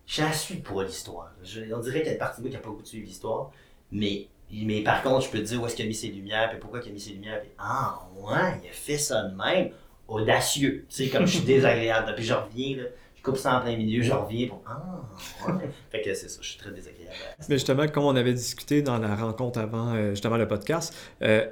je 0.06 0.23
la 0.23 0.33
suis 0.33 0.56
pas 0.56 0.83
l'histoire. 0.85 1.33
Je- 1.44 1.73
On 1.73 1.78
dirait 1.80 1.99
qu'il 2.00 2.06
y 2.06 2.11
a 2.11 2.12
une 2.14 2.18
partie 2.18 2.38
de 2.40 2.42
moi 2.42 2.50
qui 2.50 2.56
n'a 2.56 2.62
pas 2.62 2.71
goût 2.71 2.83
de 2.83 2.87
suivre 2.87 3.06
l'histoire, 3.06 3.50
mais, 3.92 4.26
mais 4.52 4.83
par 4.83 5.02
contre, 5.02 5.25
je 5.26 5.30
peux 5.30 5.38
te 5.38 5.44
dire 5.44 5.62
où 5.62 5.66
est-ce 5.66 5.76
qu'il 5.76 5.85
a 5.85 5.88
mis 5.88 5.94
ses 5.94 6.09
lumières, 6.09 6.50
puis 6.50 6.59
pourquoi 6.59 6.80
il 6.85 6.88
a 6.88 6.92
mis 6.92 7.00
ses 7.00 7.11
lumières, 7.12 7.40
puis 7.40 7.50
ah 7.59 8.00
ouais, 8.16 8.61
il 8.64 8.68
a 8.68 8.73
fait 8.73 8.99
ça 8.99 9.23
de 9.25 9.35
même, 9.37 9.71
audacieux. 10.08 10.84
Tu 10.88 11.04
sais, 11.04 11.08
comme 11.08 11.26
je 11.26 11.37
suis 11.37 11.44
désagréable, 11.44 12.14
puis 12.14 12.25
je 12.25 12.34
reviens, 12.34 12.76
là, 12.78 12.82
je 13.16 13.23
coupe 13.23 13.37
ça 13.37 13.56
en 13.56 13.61
plein 13.61 13.76
milieu, 13.76 14.02
je 14.02 14.12
reviens 14.12 14.49
pour 14.49 14.62
ah 14.66 15.04
fait 15.90 16.02
que 16.02 16.14
c'est 16.14 16.28
ça, 16.28 16.38
je 16.42 16.49
suis 16.49 16.58
très 16.58 16.70
désagréable. 16.70 17.14
Mais 17.49 17.56
justement, 17.56 17.88
comme 17.88 18.04
on 18.04 18.16
avait 18.16 18.34
discuté 18.34 18.82
dans 18.82 18.99
la 18.99 19.14
rencontre 19.14 19.58
avant 19.58 19.94
euh, 19.94 20.11
justement 20.11 20.37
le 20.37 20.46
podcast, 20.46 20.94
euh, 21.23 21.46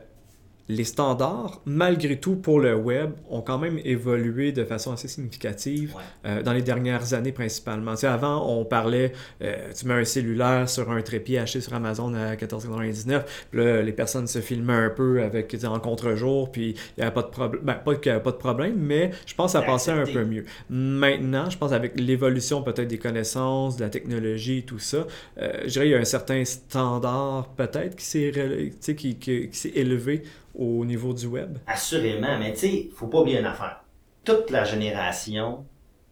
les 0.68 0.84
standards, 0.84 1.60
malgré 1.66 2.18
tout 2.18 2.36
pour 2.36 2.60
le 2.60 2.74
web, 2.74 3.10
ont 3.28 3.42
quand 3.42 3.58
même 3.58 3.78
évolué 3.84 4.52
de 4.52 4.64
façon 4.64 4.92
assez 4.92 5.08
significative 5.08 5.94
Ouais. 5.94 6.02
euh, 6.26 6.42
dans 6.42 6.52
les 6.52 6.62
dernières 6.62 7.14
années 7.14 7.32
principalement. 7.32 7.92
Tu 7.94 8.00
sais, 8.02 8.06
avant, 8.06 8.48
on 8.48 8.64
parlait, 8.64 9.12
euh, 9.42 9.70
tu 9.78 9.86
mets 9.86 9.94
un 9.94 10.04
cellulaire 10.04 10.68
sur 10.68 10.90
un 10.90 11.02
trépied 11.02 11.38
acheté 11.38 11.60
sur 11.60 11.74
Amazon 11.74 12.14
à 12.14 12.36
14,99, 12.36 13.22
puis 13.50 13.60
là, 13.60 13.82
les 13.82 13.92
personnes 13.92 14.26
se 14.26 14.40
filmaient 14.40 14.72
un 14.72 14.90
peu 14.90 15.22
avec, 15.22 15.48
tu 15.48 15.58
sais, 15.58 15.66
en 15.66 15.80
contre-jour, 15.80 16.50
puis 16.52 16.70
il 16.96 17.00
n'y 17.00 17.02
avait 17.02 17.12
pas 17.14 17.22
de 17.22 17.28
problème, 17.28 17.62
ben, 17.64 17.74
pas 17.74 17.94
qu'il 17.96 18.10
n'y 18.10 18.14
avait 18.14 18.22
pas 18.22 18.30
de 18.32 18.36
problème, 18.36 18.76
mais 18.78 19.10
je 19.26 19.34
pense 19.34 19.52
que 19.52 19.58
ça 19.58 19.64
passait 19.64 19.90
un 19.92 20.04
peu 20.06 20.24
mieux. 20.24 20.44
Maintenant, 20.70 21.50
je 21.50 21.58
pense 21.58 21.72
avec 21.72 21.98
l'évolution 21.98 22.62
peut-être 22.62 22.88
des 22.88 22.98
connaissances, 22.98 23.76
de 23.76 23.82
la 23.82 23.90
technologie, 23.90 24.62
tout 24.64 24.78
ça, 24.78 25.06
euh, 25.38 25.52
je 25.64 25.68
dirais 25.70 25.84
qu'il 25.86 25.92
y 25.92 25.96
a 25.96 25.98
un 25.98 26.04
certain 26.04 26.44
standard 26.44 27.48
peut-être 27.56 27.96
qui 27.96 28.04
s'est 28.04 28.32
qui, 28.80 28.94
qui- 29.16 29.48
qui 29.48 29.58
s'est 29.58 29.72
élevé 29.74 30.22
au 30.54 30.84
niveau 30.84 31.12
du 31.14 31.26
web. 31.26 31.58
Assurément, 31.66 32.38
mais 32.38 32.52
tu 32.52 32.58
sais, 32.60 32.90
faut 32.94 33.06
pas 33.08 33.20
oublier 33.20 33.38
une 33.38 33.46
affaire. 33.46 33.84
Toute 34.24 34.50
la 34.50 34.64
génération, 34.64 35.64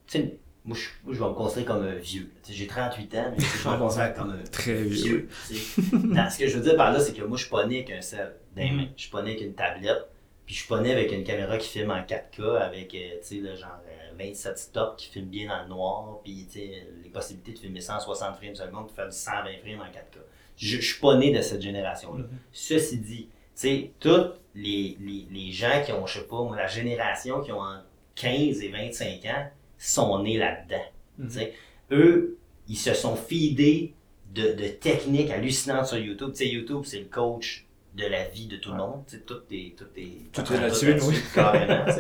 tu 0.07 0.19
sais, 0.19 0.39
moi 0.65 0.77
je, 0.77 0.89
moi, 1.05 1.15
je 1.15 1.19
vais 1.23 1.29
me 1.29 1.35
considérer 1.35 1.67
comme 1.67 1.83
un 1.85 1.95
vieux. 1.95 2.31
J'ai 2.49 2.67
38 2.67 3.15
ans, 3.17 3.33
mais 3.37 3.45
je 3.45 3.69
vais 3.69 3.75
me 3.75 3.79
considérer 3.81 4.13
comme 4.15 4.31
un 4.31 4.43
Très 4.51 4.83
vieux. 4.83 5.29
ce 5.49 6.39
que 6.39 6.49
je 6.49 6.57
veux 6.57 6.63
dire 6.63 6.77
par 6.77 6.93
là, 6.93 7.01
c'est 7.01 7.13
que 7.13 7.23
moi 7.23 7.37
je 7.37 7.43
suis 7.45 7.51
pas 7.51 7.67
né 7.67 7.77
avec 7.77 7.91
un 7.91 8.01
sel 8.01 8.35
les 8.57 8.71
mains. 8.71 8.89
Je 8.97 9.03
suis 9.03 9.11
pas 9.11 9.23
né 9.23 9.31
avec 9.31 9.43
une 9.43 9.55
tablette. 9.55 10.07
Puis 10.47 10.57
je 10.57 10.61
suis 10.63 10.69
pas 10.69 10.81
né 10.81 10.91
avec 10.91 11.13
une 11.13 11.23
caméra 11.23 11.57
qui 11.59 11.69
filme 11.69 11.93
en 11.93 12.01
4K 12.03 12.59
avec, 12.61 12.93
euh, 12.95 13.19
tu 13.23 13.41
sais, 13.41 13.57
genre 13.57 13.79
euh, 13.89 14.17
27 14.19 14.59
stops 14.59 14.97
qui 14.97 15.09
filme 15.09 15.27
bien 15.29 15.49
dans 15.49 15.63
le 15.63 15.69
noir. 15.69 16.19
Puis, 16.25 16.45
tu 16.47 16.59
sais, 16.59 16.87
les 17.05 17.09
possibilités 17.11 17.53
de 17.53 17.59
filmer 17.61 17.81
160 17.81 18.37
frames 18.37 18.57
seconde 18.57 18.87
pour 18.89 18.97
faire 18.97 19.09
du 19.09 19.17
120 19.17 19.43
frames 19.63 19.81
en 19.81 19.85
4K. 19.93 20.19
Je, 20.57 20.77
je 20.79 20.93
suis 20.93 21.01
pas 21.01 21.17
né 21.17 21.33
de 21.33 21.41
cette 21.41 21.63
génération-là. 21.63 22.25
Ceci 22.51 22.99
dit, 22.99 23.29
sais, 23.61 23.91
tous 24.01 24.33
les, 24.55 24.97
les, 25.01 25.27
les 25.31 25.53
gens 25.53 25.83
qui 25.85 25.93
ont, 25.93 26.07
je 26.07 26.19
sais 26.21 26.27
pas, 26.27 26.49
la 26.57 26.67
génération 26.67 27.41
qui 27.41 27.53
ont 27.53 27.61
entre 27.61 27.85
15 28.17 28.61
et 28.63 28.69
25 28.69 29.25
ans 29.27 29.47
sont 29.79 30.23
nés 30.23 30.37
là-dedans. 30.39 31.29
sais. 31.29 31.55
Eux, 31.91 32.39
ils 32.69 32.77
se 32.77 32.95
sont 32.95 33.17
feedés 33.17 33.95
de, 34.35 34.53
de 34.53 34.69
techniques 34.69 35.31
hallucinantes 35.31 35.87
sur 35.87 35.99
YouTube. 35.99 36.31
Tu 36.33 36.37
sais, 36.37 36.49
YouTube, 36.49 36.83
c'est 36.85 37.01
le 37.01 37.07
coach 37.07 37.67
de 37.95 38.07
la 38.07 38.25
vie 38.29 38.47
de 38.47 38.57
tout 38.57 38.71
le 38.71 38.77
monde. 38.79 39.03
Tu 39.09 39.17
sais, 39.17 39.23
tout 39.23 39.41
est, 39.51 39.77
tout 39.77 39.87
est, 39.97 40.31
Tout 40.33 40.53
est 40.53 40.61
là-dessus, 40.61 40.97
oui. 41.03 41.17
carrément. 41.35 41.85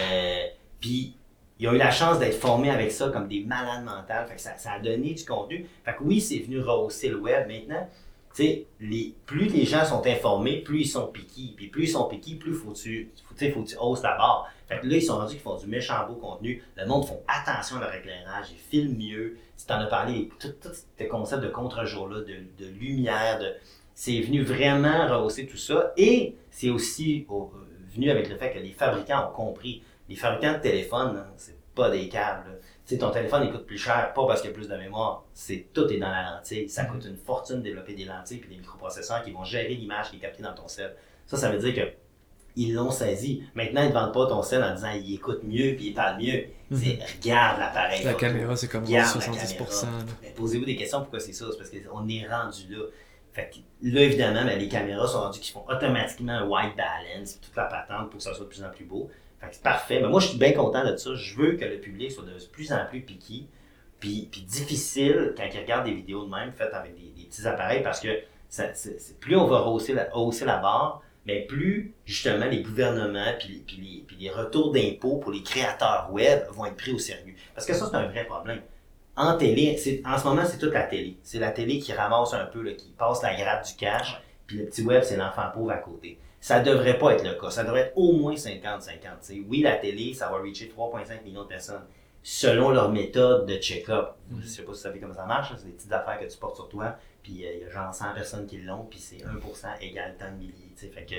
Euh, 0.00 0.46
Puis, 0.80 1.14
ils 1.58 1.68
ont 1.68 1.72
eu 1.74 1.76
la 1.78 1.90
chance 1.90 2.18
d'être 2.18 2.38
formés 2.38 2.70
avec 2.70 2.90
ça 2.90 3.10
comme 3.10 3.28
des 3.28 3.44
malades 3.44 3.84
mentales. 3.84 4.26
Fait 4.26 4.36
que 4.36 4.40
ça, 4.40 4.56
ça 4.56 4.72
a 4.72 4.78
donné 4.80 5.12
du 5.12 5.24
contenu. 5.26 5.66
Fait 5.84 5.94
que 5.94 6.02
oui, 6.02 6.22
c'est 6.22 6.38
venu 6.38 6.58
rehausser 6.60 7.10
le 7.10 7.18
web 7.18 7.46
maintenant. 7.46 7.86
Tu 8.34 8.42
sais, 8.42 8.66
les, 8.80 9.14
plus 9.26 9.46
les 9.46 9.64
gens 9.64 9.84
sont 9.84 10.04
informés, 10.06 10.56
plus 10.60 10.80
ils 10.80 10.88
sont 10.88 11.06
piqués. 11.06 11.52
Puis 11.56 11.68
plus 11.68 11.84
ils 11.84 11.88
sont 11.92 12.08
piqués, 12.08 12.34
plus 12.34 12.52
faut 12.54 12.72
tu, 12.72 13.10
faut, 13.28 13.34
tu 13.36 13.52
tu 13.64 13.76
hausses 13.80 14.02
la 14.02 14.16
barre. 14.16 14.50
Fait 14.68 14.80
que 14.80 14.86
là, 14.86 14.96
ils 14.96 15.02
sont 15.02 15.16
rendus 15.16 15.34
qu'ils 15.34 15.42
font 15.42 15.56
du 15.56 15.66
méchant 15.66 16.04
beau 16.08 16.14
contenu. 16.14 16.62
Le 16.76 16.84
monde 16.86 17.04
font 17.06 17.22
attention 17.28 17.76
à 17.76 17.80
leur 17.80 17.94
éclairage, 17.94 18.46
ils 18.50 18.58
filment 18.58 18.96
mieux. 18.96 19.36
Si 19.56 19.66
t'en 19.66 19.76
as 19.78 19.86
parlé, 19.86 20.30
tout, 20.40 20.48
tout 20.60 20.70
ce 20.72 21.04
concept 21.04 21.42
de 21.44 21.48
contre-jour-là, 21.48 22.20
de, 22.20 22.64
de 22.64 22.68
lumière, 22.80 23.38
de, 23.38 23.52
c'est 23.94 24.20
venu 24.20 24.42
vraiment 24.42 25.06
rehausser 25.06 25.46
tout 25.46 25.56
ça. 25.56 25.92
Et 25.96 26.34
c'est 26.50 26.70
aussi 26.70 27.26
au- 27.28 27.52
euh, 27.54 27.66
venu 27.94 28.10
avec 28.10 28.28
le 28.28 28.36
fait 28.36 28.52
que 28.52 28.58
les 28.58 28.72
fabricants 28.72 29.28
ont 29.30 29.32
compris. 29.32 29.82
Les 30.08 30.16
fabricants 30.16 30.54
de 30.54 30.58
téléphones, 30.58 31.16
hein, 31.18 31.32
c'est 31.36 31.56
pas 31.74 31.88
des 31.90 32.08
câbles. 32.08 32.58
Sais, 32.86 32.98
ton 32.98 33.10
téléphone 33.10 33.44
il 33.44 33.50
coûte 33.52 33.66
plus 33.66 33.78
cher, 33.78 34.12
pas 34.14 34.26
parce 34.26 34.40
qu'il 34.40 34.50
y 34.50 34.52
a 34.52 34.56
plus 34.56 34.68
de 34.68 34.76
mémoire, 34.76 35.24
c'est 35.32 35.68
tout 35.72 35.86
est 35.92 35.98
dans 35.98 36.10
la 36.10 36.22
lentille. 36.36 36.68
Ça 36.68 36.84
coûte 36.84 37.04
une 37.04 37.16
fortune 37.16 37.56
de 37.56 37.62
développer 37.62 37.94
des 37.94 38.04
lentilles 38.04 38.42
et 38.44 38.48
des 38.48 38.56
microprocesseurs 38.56 39.22
qui 39.22 39.30
vont 39.32 39.44
gérer 39.44 39.74
l'image 39.74 40.10
qui 40.10 40.16
est 40.16 40.20
captée 40.20 40.42
dans 40.42 40.54
ton 40.54 40.68
cell. 40.68 40.94
Ça, 41.26 41.36
ça 41.36 41.50
veut 41.50 41.58
dire 41.58 41.74
que 41.74 41.92
ils 42.56 42.72
l'ont 42.72 42.92
saisi. 42.92 43.42
Maintenant, 43.54 43.82
ils 43.82 43.88
ne 43.88 43.92
vendent 43.92 44.12
pas 44.14 44.26
ton 44.26 44.40
cell 44.42 44.62
en 44.62 44.74
disant 44.74 44.92
il 44.94 45.14
écoute 45.14 45.40
mieux 45.42 45.74
puis 45.74 45.86
il 45.88 45.94
parle 45.94 46.20
mieux. 46.22 46.44
C'est 46.72 46.98
regarde 47.20 47.58
l'appareil. 47.58 48.04
La 48.04 48.12
photo. 48.12 48.20
caméra, 48.26 48.54
c'est 48.56 48.68
comme 48.68 48.84
Regarde 48.84 49.14
la 49.16 49.20
70%. 49.20 49.80
caméra. 49.80 49.98
là. 49.98 50.04
Mais 50.22 50.30
Posez-vous 50.36 50.64
des 50.64 50.76
questions 50.76 51.00
pourquoi 51.00 51.18
c'est 51.20 51.32
ça? 51.32 51.46
C'est 51.50 51.58
parce 51.58 51.70
qu'on 51.70 52.08
est 52.08 52.26
rendu 52.28 52.62
là. 52.72 52.84
Fait 53.32 53.50
que 53.52 53.88
là, 53.88 54.00
évidemment, 54.02 54.44
ben, 54.44 54.56
les 54.56 54.68
caméras 54.68 55.08
sont 55.08 55.20
rendues 55.22 55.40
qui 55.40 55.50
font 55.50 55.64
automatiquement 55.68 56.34
un 56.34 56.46
white 56.46 56.76
balance, 56.76 57.32
puis 57.32 57.40
toute 57.48 57.56
la 57.56 57.64
patente 57.64 58.08
pour 58.10 58.18
que 58.18 58.22
ça 58.22 58.32
soit 58.32 58.44
de 58.44 58.50
plus 58.50 58.62
en 58.62 58.70
plus 58.70 58.84
beau. 58.84 59.10
C'est 59.50 59.62
parfait. 59.62 60.00
Mais 60.00 60.08
moi, 60.08 60.20
je 60.20 60.28
suis 60.28 60.38
bien 60.38 60.52
content 60.52 60.84
de 60.84 60.96
ça. 60.96 61.14
Je 61.14 61.36
veux 61.36 61.52
que 61.56 61.64
le 61.64 61.78
public 61.78 62.10
soit 62.12 62.24
de 62.24 62.32
plus 62.52 62.72
en 62.72 62.84
plus 62.86 63.00
piqué, 63.02 63.46
puis, 64.00 64.28
puis 64.30 64.42
difficile 64.42 65.34
quand 65.36 65.44
il 65.52 65.58
regarde 65.60 65.84
des 65.86 65.94
vidéos 65.94 66.24
de 66.24 66.30
même 66.30 66.52
faites 66.52 66.74
avec 66.74 66.94
des, 66.94 67.10
des 67.20 67.28
petits 67.28 67.46
appareils, 67.46 67.82
parce 67.82 68.00
que 68.00 68.08
ça- 68.48 68.74
c'est- 68.74 69.18
plus 69.20 69.36
on 69.36 69.46
va 69.46 69.62
hausser 69.62 69.94
la, 69.94 70.14
hausser 70.16 70.44
la 70.44 70.58
barre, 70.58 71.02
mais 71.26 71.40
plus 71.42 71.94
justement 72.04 72.46
les 72.46 72.62
gouvernements 72.62 73.32
puis 73.38 73.48
les, 73.48 73.58
puis 73.60 73.76
les, 73.76 74.04
puis 74.06 74.16
les 74.20 74.30
retours 74.30 74.72
d'impôts 74.72 75.16
pour 75.16 75.32
les 75.32 75.42
créateurs 75.42 76.08
web 76.12 76.42
vont 76.50 76.66
être 76.66 76.76
pris 76.76 76.92
au 76.92 76.98
sérieux. 76.98 77.34
Parce 77.54 77.66
que 77.66 77.72
ça, 77.72 77.88
c'est 77.90 77.96
un 77.96 78.08
vrai 78.08 78.24
problème 78.24 78.60
en 79.16 79.36
télé, 79.38 79.76
c'est- 79.76 80.02
en 80.04 80.18
ce 80.18 80.24
moment, 80.24 80.42
c'est 80.44 80.58
toute 80.58 80.74
la 80.74 80.82
télé. 80.82 81.16
C'est 81.22 81.38
la 81.38 81.52
télé 81.52 81.78
qui 81.78 81.92
ramasse 81.92 82.34
un 82.34 82.46
peu, 82.46 82.62
là, 82.62 82.72
qui 82.72 82.88
passe 82.98 83.22
la 83.22 83.34
gratte 83.36 83.64
du 83.68 83.74
cash, 83.76 84.20
puis 84.46 84.58
le 84.58 84.66
petit 84.66 84.82
web, 84.82 85.02
c'est 85.04 85.16
l'enfant 85.16 85.44
pauvre 85.54 85.70
à 85.70 85.76
côté. 85.78 86.18
Ça 86.44 86.60
devrait 86.60 86.98
pas 86.98 87.14
être 87.14 87.24
le 87.24 87.40
cas. 87.40 87.48
Ça 87.48 87.64
devrait 87.64 87.80
être 87.80 87.96
au 87.96 88.12
moins 88.12 88.34
50-50. 88.34 88.90
tu 88.90 89.08
sais. 89.22 89.42
Oui, 89.48 89.62
la 89.62 89.76
télé, 89.76 90.12
ça 90.12 90.28
va 90.28 90.36
reacher 90.36 90.70
3,5 90.76 91.24
millions 91.24 91.44
de 91.44 91.48
personnes 91.48 91.80
selon 92.22 92.68
leur 92.68 92.92
méthode 92.92 93.46
de 93.46 93.56
check-up. 93.56 94.10
Je 94.38 94.46
sais 94.46 94.60
pas 94.60 94.74
si 94.74 94.76
vous 94.76 94.82
savez 94.82 95.00
comment 95.00 95.14
ça 95.14 95.24
marche, 95.24 95.54
c'est 95.56 95.64
des 95.64 95.72
petites 95.72 95.92
affaires 95.92 96.20
que 96.20 96.26
tu 96.26 96.36
portes 96.36 96.56
sur 96.56 96.68
toi, 96.68 96.96
puis 97.22 97.46
euh, 97.46 97.50
il 97.54 97.62
y 97.62 97.64
a 97.64 97.70
genre 97.70 97.94
100 97.94 98.12
personnes 98.12 98.46
qui 98.46 98.58
l'ont, 98.58 98.84
puis 98.90 98.98
c'est 98.98 99.16
1% 99.16 99.80
égale 99.80 100.16
tant 100.18 100.32
de 100.32 100.36
milliers. 100.36 100.74
tu 100.76 100.84
sais. 100.84 100.88
Fait 100.88 101.06
que 101.06 101.14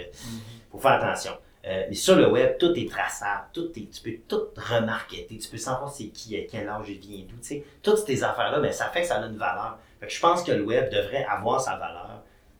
faut 0.71 0.77
faire 0.77 1.03
attention. 1.03 1.31
Euh, 1.65 1.85
mais 1.89 1.95
sur 1.95 2.15
le 2.17 2.29
web, 2.29 2.59
tout 2.59 2.73
est 2.75 2.87
traçable, 2.87 3.45
tout 3.51 3.71
est, 3.79 3.89
tu 3.89 4.01
peux 4.03 4.17
tout 4.27 4.49
remarqueter, 4.55 5.39
tu 5.39 5.49
peux 5.49 5.57
savoir 5.57 5.91
c'est 5.91 6.09
qui, 6.09 6.37
à 6.37 6.43
quel 6.47 6.69
âge 6.69 6.85
il 6.87 6.99
vient 6.99 7.25
d'où, 7.27 7.37
tu 7.37 7.47
sais. 7.47 7.63
Toutes 7.81 7.97
ces 7.97 8.23
affaires-là, 8.23 8.59
ben, 8.59 8.71
ça 8.71 8.89
fait 8.89 9.01
que 9.01 9.07
ça 9.07 9.15
a 9.15 9.25
une 9.25 9.37
valeur. 9.37 9.79
Fait 9.99 10.05
que 10.05 10.13
je 10.13 10.19
pense 10.19 10.43
que 10.43 10.51
le 10.51 10.63
web 10.63 10.91
devrait 10.91 11.25
avoir 11.25 11.59
sa 11.59 11.77
valeur 11.77 12.14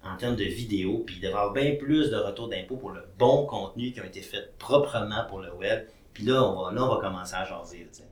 en 0.06 0.16
termes 0.18 0.36
de 0.36 0.44
vidéo, 0.44 1.04
puis 1.06 1.16
il 1.18 1.22
devrait 1.22 1.40
avoir 1.40 1.54
bien 1.54 1.76
plus 1.76 2.10
de 2.12 2.16
retours 2.18 2.48
d'impôts 2.50 2.78
pour 2.78 2.92
le 2.92 3.02
bon 3.18 3.46
contenu 3.46 3.92
qui 3.92 4.00
a 4.00 4.06
été 4.06 4.22
fait 4.22 4.56
proprement 4.60 5.26
pour 5.28 5.40
le 5.40 5.54
web. 5.56 5.86
Puis 6.14 6.24
là, 6.26 6.44
on 6.44 6.64
va, 6.66 6.72
là, 6.72 6.84
on 6.86 6.96
va 6.96 7.02
commencer 7.02 7.36
à 7.36 7.44
jaser. 7.46 7.88
ça- 7.92 8.04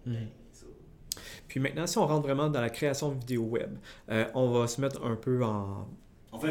Puis 1.48 1.60
maintenant, 1.60 1.86
si 1.86 1.98
on 2.00 2.08
rentre 2.08 2.24
vraiment 2.28 2.50
dans 2.50 2.62
la 2.62 2.70
création 2.72 3.10
de 3.12 3.20
vidéos 3.20 3.44
web, 3.44 3.78
euh, 4.10 4.26
on 4.34 4.50
va 4.50 4.68
se 4.68 4.82
mettre 4.82 5.04
un 5.06 5.16
peu 5.16 5.44
en, 5.44 5.88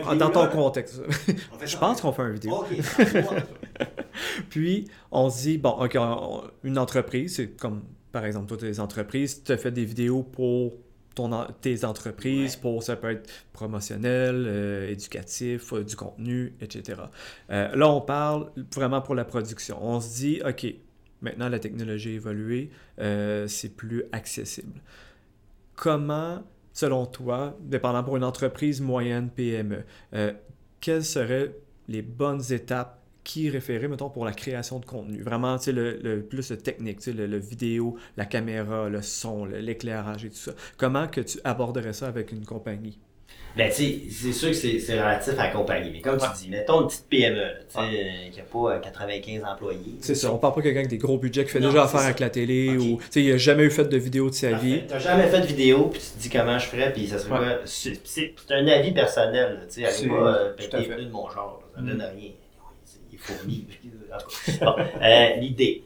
Ah, 0.06 0.14
Dans 0.14 0.30
ton 0.30 0.46
contexte. 0.48 1.02
Je 1.66 1.76
pense 1.76 2.00
qu'on 2.00 2.12
fait 2.12 2.22
une 2.22 2.34
vidéo. 2.34 2.64
Puis, 4.48 4.88
on 5.10 5.28
se 5.30 5.42
dit, 5.42 5.58
bon, 5.58 5.70
OK, 5.70 5.96
on- 5.98 6.00
on- 6.38 6.42
une 6.62 6.78
entreprise, 6.78 7.34
c'est 7.36 7.48
comme, 7.56 7.82
par 8.12 8.24
exemple, 8.24 8.46
toi, 8.46 8.56
tes 8.58 8.78
entreprises, 8.78 9.42
tu 9.42 9.50
as 9.52 9.56
fait 9.56 9.70
des 9.72 9.84
vidéos 9.84 10.22
pour 10.22 10.74
ton, 11.14 11.46
tes 11.60 11.84
entreprises, 11.84 12.54
Ouais. 12.54 12.60
pour, 12.60 12.82
ça 12.82 12.96
peut 12.96 13.10
être 13.10 13.30
promotionnel, 13.52 14.44
euh, 14.46 14.88
éducatif, 14.88 15.72
euh, 15.72 15.84
du 15.84 15.96
contenu, 15.96 16.54
etc. 16.60 17.02
Euh, 17.50 17.74
là, 17.74 17.88
on 17.88 18.00
parle 18.00 18.50
vraiment 18.74 19.00
pour 19.00 19.14
la 19.14 19.24
production. 19.24 19.78
On 19.80 20.00
se 20.00 20.14
dit, 20.16 20.40
OK, 20.46 20.66
maintenant, 21.20 21.48
la 21.48 21.58
technologie 21.58 22.10
a 22.10 22.12
évolué, 22.14 22.70
euh, 23.00 23.46
c'est 23.46 23.70
plus 23.76 24.04
accessible. 24.12 24.80
Comment, 25.74 26.42
selon 26.72 27.06
toi, 27.06 27.56
dépendant 27.60 28.04
pour 28.04 28.16
une 28.16 28.24
entreprise 28.24 28.80
moyenne 28.80 29.30
PME, 29.30 29.84
quelles 30.80 31.04
seraient 31.04 31.54
les 31.88 32.02
bonnes 32.02 32.42
étapes 32.52 33.01
qui 33.24 33.48
référer, 33.50 33.88
mettons, 33.88 34.10
pour 34.10 34.24
la 34.24 34.32
création 34.32 34.78
de 34.80 34.84
contenu. 34.84 35.22
Vraiment, 35.22 35.56
tu 35.58 35.64
sais, 35.66 35.72
le, 35.72 35.98
le 36.02 36.22
plus 36.22 36.50
le 36.50 36.58
technique, 36.58 36.98
tu 36.98 37.04
sais, 37.04 37.12
le, 37.12 37.26
le 37.26 37.38
vidéo, 37.38 37.96
la 38.16 38.24
caméra, 38.24 38.88
le 38.88 39.00
son, 39.02 39.44
l'éclairage 39.44 40.24
et 40.24 40.28
tout 40.30 40.36
ça. 40.36 40.52
Comment 40.76 41.06
que 41.06 41.20
tu 41.20 41.38
aborderais 41.44 41.92
ça 41.92 42.08
avec 42.08 42.32
une 42.32 42.44
compagnie? 42.44 42.98
Ben, 43.54 43.68
tu 43.70 43.76
sais, 43.84 44.00
c'est 44.10 44.32
sûr 44.32 44.48
que 44.48 44.54
c'est 44.54 44.98
relatif 44.98 45.34
à 45.38 45.44
la 45.44 45.48
compagnie. 45.50 45.90
Mais 45.92 46.00
comme 46.00 46.16
tu 46.18 46.26
dis, 46.44 46.48
mettons 46.48 46.80
une 46.82 46.86
petite 46.88 47.06
PME, 47.10 47.36
tu 47.68 47.74
sais, 47.74 47.78
euh, 47.80 48.30
qui 48.30 48.38
n'a 48.38 48.44
pas 48.44 48.76
euh, 48.76 48.80
95 48.80 49.42
employés. 49.44 49.94
C'est 50.00 50.14
ça, 50.14 50.32
on 50.32 50.38
parle 50.38 50.54
pas 50.54 50.60
de 50.60 50.64
quelqu'un 50.64 50.78
avec 50.80 50.90
des 50.90 50.96
gros 50.98 51.18
budgets 51.18 51.44
qui 51.44 51.50
fait 51.50 51.60
Non, 51.60 51.68
déjà 51.68 51.84
affaire 51.84 52.00
ça. 52.00 52.06
avec 52.06 52.18
la 52.20 52.30
télé 52.30 52.70
ou, 52.78 52.96
tu 52.96 53.02
sais, 53.10 53.22
il 53.22 53.30
a 53.32 53.36
jamais 53.36 53.64
eu 53.64 53.70
fait 53.70 53.84
de 53.84 53.96
vidéo 53.98 54.30
de 54.30 54.34
sa 54.34 54.52
vie. 54.54 54.82
T'as 54.88 54.98
jamais 54.98 55.26
fait 55.28 55.42
de 55.42 55.46
vidéo, 55.46 55.88
puis 55.92 56.00
tu 56.00 56.06
te 56.16 56.18
dis 56.22 56.30
comment 56.30 56.58
je 56.58 56.66
ferais, 56.66 56.92
puis 56.94 57.06
ça 57.06 57.18
serait 57.18 57.32
Ouais. 57.32 57.38
quoi? 57.38 57.58
C'est 57.66 58.32
un 58.50 58.66
avis 58.66 58.92
personnel, 58.92 59.60
tu 59.68 59.84
sais. 59.84 60.08
Pas 60.08 60.14
euh, 60.14 60.52
péter 60.54 60.84
pneus 60.84 61.04
de 61.04 61.10
mon 61.10 61.28
genre, 61.28 61.62
ça 61.74 61.82
Mm. 61.82 61.86
donne 61.88 62.02
rien. 62.16 62.30
Euh, 65.02 65.36
L'idée. 65.36 65.84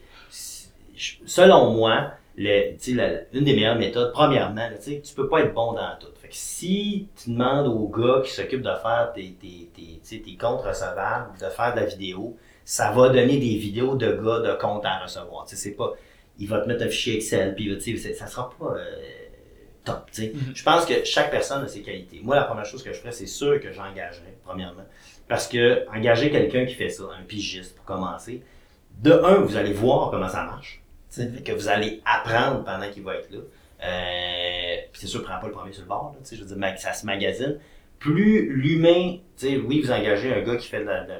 Selon 1.27 1.71
moi, 1.73 2.13
le, 2.37 2.75
la- 2.95 3.21
une 3.33 3.45
des 3.45 3.55
meilleures 3.55 3.79
méthodes, 3.79 4.13
premièrement, 4.13 4.69
là, 4.69 4.77
tu 4.79 5.15
peux 5.15 5.29
pas 5.29 5.41
être 5.41 5.55
bon 5.55 5.73
dans 5.73 5.97
tout. 6.01 6.09
Fait 6.21 6.29
que 6.29 6.35
si 6.35 7.09
tu 7.23 7.31
demandes 7.31 7.67
au 7.69 7.89
gars 7.89 8.23
qui 8.25 8.31
s'occupe 8.33 8.63
de 8.63 8.71
faire 8.83 9.13
tes, 9.15 9.37
tes, 9.41 9.71
tes, 9.75 10.21
tes 10.23 10.37
comptes 10.37 10.63
recevables, 10.63 11.39
de 11.39 11.49
faire 11.51 11.75
de 11.75 11.81
la 11.81 11.87
vidéo, 11.87 12.37
ça 12.65 12.91
va 12.93 13.09
donner 13.09 13.39
des 13.39 13.57
vidéos 13.57 13.95
de 13.95 14.07
gars 14.13 14.41
de 14.41 14.55
comptes 14.59 14.85
à 14.85 14.99
recevoir. 15.03 15.45
C'est 15.47 15.73
pas, 15.73 15.93
il 16.39 16.49
va 16.49 16.61
te 16.61 16.69
mettre 16.69 16.83
un 16.85 16.89
fichier 16.89 17.17
Excel, 17.17 17.55
puis 17.55 17.79
ça 18.15 18.27
sera 18.27 18.51
pas 18.59 18.75
euh, 18.77 18.85
top. 19.85 20.11
Mhm. 20.19 20.53
Je 20.55 20.63
pense 20.63 20.85
que 20.87 21.05
chaque 21.05 21.31
personne 21.31 21.63
a 21.63 21.69
ses 21.69 21.83
qualités. 21.83 22.21
Moi, 22.23 22.35
la 22.37 22.45
première 22.45 22.65
chose 22.65 22.83
que 22.83 22.93
je 22.93 22.99
ferais, 22.99 23.13
c'est 23.13 23.27
sûr 23.27 23.61
que 23.61 23.73
j'engagerais, 23.73 24.35
premièrement. 24.45 24.85
Parce 25.29 25.49
que 25.49 25.87
engager 25.95 26.31
quelqu'un 26.31 26.67
qui 26.67 26.75
fait 26.75 26.89
ça, 26.89 27.05
un 27.19 27.23
pigiste 27.25 27.77
pour 27.77 27.85
commencer, 27.85 28.43
de 28.99 29.13
un, 29.13 29.37
vous 29.37 29.57
allez 29.57 29.73
voir 29.73 30.11
comment 30.11 30.29
ça 30.29 30.45
marche. 30.45 30.83
fait 31.11 31.43
que 31.43 31.53
vous 31.53 31.69
allez 31.69 32.01
apprendre 32.05 32.65
pendant 32.65 32.89
qu'il 32.91 33.03
va 33.03 33.17
être 33.17 33.31
là. 33.31 33.39
Euh, 33.85 34.77
c'est 34.93 35.07
sûr, 35.07 35.23
prends 35.23 35.39
pas 35.39 35.47
le 35.47 35.53
premier 35.53 35.73
sur 35.73 35.83
le 35.83 35.89
bord. 35.89 36.15
Là, 36.15 36.29
je 36.31 36.43
veux 36.43 36.57
dire, 36.57 36.79
ça 36.79 36.93
se 36.93 37.05
magasine. 37.05 37.59
Plus 37.99 38.55
l'humain, 38.55 39.19
oui, 39.43 39.83
vous 39.83 39.91
engagez 39.91 40.33
un 40.33 40.41
gars 40.43 40.57
qui 40.57 40.69
fait 40.69 40.81
de 40.81 40.85
la, 40.85 41.05
de 41.05 41.13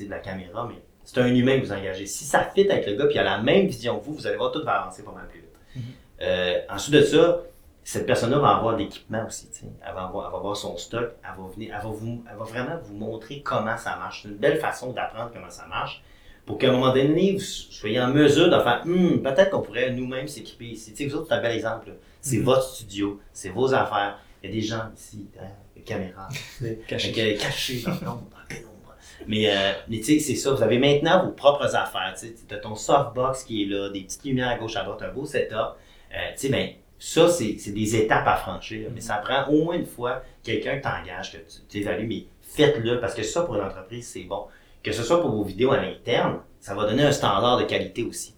de 0.00 0.24
caméra, 0.24 0.66
mais 0.68 0.80
c'est 1.04 1.20
un 1.20 1.26
humain 1.26 1.60
que 1.60 1.66
vous 1.66 1.72
engagez. 1.72 2.06
Si 2.06 2.24
ça 2.24 2.50
fit 2.54 2.68
avec 2.70 2.86
le 2.86 2.94
gars, 2.94 3.04
puis 3.06 3.16
il 3.16 3.18
a 3.18 3.24
la 3.24 3.38
même 3.38 3.66
vision 3.66 3.98
que 3.98 4.04
vous, 4.04 4.14
vous 4.14 4.26
allez 4.26 4.36
voir, 4.36 4.50
tout 4.52 4.64
va 4.64 4.80
avancer 4.80 5.04
pas 5.04 5.12
mal 5.12 5.28
plus 5.28 5.40
vite. 5.40 5.84
Euh, 6.22 6.60
ensuite 6.70 6.94
de 6.94 7.02
ça, 7.02 7.42
cette 7.84 8.06
personne-là 8.06 8.38
va 8.38 8.56
avoir 8.56 8.74
de 8.74 8.78
l'équipement 8.82 9.24
aussi. 9.26 9.48
Elle 9.62 9.94
va, 9.94 10.04
avoir, 10.04 10.26
elle 10.26 10.32
va 10.32 10.38
avoir 10.38 10.56
son 10.56 10.76
stock, 10.76 11.10
elle 11.22 11.42
va, 11.42 11.48
venir, 11.48 11.74
elle, 11.76 11.82
va 11.82 11.88
vous, 11.90 12.22
elle 12.30 12.36
va 12.38 12.44
vraiment 12.44 12.78
vous 12.82 12.94
montrer 12.94 13.40
comment 13.42 13.76
ça 13.76 13.96
marche. 13.96 14.22
C'est 14.22 14.28
une 14.28 14.36
belle 14.36 14.58
façon 14.58 14.92
d'apprendre 14.92 15.30
comment 15.32 15.50
ça 15.50 15.66
marche 15.66 16.02
pour 16.46 16.58
qu'à 16.58 16.68
un 16.68 16.72
moment 16.72 16.92
donné, 16.92 17.32
vous 17.32 17.40
soyez 17.40 18.00
en 18.00 18.08
mesure 18.08 18.46
de 18.50 18.58
faire 18.62 18.82
Hum, 18.84 19.22
peut-être 19.22 19.50
qu'on 19.50 19.62
pourrait 19.62 19.90
nous-mêmes 19.92 20.26
s'équiper 20.28 20.66
ici. 20.66 20.92
Tu 20.92 21.04
sais, 21.04 21.08
vous 21.08 21.16
autres, 21.16 21.26
c'est 21.28 21.34
un 21.34 21.40
bel 21.42 21.52
exemple. 21.56 21.92
C'est 22.20 22.38
Mhm. 22.38 22.44
votre 22.44 22.62
studio, 22.64 23.20
c'est 23.32 23.50
vos 23.50 23.72
affaires. 23.74 24.18
Il 24.42 24.50
y 24.50 24.52
a 24.52 24.56
des 24.56 24.62
gens 24.66 24.82
ici, 24.96 25.28
hein, 25.40 25.46
des 25.76 25.82
caméras, 25.82 26.28
Caché. 26.88 27.36
cachés 27.36 27.82
dans 27.84 27.90
l'ombre, 27.92 28.26
dans 28.30 28.38
la 28.38 28.44
pénombre. 28.48 28.68
Mais, 29.28 29.48
euh, 29.48 29.72
mais 29.88 29.98
tu 29.98 30.04
sais, 30.04 30.18
c'est 30.18 30.34
ça. 30.34 30.50
Vous 30.52 30.62
avez 30.64 30.78
maintenant 30.78 31.24
vos 31.24 31.30
propres 31.30 31.76
affaires. 31.76 32.14
Tu 32.18 32.54
as 32.54 32.58
ton 32.58 32.74
softbox 32.74 33.44
qui 33.44 33.62
est 33.62 33.66
là, 33.66 33.88
des 33.90 34.02
petites 34.02 34.24
lumières 34.24 34.48
à 34.48 34.56
gauche, 34.58 34.74
à 34.74 34.82
droite, 34.82 35.00
un 35.02 35.12
beau 35.12 35.24
setup. 35.24 35.52
Euh, 35.54 36.16
tu 36.34 36.38
sais, 36.38 36.48
ben, 36.48 36.70
ça, 37.04 37.28
c'est 37.28 37.56
c'est 37.58 37.72
des 37.72 37.96
étapes 37.96 38.26
à 38.28 38.36
franchir. 38.36 38.88
Mais 38.94 39.00
ça 39.00 39.16
prend 39.16 39.46
au 39.48 39.64
moins 39.64 39.74
une 39.76 39.86
fois 39.86 40.22
quelqu'un 40.44 40.78
que 40.78 40.82
t'engages, 40.84 41.32
que 41.32 41.38
tu 41.38 41.60
t'évalues, 41.68 42.06
mais 42.06 42.24
faites-le 42.42 43.00
parce 43.00 43.14
que 43.14 43.22
ça, 43.24 43.42
pour 43.42 43.56
une 43.56 43.62
entreprise, 43.62 44.06
c'est 44.06 44.22
bon. 44.22 44.44
Que 44.84 44.92
ce 44.92 45.02
soit 45.02 45.20
pour 45.20 45.30
vos 45.30 45.42
vidéos 45.42 45.72
à 45.72 45.78
l'interne, 45.78 46.38
ça 46.60 46.74
va 46.74 46.84
donner 46.86 47.02
un 47.02 47.12
standard 47.12 47.58
de 47.58 47.64
qualité 47.64 48.04
aussi. 48.04 48.34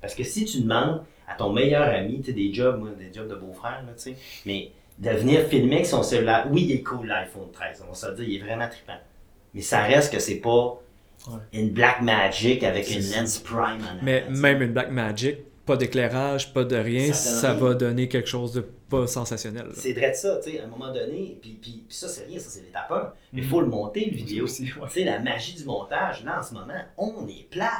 Parce 0.00 0.14
que 0.14 0.24
si 0.24 0.44
tu 0.46 0.60
demandes 0.62 1.02
à 1.28 1.34
ton 1.34 1.52
meilleur 1.52 1.82
ami, 1.88 2.20
tu 2.20 2.26
sais, 2.26 2.32
des 2.32 2.52
jobs, 2.54 2.78
moi, 2.78 2.88
des 2.98 3.12
jobs 3.12 3.28
de 3.28 3.34
beau-frère, 3.34 3.82
là, 3.86 3.92
tu 3.96 4.02
sais, 4.12 4.16
mais 4.46 4.70
de 4.98 5.10
venir 5.10 5.42
filmer 5.48 5.74
avec 5.76 5.86
son 5.86 6.02
cellulaire, 6.02 6.46
oui, 6.50 6.62
il 6.68 6.72
est 6.72 6.82
cool 6.82 7.06
l'iPhone 7.06 7.50
13, 7.52 7.82
on 7.84 7.88
va 7.88 7.94
se 7.94 8.06
le 8.08 8.14
dire, 8.16 8.24
il 8.28 8.36
est 8.36 8.44
vraiment 8.46 8.68
trippant. 8.68 8.98
Mais 9.52 9.60
ça 9.60 9.82
reste 9.82 10.12
que 10.12 10.18
c'est 10.20 10.36
pas 10.40 10.80
Ouais. 11.28 11.38
une 11.54 11.70
Black 11.70 12.02
Magic 12.02 12.62
avec 12.62 12.88
une 12.90 13.00
lens 13.10 13.38
prime 13.38 13.80
en 13.82 14.04
Mais 14.04 14.24
même 14.28 14.62
une 14.62 14.72
Black 14.72 14.90
Magic, 14.90 15.38
pas 15.66 15.76
d'éclairage, 15.76 16.52
pas 16.54 16.64
de 16.64 16.76
rien, 16.76 17.12
Ça 17.12 17.30
donne 17.30 17.40
ça, 17.40 17.50
rien. 17.52 17.60
va 17.60 17.74
donner 17.74 18.08
quelque 18.08 18.28
chose 18.28 18.52
de 18.52 18.60
pas 18.60 19.06
sensationnel. 19.06 19.66
C'est 19.74 19.92
vrai 19.92 20.12
de 20.12 20.16
ça, 20.16 20.38
tu 20.42 20.52
sais, 20.52 20.60
à 20.60 20.64
un 20.64 20.68
moment 20.68 20.92
donné, 20.92 21.36
puis, 21.42 21.58
puis, 21.60 21.84
puis 21.88 21.96
ça, 21.96 22.08
c'est 22.08 22.24
rien, 22.26 22.38
ça, 22.38 22.48
c'est 22.48 22.60
l'étape 22.62 22.90
1. 22.90 23.12
Mais 23.32 23.40
il 23.42 23.44
Mhm. 23.44 23.50
faut 23.50 23.60
le 23.60 23.66
monter, 23.66 24.04
le 24.08 24.16
vidéo. 24.16 24.44
Aussi, 24.44 24.62
ouais. 24.64 24.86
Tu 24.88 25.00
sais, 25.00 25.04
la 25.04 25.18
magie 25.18 25.54
du 25.54 25.64
montage, 25.64 26.24
là, 26.24 26.38
en 26.38 26.42
ce 26.42 26.54
moment, 26.54 26.72
on 26.96 27.26
est 27.28 27.48
plate. 27.50 27.70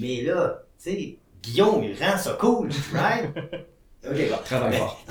Mais 0.00 0.22
là, 0.22 0.62
tu 0.82 0.90
sais, 0.90 1.16
Guillaume, 1.42 1.84
il 1.84 1.94
rend 2.04 2.18
ça 2.18 2.32
cool, 2.40 2.68
right? 2.92 3.30
OK, 4.08 4.28
bon. 4.30 4.36
Travaille 4.44 4.70
Mais- 4.70 4.76
fort. 4.78 5.04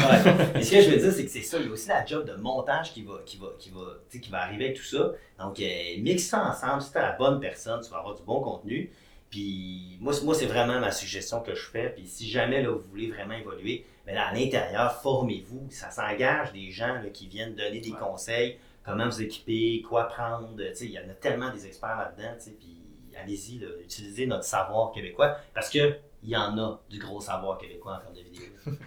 Mais 0.54 0.64
ce 0.64 0.72
que 0.72 0.82
je 0.82 0.90
veux 0.90 0.98
dire, 0.98 1.12
c'est 1.14 1.26
que 1.26 1.32
c'est 1.32 1.42
ça. 1.42 1.58
Il 1.60 1.66
y 1.68 1.70
a 1.70 1.72
aussi 1.72 1.88
la 1.90 2.06
job 2.06 2.26
de 2.26 2.34
montage 2.42 2.94
qui 2.94 3.04
va, 3.04 3.14
qui 3.26 3.38
va, 3.38 3.48
qui 3.60 3.70
va, 3.70 3.80
tu 4.10 4.18
sais, 4.18 4.22
qui 4.24 4.30
va 4.32 4.42
arriver 4.44 4.66
avec 4.66 4.78
tout 4.78 4.84
ça. 4.84 5.12
Donc, 5.40 5.60
euh, 5.60 5.66
mixe 6.02 6.26
ça 6.28 6.46
ensemble. 6.50 6.82
Si 6.82 6.92
tu 6.92 6.98
la 6.98 7.12
bonne 7.14 7.40
personne, 7.40 7.80
tu 7.82 7.90
vas 7.90 7.98
avoir 8.00 8.16
du 8.16 8.24
bon 8.24 8.42
contenu. 8.42 8.90
Puis, 9.30 9.98
moi, 10.00 10.14
c'est- 10.14 10.24
moi 10.26 10.34
c'est 10.36 10.46
vraiment 10.46 10.80
ma 10.80 10.92
suggestion 10.92 11.42
que 11.42 11.54
je 11.54 11.66
fais. 11.70 11.90
Puis, 11.96 12.08
si 12.08 12.30
jamais 12.30 12.62
là, 12.64 12.70
vous 12.72 12.84
voulez 12.90 13.10
vraiment 13.12 13.34
évoluer, 13.36 13.86
mais 14.06 14.14
là, 14.14 14.28
à 14.28 14.34
l'intérieur, 14.34 15.02
formez-vous. 15.02 15.68
Ça 15.70 15.90
s'engage 15.92 16.54
des 16.54 16.72
gens 16.72 16.94
là, 16.96 17.10
qui 17.14 17.28
viennent 17.28 17.56
donner 17.56 17.80
des 17.82 17.92
Ouais. 17.92 17.98
conseils, 18.00 18.58
comment 18.86 19.06
vous 19.10 19.22
équiper, 19.22 19.82
quoi 19.88 20.06
prendre. 20.08 20.50
Il 20.82 20.92
y 20.92 20.98
en 21.00 21.10
a 21.10 21.14
tellement 21.14 21.52
des 21.52 21.66
experts 21.66 21.98
là-dedans. 21.98 22.38
Puis, 22.60 22.78
allez-y, 23.22 23.60
utilisez 23.84 24.28
notre 24.28 24.44
savoir 24.46 24.92
québécois 24.92 25.38
parce 25.54 25.70
que 25.70 25.96
il 26.24 26.30
y 26.30 26.36
en 26.36 26.58
a 26.58 26.82
du 26.90 26.98
gros 27.00 27.20
savoir 27.22 27.58
québécois 27.58 27.96
en 27.98 28.00
termes 28.00 28.16
de 28.16 28.22
vidéo. 28.22 28.46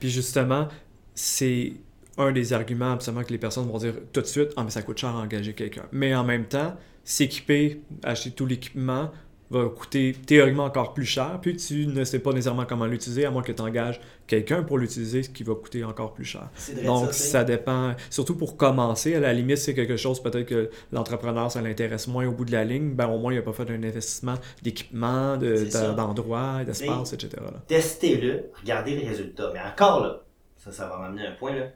Puis 0.00 0.10
justement, 0.10 0.68
c'est 1.14 1.72
un 2.18 2.32
des 2.32 2.52
arguments 2.52 2.92
absolument 2.92 3.22
que 3.24 3.32
les 3.32 3.38
personnes 3.38 3.66
vont 3.68 3.78
dire 3.78 3.94
tout 4.12 4.20
de 4.20 4.26
suite 4.26 4.50
Ah, 4.56 4.64
mais 4.64 4.70
ça 4.70 4.82
coûte 4.82 4.98
cher 4.98 5.10
à 5.10 5.18
engager 5.20 5.52
quelqu'un. 5.54 5.86
Mais 5.92 6.14
en 6.14 6.24
même 6.24 6.46
temps, 6.46 6.76
s'équiper, 7.04 7.80
acheter 8.02 8.30
tout 8.30 8.46
l'équipement 8.46 9.10
va 9.50 9.64
coûter 9.68 10.12
théoriquement 10.26 10.64
encore 10.64 10.92
plus 10.94 11.04
cher, 11.04 11.38
puis 11.40 11.56
tu 11.56 11.86
ne 11.86 12.04
sais 12.04 12.18
pas 12.18 12.30
nécessairement 12.32 12.64
comment 12.66 12.86
l'utiliser, 12.86 13.24
à 13.26 13.30
moins 13.30 13.42
que 13.42 13.52
tu 13.52 13.62
engages 13.62 14.00
quelqu'un 14.26 14.62
pour 14.64 14.76
l'utiliser, 14.78 15.22
ce 15.22 15.30
qui 15.30 15.44
va 15.44 15.54
coûter 15.54 15.84
encore 15.84 16.14
plus 16.14 16.24
cher. 16.24 16.48
Donc, 16.84 17.12
ça 17.12 17.44
dépend. 17.44 17.94
Surtout 18.10 18.36
pour 18.36 18.56
commencer, 18.56 19.14
à 19.14 19.20
la 19.20 19.32
limite, 19.32 19.58
c'est 19.58 19.74
quelque 19.74 19.96
chose 19.96 20.20
peut-être 20.22 20.46
que 20.48 20.70
l'entrepreneur, 20.92 21.50
ça 21.52 21.62
l'intéresse 21.62 22.08
moins 22.08 22.26
au 22.26 22.32
bout 22.32 22.44
de 22.44 22.52
la 22.52 22.64
ligne. 22.64 22.94
Ben, 22.94 23.06
au 23.08 23.18
moins, 23.18 23.32
il 23.32 23.36
n'a 23.36 23.42
pas 23.42 23.52
fait 23.52 23.70
un 23.70 23.82
investissement 23.82 24.34
d'équipement, 24.62 25.36
de- 25.36 25.54
C'est 25.56 25.70
ça. 25.70 25.90
de- 25.90 25.94
d'endroits, 25.96 26.64
d'espace, 26.64 27.12
etc. 27.12 27.42
testez-le, 27.68 28.50
regardez 28.60 28.96
les 28.96 29.06
résultats. 29.08 29.50
Mais 29.54 29.60
encore 29.60 30.00
là, 30.02 30.22
ça, 30.56 30.72
ça 30.72 30.88
va 30.88 30.98
m'amener 30.98 31.26
à 31.26 31.30
un 31.30 31.34
point 31.34 31.54
là. 31.54 31.66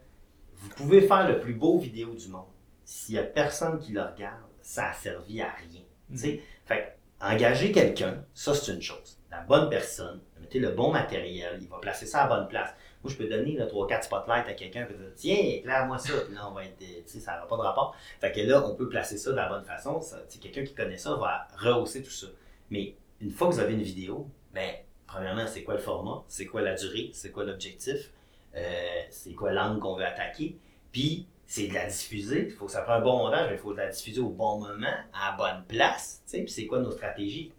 Vous 0.56 0.68
pouvez 0.76 1.00
faire 1.02 1.28
le 1.28 1.40
plus 1.40 1.54
beau 1.54 1.78
vidéo 1.78 2.14
du 2.14 2.28
monde. 2.28 2.44
S'il 2.84 3.14
n'y 3.14 3.20
a 3.20 3.22
personne 3.24 3.78
qui 3.78 3.92
le 3.92 4.00
regarde, 4.02 4.40
ça 4.60 4.88
a 4.90 4.92
servi 4.92 5.40
à 5.40 5.48
rien. 5.50 5.80
Tu 6.10 6.18
sais? 6.18 6.40
Fait 6.66 6.96
engager 7.20 7.72
quelqu'un, 7.72 8.24
ça 8.34 8.54
c'est 8.54 8.72
une 8.72 8.82
chose. 8.82 9.18
La 9.30 9.40
bonne 9.42 9.68
personne, 9.68 10.20
mettez 10.40 10.58
le 10.58 10.70
bon 10.70 10.90
matériel, 10.90 11.58
il 11.60 11.68
va 11.68 11.78
placer 11.78 12.06
ça 12.06 12.22
à 12.22 12.28
la 12.28 12.36
bonne 12.36 12.48
place. 12.48 12.74
Moi, 13.02 13.10
je 13.10 13.16
peux 13.16 13.28
donner 13.28 13.56
3-4 13.56 14.02
spotlights 14.02 14.46
à 14.46 14.52
quelqu'un 14.52 14.86
et 14.90 14.92
dire 14.92 15.12
Tiens, 15.16 15.36
éclaire-moi 15.36 15.96
ça. 15.96 16.12
Puis 16.26 16.34
là, 16.34 16.48
on 16.50 16.52
va 16.52 16.64
être. 16.64 16.76
Tu 16.78 16.86
sais, 17.06 17.20
ça 17.20 17.34
n'aura 17.34 17.48
pas 17.48 17.56
de 17.56 17.62
rapport. 17.62 17.96
Fait 18.20 18.30
que 18.30 18.40
là, 18.40 18.62
on 18.66 18.74
peut 18.74 18.90
placer 18.90 19.16
ça 19.16 19.30
de 19.30 19.36
la 19.36 19.48
bonne 19.48 19.64
façon. 19.64 20.00
Quelqu'un 20.40 20.64
qui 20.64 20.74
connaît 20.74 20.98
ça 20.98 21.14
va 21.14 21.48
rehausser 21.56 22.02
tout 22.02 22.10
ça. 22.10 22.26
Mais 22.68 22.94
une 23.20 23.30
fois 23.30 23.48
que 23.48 23.54
vous 23.54 23.60
avez 23.60 23.72
une 23.72 23.82
vidéo, 23.82 24.28
ben, 24.52 24.74
premièrement, 25.06 25.46
c'est 25.46 25.62
quoi 25.62 25.74
le 25.74 25.80
format, 25.80 26.24
c'est 26.28 26.46
quoi 26.46 26.62
la 26.62 26.74
durée, 26.74 27.10
c'est 27.12 27.30
quoi 27.30 27.44
l'objectif, 27.44 28.12
euh, 28.54 29.02
c'est 29.10 29.32
quoi 29.32 29.52
l'angle 29.52 29.80
qu'on 29.80 29.96
veut 29.96 30.04
attaquer, 30.04 30.56
puis 30.92 31.26
c'est 31.52 31.66
de 31.66 31.74
la 31.74 31.86
diffuser. 31.86 32.44
Il 32.48 32.52
faut 32.52 32.66
que 32.66 32.70
ça 32.72 32.82
prenne 32.82 32.98
un 32.98 33.00
bon 33.00 33.18
montage, 33.18 33.48
mais 33.50 33.56
il 33.56 33.58
faut 33.58 33.72
la 33.74 33.88
diffuser 33.88 34.20
au 34.20 34.28
bon 34.28 34.60
moment, 34.60 34.86
à 35.12 35.30
la 35.32 35.36
bonne 35.36 35.64
place, 35.66 36.22
puis 36.30 36.44
c'est 36.48 36.66
quoi 36.66 36.78
nos 36.78 36.92
stratégies? 36.92 37.50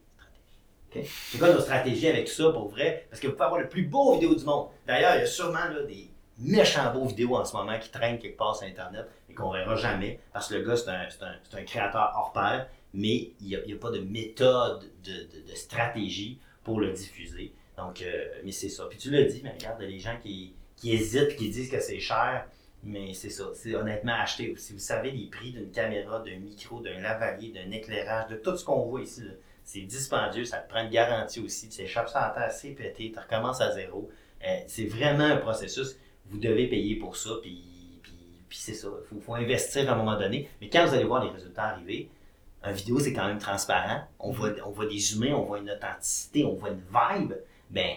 C'est 0.94 1.38
quoi 1.38 1.52
nos 1.54 1.60
stratégies 1.60 2.08
avec 2.08 2.28
ça 2.30 2.52
pour 2.52 2.70
vrai? 2.70 3.06
Parce 3.10 3.22
que 3.22 3.28
vous 3.28 3.34
pouvez 3.34 3.46
avoir 3.46 3.60
le 3.62 3.68
plus 3.70 3.84
beau 3.84 4.14
vidéo 4.14 4.34
du 4.36 4.44
monde. 4.46 4.68
D'ailleurs, 4.88 5.16
il 5.16 5.20
y 5.20 5.24
a 5.24 5.26
sûrement 5.28 5.66
là, 5.66 5.84
des, 5.84 6.10
méchant 6.38 6.92
beau 6.94 7.06
vidéo 7.06 7.36
en 7.36 7.44
ce 7.46 7.54
moment 7.56 7.78
qui 7.80 7.90
traîne 7.90 8.18
quelque 8.18 8.38
part 8.38 8.56
sur 8.56 8.66
Internet 8.68 9.06
et 9.30 9.34
qu'on 9.34 9.52
verra 9.52 9.76
jamais 9.76 10.20
parce 10.34 10.48
que 10.50 10.56
le 10.56 10.62
gars, 10.64 10.76
c'est 10.78 10.90
un, 10.90 11.08
un- 11.28 11.58
un 11.60 11.64
créateur 11.64 12.14
hors 12.16 12.32
pair, 12.34 12.68
mais 12.94 13.32
il 13.42 13.48
n'y 13.48 13.56
a, 13.56 13.60
a 13.60 13.80
pas 13.80 13.92
de 13.92 14.00
méthode, 14.00 14.90
de, 15.04 15.12
de- 15.12 15.50
de 15.50 15.56
stratégie 15.56 16.40
pour 16.64 16.80
le 16.80 16.92
diffuser. 16.92 17.54
Donc, 17.78 18.02
euh, 18.02 18.26
mais 18.44 18.52
c'est 18.52 18.70
ça. 18.70 18.86
Puis 18.90 18.98
tu 18.98 19.12
l'as 19.12 19.24
dit, 19.24 19.42
mais 19.44 19.52
regarde, 19.52 19.82
les 19.82 20.00
gens 20.00 20.18
qui, 20.22 20.54
qui 20.78 20.94
hésitent, 20.94 21.36
qui 21.36 21.50
disent 21.50 21.70
que 21.70 21.80
c'est 21.80 22.00
cher, 22.00 22.46
mais 22.84 23.14
c'est 23.14 23.30
ça. 23.30 23.46
C'est 23.54 23.76
honnêtement 23.76 24.16
acheté. 24.20 24.54
Si 24.58 24.74
vous 24.74 24.80
savez 24.80 25.12
les 25.12 25.28
prix 25.28 25.52
d'une 25.52 25.72
caméra, 25.72 26.20
d'un 26.20 26.38
micro, 26.38 26.80
d'un 26.80 27.00
lavalier, 27.00 27.52
d'un 27.52 27.70
éclairage, 27.72 28.30
de 28.30 28.36
tout 28.38 28.56
ce 28.58 28.66
qu'on 28.66 28.86
voit 28.86 29.02
ici, 29.02 29.24
c'est 29.64 29.82
dispendieux, 29.82 30.46
ça 30.46 30.58
te 30.58 30.70
prend 30.70 30.84
une 30.84 30.90
garantie 30.90 31.40
aussi. 31.40 31.70
Tu 31.70 31.82
échappes 31.82 32.10
ça 32.10 32.28
à 32.28 32.30
terre, 32.32 32.52
c'est 32.52 32.72
pété, 32.72 33.12
tu 33.12 33.20
recommences 33.20 33.62
à 33.62 33.72
zéro. 33.72 34.10
Euh, 34.46 34.58
c'est 34.68 34.86
vraiment 34.86 35.26
un 35.26 35.38
processus. 35.38 35.96
Vous 36.26 36.40
devez 36.40 36.68
payer 36.68 36.96
pour 36.96 37.16
ça, 37.16 37.32
puis, 37.42 37.64
puis, 38.02 38.14
puis 38.50 38.58
c'est 38.58 38.74
ça. 38.74 38.88
Il 38.90 39.08
faut, 39.08 39.22
faut 39.22 39.36
investir 39.36 39.90
à 39.90 39.94
un 39.94 39.98
moment 39.98 40.18
donné. 40.18 40.50
Mais 40.60 40.70
quand 40.70 40.86
vous 40.86 40.94
allez 40.94 41.04
voir 41.04 41.24
les 41.24 41.30
résultats 41.30 41.66
arriver, 41.66 42.10
une 42.64 42.74
vidéo, 42.74 43.00
c'est 43.00 43.14
quand 43.14 43.28
même 43.28 43.40
transparent. 43.40 44.02
On 44.20 44.32
voit, 44.32 44.52
on 44.66 44.72
voit 44.72 44.86
des 44.86 45.16
humains, 45.16 45.34
on 45.34 45.44
voit 45.44 45.60
une 45.60 45.70
authenticité, 45.70 46.46
on 46.46 46.54
voit 46.54 46.70
une 46.70 46.82
vibe. 46.82 47.34
Ben, 47.70 47.96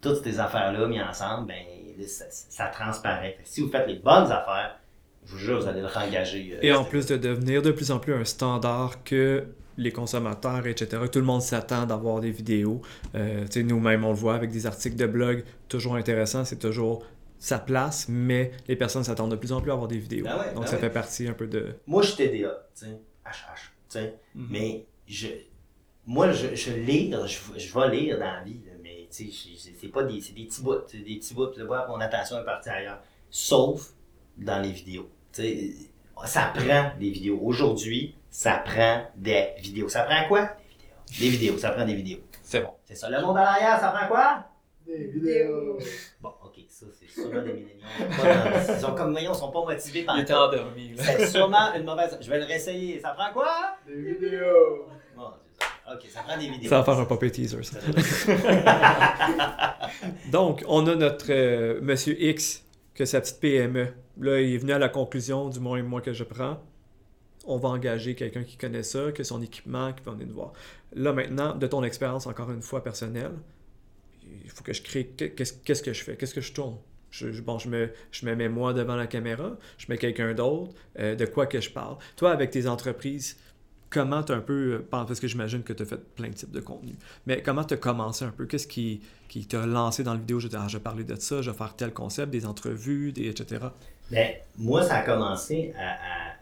toutes 0.00 0.22
ces 0.22 0.40
affaires-là 0.40 0.86
mises 0.86 1.02
ensemble, 1.02 1.48
ben, 1.48 1.64
ça, 2.04 2.24
ça 2.30 2.66
transparaît. 2.66 3.38
Si 3.44 3.60
vous 3.60 3.70
faites 3.70 3.86
les 3.88 3.96
bonnes 3.96 4.30
affaires, 4.30 4.78
je 5.24 5.32
vous 5.32 5.38
jure, 5.38 5.60
vous 5.60 5.66
allez 5.68 5.80
le 5.80 5.86
rengager. 5.86 6.52
euh, 6.54 6.58
Et 6.62 6.72
en 6.72 6.84
plus 6.84 7.06
de 7.06 7.16
devenir 7.16 7.62
de 7.62 7.70
plus 7.72 7.90
en 7.90 7.98
plus 7.98 8.14
un 8.14 8.24
standard 8.24 9.02
que 9.04 9.44
les 9.78 9.92
consommateurs, 9.92 10.66
etc., 10.66 11.02
tout 11.12 11.18
le 11.18 11.24
monde 11.24 11.42
s'attend 11.42 11.84
d'avoir 11.84 12.20
des 12.20 12.30
vidéos. 12.30 12.80
Euh, 13.14 13.44
Nous-mêmes, 13.56 14.04
on 14.04 14.10
le 14.10 14.14
voit 14.16 14.34
avec 14.34 14.50
des 14.50 14.66
articles 14.66 14.96
de 14.96 15.06
blog 15.06 15.44
toujours 15.68 15.96
intéressants, 15.96 16.44
c'est 16.44 16.58
toujours 16.58 17.04
sa 17.38 17.58
place, 17.58 18.06
mais 18.08 18.52
les 18.68 18.76
personnes 18.76 19.04
s'attendent 19.04 19.32
de 19.32 19.36
plus 19.36 19.52
en 19.52 19.60
plus 19.60 19.70
à 19.70 19.74
avoir 19.74 19.88
des 19.88 19.98
vidéos. 19.98 20.24
Ben 20.24 20.38
ouais, 20.38 20.54
Donc 20.54 20.62
ben 20.62 20.66
ça 20.66 20.76
ouais. 20.76 20.80
fait 20.80 20.90
partie 20.90 21.28
un 21.28 21.34
peu 21.34 21.46
de... 21.46 21.74
Moi, 21.86 22.02
je 22.02 22.08
suis 22.12 22.16
TDA, 22.16 22.66
tu 22.74 22.86
sais, 22.86 22.92
HH, 23.26 23.30
tu 23.30 23.70
sais. 23.88 24.14
Mhm. 24.34 24.46
Mais 24.50 24.86
je, 25.06 25.26
moi, 26.06 26.32
je, 26.32 26.54
je 26.54 26.70
lire, 26.72 27.26
je, 27.26 27.36
je 27.58 27.78
vais 27.78 27.90
lire 27.94 28.18
dans 28.18 28.24
la 28.24 28.42
vie, 28.42 28.60
là, 28.64 28.72
mais 29.06 29.10
tu 29.10 29.30
sais, 29.30 29.50
je- 29.54 29.78
c'est- 29.80 29.88
pas 29.88 30.02
des, 30.04 30.20
c'est 30.20 30.32
des 30.34 30.44
petits 30.44 30.62
bouts, 30.62 30.82
c'est 30.86 30.98
des 30.98 31.16
petits 31.16 31.34
bouts, 31.34 31.50
là, 31.56 31.86
mon 31.88 32.00
attention 32.00 32.38
est 32.40 32.44
partie 32.44 32.68
ailleurs. 32.68 33.00
Sauf 33.30 33.90
dans 34.36 34.60
les 34.60 34.70
vidéos. 34.72 35.08
Tu 35.32 35.42
sais, 35.42 35.70
ça 36.24 36.52
prend 36.54 36.92
des 36.98 37.10
vidéos. 37.10 37.38
Aujourd'hui, 37.42 38.14
ça 38.30 38.58
prend 38.64 39.02
des 39.16 39.54
vidéos. 39.60 39.88
Ça 39.88 40.02
prend 40.04 40.26
quoi? 40.28 40.42
Des 40.42 40.64
vidéos. 40.70 41.20
Des 41.20 41.28
vidéos, 41.28 41.58
ça 41.58 41.70
prend 41.70 41.84
des 41.84 41.94
vidéos. 41.94 42.20
C'est 42.42 42.60
bon. 42.60 42.70
C'est 42.84 42.94
ça. 42.94 43.10
Le 43.10 43.20
monde 43.20 43.36
à 43.38 43.42
l'arrière, 43.44 43.78
ça 43.80 43.88
prend 43.90 44.06
quoi? 44.08 44.44
Des 44.86 45.08
vidéos. 45.08 45.78
Bon, 46.20 46.32
ok, 46.44 46.54
ça, 46.68 46.86
c'est 46.92 47.08
sûrement 47.08 47.42
des 47.42 47.52
milléniaux. 47.52 47.84
Ils 47.98 48.80
sont 48.80 48.94
comme, 48.94 49.10
voyons, 49.12 49.32
ils 49.32 49.36
sont 49.38 49.50
pas 49.50 49.64
motivés 49.64 50.04
par 50.04 50.16
endormi. 50.16 50.92
C'est 50.96 51.26
sûrement 51.26 51.74
une 51.74 51.84
mauvaise. 51.84 52.16
Je 52.20 52.30
vais 52.30 52.38
le 52.38 52.44
réessayer. 52.44 53.00
Ça 53.00 53.10
prend 53.10 53.32
quoi? 53.32 53.76
Des 53.86 53.94
vidéos. 54.00 54.86
Ok, 55.92 56.06
ça 56.08 56.22
prend 56.22 56.36
des 56.36 56.48
vidéos. 56.48 56.68
Ça 56.68 56.78
va 56.78 56.84
faire 56.84 56.98
un 56.98 57.04
puppet 57.04 57.30
teaser, 57.30 57.62
ça. 57.62 57.78
Donc, 60.32 60.64
on 60.66 60.86
a 60.86 60.94
notre 60.96 61.26
euh, 61.30 61.80
Monsieur 61.80 62.20
X, 62.20 62.64
que 62.94 63.04
sa 63.04 63.20
petite 63.20 63.38
PME. 63.40 63.88
Là, 64.20 64.40
il 64.40 64.54
est 64.54 64.58
venu 64.58 64.72
à 64.72 64.78
la 64.78 64.88
conclusion, 64.88 65.48
du 65.48 65.60
moins 65.60 65.82
moi 65.82 66.00
que 66.00 66.12
je 66.12 66.24
prends. 66.24 66.60
On 67.46 67.58
va 67.58 67.68
engager 67.68 68.14
quelqu'un 68.16 68.42
qui 68.42 68.56
connaît 68.56 68.82
ça, 68.82 69.12
que 69.12 69.22
son 69.22 69.40
équipement, 69.42 69.92
qui 69.92 70.02
va 70.02 70.12
venir 70.12 70.26
nous 70.26 70.34
voir. 70.34 70.52
Là, 70.94 71.12
maintenant, 71.12 71.54
de 71.54 71.66
ton 71.66 71.84
expérience, 71.84 72.26
encore 72.26 72.50
une 72.50 72.62
fois, 72.62 72.82
personnelle, 72.82 73.32
il 74.44 74.50
faut 74.50 74.64
que 74.64 74.72
je 74.72 74.82
crée. 74.82 75.06
Qu'est-ce 75.06 75.82
que 75.82 75.92
je 75.92 76.02
fais? 76.02 76.16
Qu'est-ce 76.16 76.34
que 76.34 76.40
je 76.40 76.52
tourne? 76.52 76.76
Je, 77.10 77.30
je- 77.30 77.42
bon, 77.42 77.58
je 77.60 77.68
me, 77.68 77.90
je 78.10 78.26
me 78.26 78.34
mets 78.34 78.48
moi 78.48 78.74
devant 78.74 78.96
la 78.96 79.06
caméra, 79.06 79.56
je 79.78 79.86
mets 79.88 79.98
quelqu'un 79.98 80.34
d'autre, 80.34 80.72
euh, 80.98 81.14
de 81.14 81.24
quoi 81.26 81.46
que 81.46 81.60
je 81.60 81.70
parle. 81.70 81.96
Toi, 82.16 82.32
avec 82.32 82.50
tes 82.50 82.66
entreprises, 82.66 83.36
comment 83.90 84.22
tu 84.22 84.32
un 84.32 84.40
peu, 84.40 84.74
euh, 84.74 84.86
parce 84.90 85.20
que 85.20 85.28
j'imagine 85.28 85.62
que 85.62 85.72
tu 85.72 85.82
as 85.82 85.86
fait 85.86 86.02
plein 86.14 86.28
de 86.28 86.34
types 86.34 86.50
de 86.50 86.60
contenus, 86.60 86.96
mais 87.26 87.42
comment 87.42 87.64
tu 87.64 87.74
as 87.74 87.76
commencé 87.78 88.24
un 88.24 88.30
peu? 88.30 88.46
Qu'est-ce 88.46 88.66
qui, 88.66 89.00
qui 89.28 89.46
t'a 89.46 89.66
lancé 89.66 90.02
dans 90.04 90.14
le 90.14 90.20
vidéo? 90.20 90.40
Je 90.40 90.48
ah, 90.54 90.66
je 90.68 90.76
vais 90.78 90.82
parler 90.82 91.04
de 91.04 91.14
ça, 91.16 91.42
je 91.42 91.50
vais 91.50 91.56
faire 91.56 91.74
tel 91.76 91.92
concept, 91.92 92.30
des 92.32 92.46
entrevues, 92.46 93.12
des, 93.12 93.28
etc. 93.28 93.66
Ben, 94.10 94.34
moi, 94.56 94.82
ça 94.82 94.96
a 94.96 95.02
commencé 95.02 95.72
à. 95.78 95.92
à- 95.94 96.34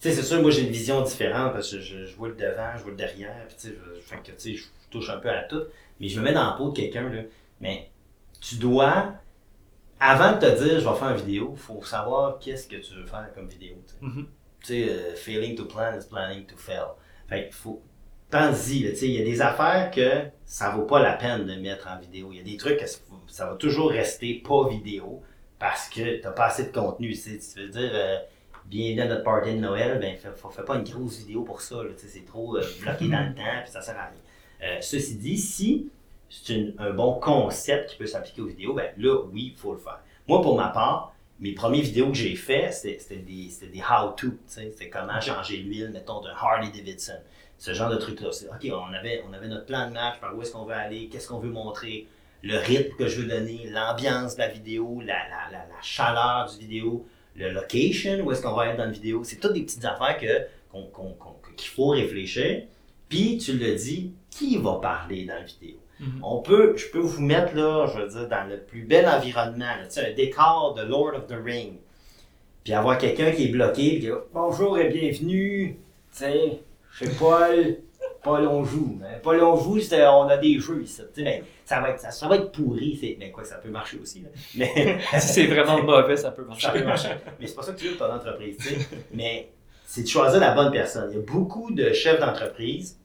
Tu 0.00 0.08
sais, 0.10 0.14
c'est 0.14 0.22
sûr, 0.22 0.40
moi, 0.42 0.50
j'ai 0.50 0.62
une 0.62 0.72
vision 0.72 1.02
différente 1.02 1.52
parce 1.52 1.70
que 1.72 1.80
je, 1.80 2.04
je 2.06 2.16
vois 2.16 2.28
le 2.28 2.34
devant, 2.36 2.76
je 2.76 2.82
vois 2.82 2.92
le 2.92 2.96
derrière, 2.96 3.46
puis 3.48 3.56
tu 3.60 3.68
sais, 3.68 3.74
je, 3.96 4.00
fait 4.00 4.16
que, 4.18 4.32
tu 4.32 4.34
sais, 4.38 4.54
je 4.56 4.64
touche 4.90 5.10
un 5.10 5.18
peu 5.18 5.30
à 5.30 5.42
tout, 5.44 5.62
mais 6.00 6.08
je 6.08 6.18
me 6.20 6.24
mets 6.24 6.32
dans 6.32 6.44
la 6.46 6.52
peau 6.52 6.70
de 6.70 6.76
quelqu'un, 6.76 7.08
là. 7.10 7.22
Mais 7.60 7.90
tu 8.40 8.56
dois, 8.56 9.14
avant 10.00 10.32
de 10.34 10.38
te 10.40 10.62
dire, 10.64 10.80
je 10.80 10.88
vais 10.88 10.96
faire 10.96 11.10
une 11.10 11.16
vidéo, 11.16 11.50
il 11.54 11.58
faut 11.60 11.82
savoir 11.84 12.38
qu'est-ce 12.38 12.68
que 12.68 12.76
tu 12.76 12.94
veux 12.94 13.06
faire 13.06 13.28
comme 13.34 13.48
vidéo. 13.48 13.76
sais. 13.86 13.96
Tu 14.60 14.66
sais, 14.84 14.88
euh, 14.90 15.14
failing 15.14 15.54
to 15.56 15.64
plan 15.64 15.96
is 15.98 16.04
planning 16.08 16.46
to 16.46 16.56
fail. 16.56 16.88
Fait 17.28 17.48
faut. 17.52 17.82
Pense-y, 18.30 18.82
tu 18.90 18.96
sais, 18.96 19.06
il 19.08 19.14
y 19.14 19.22
a 19.22 19.24
des 19.24 19.40
affaires 19.40 19.90
que 19.90 20.24
ça 20.44 20.68
vaut 20.70 20.82
pas 20.84 21.00
la 21.00 21.14
peine 21.14 21.46
de 21.46 21.54
mettre 21.54 21.88
en 21.88 21.98
vidéo. 21.98 22.28
Il 22.30 22.36
y 22.36 22.40
a 22.40 22.44
des 22.44 22.58
trucs 22.58 22.78
que 22.78 22.84
ça- 23.26 23.46
va 23.50 23.54
toujours 23.56 23.90
rester 23.90 24.42
pas 24.46 24.68
vidéo 24.68 25.22
parce 25.58 25.88
que 25.88 26.20
t'as 26.20 26.32
pas 26.32 26.46
assez 26.46 26.64
de 26.64 26.72
contenu. 26.72 27.14
Tu 27.14 27.30
veux 27.60 27.68
dire, 27.68 27.90
euh, 27.94 28.18
bienvenue 28.66 29.08
notre 29.08 29.22
party 29.24 29.54
de 29.54 29.60
Noël, 29.60 29.98
ben, 29.98 30.14
faut- 30.36 30.50
fais 30.50 30.62
pas 30.64 30.76
une 30.76 30.84
grosse 30.84 31.18
vidéo 31.20 31.42
pour 31.42 31.62
ça. 31.62 31.76
c'est 31.96 32.26
trop 32.26 32.56
euh, 32.58 32.62
bloqué 32.82 33.08
dans 33.08 33.26
le 33.30 33.34
temps, 33.34 33.62
puis 33.62 33.70
ça 33.72 33.80
sert 33.80 33.96
à 33.98 34.04
rien. 34.10 34.20
Euh, 34.62 34.78
ceci 34.82 35.14
dit, 35.16 35.38
si 35.38 35.88
c'est 36.28 36.74
un 36.78 36.90
bon 36.90 37.14
concept 37.14 37.90
qui 37.90 37.96
peut 37.96 38.06
s'appliquer 38.06 38.42
aux 38.42 38.46
vidéos, 38.48 38.74
ben 38.74 38.90
là, 38.98 39.22
oui, 39.32 39.52
il 39.54 39.58
faut 39.58 39.72
le 39.72 39.78
faire. 39.78 40.00
Moi, 40.26 40.42
pour 40.42 40.54
ma 40.54 40.68
part, 40.68 41.14
mes 41.40 41.52
premières 41.52 41.82
vidéos 41.82 42.08
que 42.08 42.16
j'ai 42.16 42.34
fait, 42.34 42.72
c'était 42.72 43.16
des, 43.16 43.48
des 43.72 43.80
how-to, 43.80 44.28
c'était 44.46 44.88
comment 44.88 45.20
changer 45.20 45.58
l'huile, 45.58 45.90
mettons, 45.92 46.20
d'un 46.20 46.34
Harley 46.34 46.70
Davidson. 46.70 47.18
Ce 47.58 47.74
genre 47.74 47.90
de 47.90 47.96
truc-là. 47.96 48.30
C'est, 48.32 48.46
OK, 48.46 48.66
on 48.72 48.92
avait, 48.92 49.22
on 49.28 49.32
avait 49.32 49.48
notre 49.48 49.66
plan 49.66 49.88
de 49.88 49.94
match, 49.94 50.20
par 50.20 50.36
où 50.36 50.42
est-ce 50.42 50.52
qu'on 50.52 50.64
veut 50.64 50.74
aller, 50.74 51.08
qu'est-ce 51.08 51.28
qu'on 51.28 51.38
veut 51.38 51.50
montrer, 51.50 52.06
le 52.42 52.56
rythme 52.56 52.96
que 52.96 53.08
je 53.08 53.20
veux 53.20 53.28
donner, 53.28 53.68
l'ambiance 53.70 54.34
de 54.34 54.40
la 54.40 54.48
vidéo, 54.48 55.00
la, 55.00 55.14
la, 55.28 55.50
la, 55.50 55.58
la 55.58 55.82
chaleur 55.82 56.48
du 56.50 56.58
vidéo, 56.58 57.06
le 57.34 57.50
location, 57.50 58.20
où 58.20 58.32
est-ce 58.32 58.42
qu'on 58.42 58.54
va 58.54 58.68
être 58.68 58.76
dans 58.76 58.84
la 58.84 58.90
vidéo. 58.90 59.22
C'est 59.24 59.36
toutes 59.36 59.54
des 59.54 59.62
petites 59.62 59.84
affaires 59.84 60.18
que, 60.18 60.46
qu'on, 60.72 61.16
qu'il 61.56 61.70
faut 61.70 61.88
réfléchir. 61.88 62.64
Puis, 63.08 63.38
tu 63.38 63.54
le 63.54 63.74
dis, 63.74 64.12
qui 64.30 64.56
va 64.58 64.74
parler 64.74 65.24
dans 65.24 65.34
la 65.34 65.42
vidéo? 65.42 65.78
Mhm. 66.00 66.20
On 66.22 66.38
peut, 66.42 66.76
je 66.76 66.86
peux 66.90 66.98
vous 67.00 67.20
mettre 67.22 67.54
là, 67.56 67.86
je 67.92 68.00
veux 68.00 68.08
dire, 68.08 68.28
dans 68.28 68.48
le 68.48 68.58
plus 68.58 68.82
bel 68.82 69.06
environnement, 69.08 69.64
là, 69.64 69.84
tu 69.88 69.94
sais, 69.94 70.10
un 70.10 70.14
décor 70.14 70.74
de 70.74 70.82
Lord 70.82 71.14
of 71.16 71.26
the 71.26 71.34
Ring. 71.44 71.78
Puis 72.64 72.72
avoir 72.72 72.98
quelqu'un 72.98 73.30
qui 73.32 73.46
est 73.46 73.48
bloqué, 73.48 73.90
puis 73.92 74.00
qui 74.00 74.08
va, 74.08 74.18
bonjour 74.32 74.78
et 74.78 74.88
bienvenue, 74.88 75.78
tu 76.12 76.18
sais, 76.18 76.60
chez 76.98 77.08
Paul, 77.18 77.76
Paul 78.22 78.46
on 78.46 78.64
joue. 78.64 78.98
Hein, 79.02 79.18
Paul 79.22 79.42
on 79.42 79.56
joue, 79.56 79.80
c'est- 79.80 80.06
on 80.06 80.28
a 80.28 80.36
des 80.36 80.58
jeux 80.60 80.82
ici. 80.82 81.02
Tu 81.14 81.20
sais, 81.20 81.24
mais 81.24 81.42
ça 81.64 81.80
va 81.80 81.90
être, 81.90 82.00
ça, 82.00 82.10
ça 82.10 82.28
va 82.28 82.36
être 82.36 82.52
pourri, 82.52 83.16
mais 83.18 83.30
quoi, 83.30 83.44
ça 83.44 83.56
peut 83.56 83.70
marcher 83.70 83.98
aussi. 84.00 84.20
là. 84.20 84.28
Mais, 84.56 84.98
si 85.20 85.28
c'est 85.28 85.46
vraiment 85.46 85.82
mauvais, 85.82 86.16
ça 86.16 86.30
peut 86.30 86.44
marcher. 86.44 86.66
ça 86.66 86.72
peut 86.72 86.84
marcher. 86.84 87.08
Mais 87.40 87.46
c'est 87.46 87.54
pas 87.54 87.62
ça 87.62 87.72
que 87.72 87.78
tu 87.78 87.88
veux 87.88 87.96
pour 87.96 88.06
ton 88.08 88.14
entreprise, 88.14 88.56
tu 88.58 88.68
sais. 88.68 88.88
Mais 89.12 89.48
c'est 89.84 90.02
de 90.02 90.08
choisir 90.08 90.38
la 90.40 90.52
bonne 90.54 90.70
personne. 90.72 91.08
Il 91.10 91.16
y 91.16 91.18
a 91.20 91.22
beaucoup 91.24 91.70
de 91.72 91.92
chefs 91.92 92.20
d'entreprise 92.20 92.98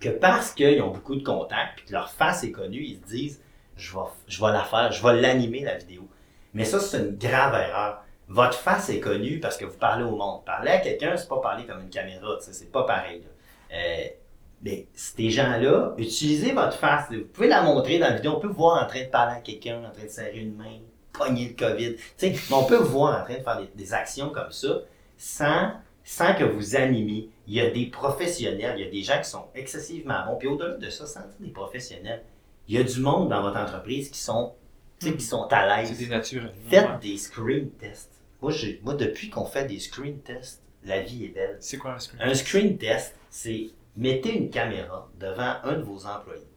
que 0.00 0.08
parce 0.08 0.52
qu'ils 0.52 0.80
ont 0.82 0.90
beaucoup 0.90 1.16
de 1.16 1.24
contacts 1.24 1.84
que 1.86 1.92
leur 1.92 2.10
face 2.10 2.44
est 2.44 2.52
connue, 2.52 2.82
ils 2.82 2.96
se 2.96 3.06
disent 3.08 3.42
je 3.76 3.92
vais, 3.92 4.04
je 4.26 4.40
vais 4.40 4.52
la 4.52 4.64
faire, 4.64 4.92
je 4.92 5.02
vais 5.02 5.20
l'animer 5.20 5.60
la 5.60 5.76
vidéo. 5.76 6.08
Mais 6.54 6.64
ça, 6.64 6.80
c'est 6.80 6.98
une 6.98 7.16
grave 7.16 7.54
erreur. 7.54 8.02
Votre 8.28 8.58
face 8.58 8.90
est 8.90 9.00
connue 9.00 9.40
parce 9.40 9.56
que 9.56 9.64
vous 9.64 9.78
parlez 9.78 10.04
au 10.04 10.16
monde. 10.16 10.44
Parler 10.44 10.70
à 10.70 10.78
quelqu'un, 10.78 11.16
c'est 11.16 11.28
pas 11.28 11.40
parler 11.40 11.64
comme 11.64 11.80
une 11.82 11.88
caméra, 11.88 12.36
c'est 12.40 12.70
pas 12.70 12.84
pareil. 12.84 13.22
Euh, 13.72 14.04
mais 14.62 14.86
ces 14.92 15.30
gens-là, 15.30 15.94
utilisez 15.96 16.52
votre 16.52 16.76
face. 16.76 17.06
Vous 17.10 17.24
pouvez 17.32 17.48
la 17.48 17.62
montrer 17.62 17.98
dans 17.98 18.08
la 18.08 18.16
vidéo. 18.16 18.34
On 18.36 18.40
peut 18.40 18.48
vous 18.48 18.54
voir 18.54 18.82
en 18.82 18.86
train 18.86 19.02
de 19.02 19.08
parler 19.08 19.36
à 19.36 19.40
quelqu'un, 19.40 19.78
en 19.84 19.90
train 19.92 20.04
de 20.04 20.10
serrer 20.10 20.38
une 20.38 20.56
main, 20.56 20.78
pogner 21.12 21.48
le 21.48 21.54
COVID. 21.54 21.96
Mais 22.22 22.34
on 22.50 22.64
peut 22.64 22.76
vous 22.76 22.98
voir 22.98 23.20
en 23.20 23.24
train 23.24 23.38
de 23.38 23.42
faire 23.42 23.60
des 23.74 23.94
actions 23.94 24.30
comme 24.30 24.50
ça 24.50 24.80
sans, 25.16 25.72
sans 26.08 26.34
que 26.34 26.42
vous 26.44 26.74
animiez. 26.74 27.28
Il 27.46 27.54
y 27.54 27.60
a 27.60 27.68
des 27.70 27.84
professionnels, 27.86 28.74
il 28.78 28.84
y 28.84 28.88
a 28.88 28.90
des 28.90 29.02
gens 29.02 29.18
qui 29.22 29.28
sont 29.28 29.44
excessivement 29.54 30.24
bons. 30.26 30.36
Puis 30.36 30.48
au-delà 30.48 30.76
de 30.76 30.88
ça, 30.88 31.06
sans 31.06 31.20
dire 31.20 31.36
des 31.40 31.50
professionnels, 31.50 32.22
il 32.66 32.76
y 32.76 32.78
a 32.78 32.82
du 32.82 33.00
monde 33.00 33.28
dans 33.28 33.42
votre 33.42 33.58
entreprise 33.58 34.10
qui 34.10 34.18
sont, 34.18 34.54
tu 34.98 35.08
sais, 35.08 35.14
qui 35.16 35.24
sont 35.24 35.42
à 35.50 35.84
C'est 35.84 35.92
des 35.92 35.98
l'aise. 36.06 36.10
naturels. 36.10 36.54
Faites 36.68 37.00
des 37.02 37.18
screen 37.18 37.70
tests. 37.72 38.22
Moi, 38.40 38.52
j'ai- 38.52 38.80
moi, 38.84 38.94
depuis 38.94 39.28
qu'on 39.28 39.44
fait 39.44 39.66
des 39.66 39.78
screen 39.80 40.18
tests, 40.20 40.62
la 40.82 41.02
vie 41.02 41.26
est 41.26 41.28
belle. 41.28 41.58
C'est 41.60 41.76
quoi 41.76 41.92
un 41.92 41.98
screen? 41.98 42.22
Un 42.22 42.34
screen 42.34 42.78
test, 42.78 43.14
c'est 43.28 43.68
mettez 43.94 44.34
une 44.34 44.48
caméra 44.48 45.10
devant 45.20 45.56
un 45.64 45.74
de 45.74 45.82
vos 45.82 46.06
employés. 46.06 46.48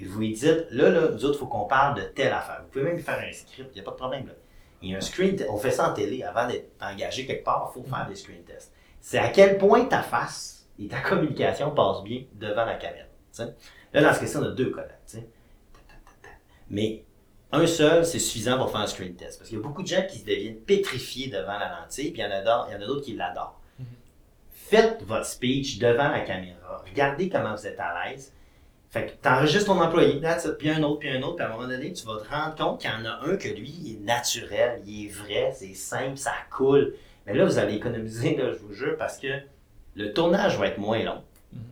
Et 0.00 0.04
vous 0.06 0.18
lui 0.18 0.32
dites, 0.32 0.66
là, 0.70 0.90
là, 0.90 1.08
nous 1.12 1.24
autres, 1.24 1.36
il 1.36 1.38
faut 1.38 1.46
qu'on 1.46 1.66
parle 1.66 1.98
de 2.00 2.02
telle 2.02 2.32
affaire. 2.32 2.62
Vous 2.64 2.70
pouvez 2.70 2.84
même 2.84 2.98
faire 2.98 3.18
un 3.20 3.32
script, 3.32 3.70
il 3.72 3.74
n'y 3.74 3.80
a 3.80 3.84
pas 3.84 3.92
de 3.92 3.96
problème. 3.96 4.26
Là. 4.26 4.32
Il 4.82 4.90
y 4.90 4.94
a 4.94 4.98
un 4.98 5.00
screen 5.00 5.36
test. 5.36 5.48
On 5.50 5.56
fait 5.58 5.70
ça 5.72 5.88
en 5.90 5.94
télé. 5.94 6.22
Avant 6.24 6.46
d'être 6.48 6.70
engagé 6.80 7.26
quelque 7.26 7.44
part, 7.44 7.72
il 7.76 7.80
faut 7.82 7.88
faire 7.88 8.06
des 8.08 8.14
screen 8.16 8.42
tests. 8.44 8.72
C'est 9.00 9.18
à 9.18 9.28
quel 9.28 9.58
point 9.58 9.84
ta 9.86 10.02
face 10.02 10.68
et 10.78 10.88
ta 10.88 11.00
communication 11.00 11.70
passent 11.70 12.02
bien 12.02 12.22
devant 12.34 12.64
la 12.64 12.74
caméra. 12.74 13.06
Là, 13.92 14.02
dans 14.02 14.12
ce 14.14 14.20
cas-ci, 14.20 14.36
on 14.36 14.42
a 14.42 14.50
deux 14.50 14.70
collègues. 14.70 14.90
Mais 16.70 17.04
un 17.52 17.66
seul, 17.66 18.04
c'est 18.04 18.18
suffisant 18.18 18.58
pour 18.58 18.70
faire 18.70 18.80
un 18.80 18.86
screen 18.86 19.14
test. 19.16 19.38
Parce 19.38 19.48
qu'il 19.48 19.58
y 19.58 19.60
a 19.60 19.64
beaucoup 19.64 19.82
de 19.82 19.88
gens 19.88 20.02
qui 20.08 20.18
se 20.18 20.24
deviennent 20.26 20.60
pétrifiés 20.60 21.28
devant 21.28 21.58
la 21.58 21.80
lentille, 21.80 22.10
puis 22.10 22.20
il 22.20 22.24
y 22.24 22.26
en 22.26 22.30
a 22.30 22.42
d'autres- 22.86 23.02
qui 23.02 23.14
l'adorent. 23.14 23.58
Faites 24.50 25.02
votre 25.02 25.24
speech 25.24 25.78
devant 25.78 26.08
la 26.10 26.20
caméra. 26.20 26.82
Regardez 26.86 27.30
comment 27.30 27.54
vous 27.54 27.66
êtes 27.66 27.80
à 27.80 28.10
l'aise. 28.10 28.34
Fait 28.90 29.06
que 29.06 29.12
t'enregistres 29.22 29.66
ton 29.66 29.80
employé, 29.80 30.20
puis 30.58 30.70
un 30.70 30.82
autre, 30.82 30.98
puis 30.98 31.10
un 31.10 31.22
autre, 31.22 31.36
puis 31.36 31.44
à 31.44 31.48
un 31.48 31.52
moment 31.52 31.68
donné, 31.68 31.92
tu 31.92 32.04
vas 32.06 32.18
te 32.18 32.28
rendre 32.28 32.54
compte 32.54 32.80
qu'il 32.80 32.90
y 32.90 32.92
en 32.92 33.04
a 33.04 33.20
un 33.26 33.36
que 33.36 33.48
lui, 33.48 33.68
il 33.70 33.96
est 33.96 34.00
naturel, 34.00 34.82
il 34.86 35.06
est 35.06 35.10
vrai, 35.10 35.52
c'est 35.54 35.74
simple, 35.74 36.16
ça 36.16 36.32
coule. 36.50 36.94
Mais 37.28 37.34
là, 37.34 37.44
vous 37.44 37.58
allez 37.58 37.74
économiser, 37.74 38.36
là, 38.36 38.52
je 38.52 38.58
vous 38.58 38.72
jure, 38.72 38.96
parce 38.96 39.18
que 39.18 39.28
le 39.94 40.12
tournage 40.12 40.58
va 40.58 40.66
être 40.68 40.78
moins 40.78 41.02
long, 41.02 41.22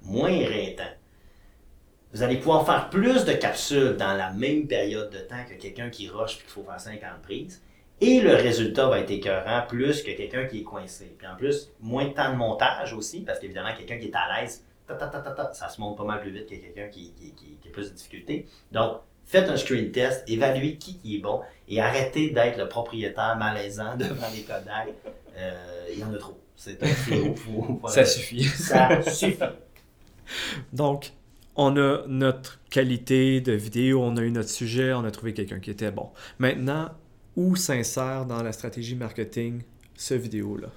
moins 0.05 0.29
éreintant. 0.31 0.91
Vous 2.13 2.23
allez 2.23 2.37
pouvoir 2.37 2.65
faire 2.65 2.89
plus 2.91 3.25
de 3.25 3.33
capsules 3.33 3.97
dans 3.97 4.15
la 4.15 4.33
même 4.33 4.67
période 4.67 5.11
de 5.11 5.19
temps 5.19 5.45
que 5.49 5.55
quelqu'un 5.61 5.91
qui 5.91 6.09
rush 6.09 6.37
et 6.37 6.41
qu'il 6.41 6.49
faut 6.51 6.63
faire 6.63 6.81
50 6.81 7.23
prises. 7.23 7.63
Et 8.01 8.21
le 8.21 8.35
résultat 8.35 8.89
va 8.89 9.01
être 9.01 9.11
écœurant 9.11 9.63
plus 9.67 10.03
que 10.03 10.11
quelqu'un 10.13 10.45
qui 10.47 10.61
est 10.61 10.65
coincé. 10.65 11.15
Puis 11.19 11.27
en 11.27 11.37
plus, 11.37 11.71
moins 11.81 12.05
de 12.07 12.11
temps 12.13 12.31
de 12.31 12.37
montage 12.37 12.93
aussi, 12.93 13.21
parce 13.21 13.39
qu'évidemment, 13.39 13.75
quelqu'un 13.77 13.99
qui 13.99 14.07
est 14.07 14.15
à 14.15 14.41
l'aise, 14.41 14.65
ta, 14.87 14.95
ta, 14.95 15.07
ta, 15.09 15.21
ta, 15.21 15.31
ta, 15.31 15.53
ça 15.53 15.69
se 15.69 15.81
monte 15.81 15.97
pas 15.97 16.05
mal 16.05 16.21
plus 16.21 16.31
vite 16.31 16.47
que 16.47 16.55
quelqu'un 16.55 16.89
qui, 16.89 17.13
qui, 17.19 17.33
qui- 17.33 17.57
qui 17.61 17.69
a 17.69 17.73
plus 17.73 17.91
de 17.91 17.95
difficultés. 17.97 18.47
Donc, 18.71 18.99
faites 19.25 19.49
un 19.49 19.57
screen 19.57 19.91
test, 19.91 20.23
évaluez 20.29 20.77
qui, 20.77 20.99
qui 20.99 21.17
est 21.17 21.21
bon 21.21 21.41
et 21.69 21.81
arrêtez 21.81 22.31
d'être 22.31 22.59
le 22.59 22.69
propriétaire 22.69 23.37
malaisant 23.37 23.97
devant 23.99 24.29
les 24.35 24.43
Kodak. 24.43 24.89
Euh, 25.37 25.85
Il 25.93 25.99
y 25.99 26.05
en 26.05 26.13
a 26.13 26.19
trop. 26.19 26.39
C'est 26.57 26.83
un 26.83 26.87
fléau. 26.87 27.35
Faut- 27.37 27.79
faut- 27.81 27.89
Ça 27.89 28.05
suffit. 28.05 28.45
Ça 28.45 29.03
suffit. 29.03 29.37
Donc, 30.73 31.13
on 31.55 31.77
a 31.77 32.03
notre 32.07 32.61
qualité 32.71 33.41
de 33.41 33.53
vidéo, 33.53 34.03
on 34.03 34.17
a 34.17 34.23
eu 34.23 34.31
notre 34.31 34.49
sujet, 34.51 34.93
on 34.93 35.05
a 35.05 35.11
trouvé 35.11 35.33
quelqu'un 35.35 35.61
qui 35.61 35.71
était 35.71 35.91
bon. 35.91 36.11
Maintenant, 36.39 36.91
où 37.37 37.57
s'insère 37.57 38.27
dans 38.27 38.43
la 38.43 38.53
stratégie 38.53 38.95
marketing 38.97 39.63
ce 39.95 40.15
vidéo-là? 40.15 40.69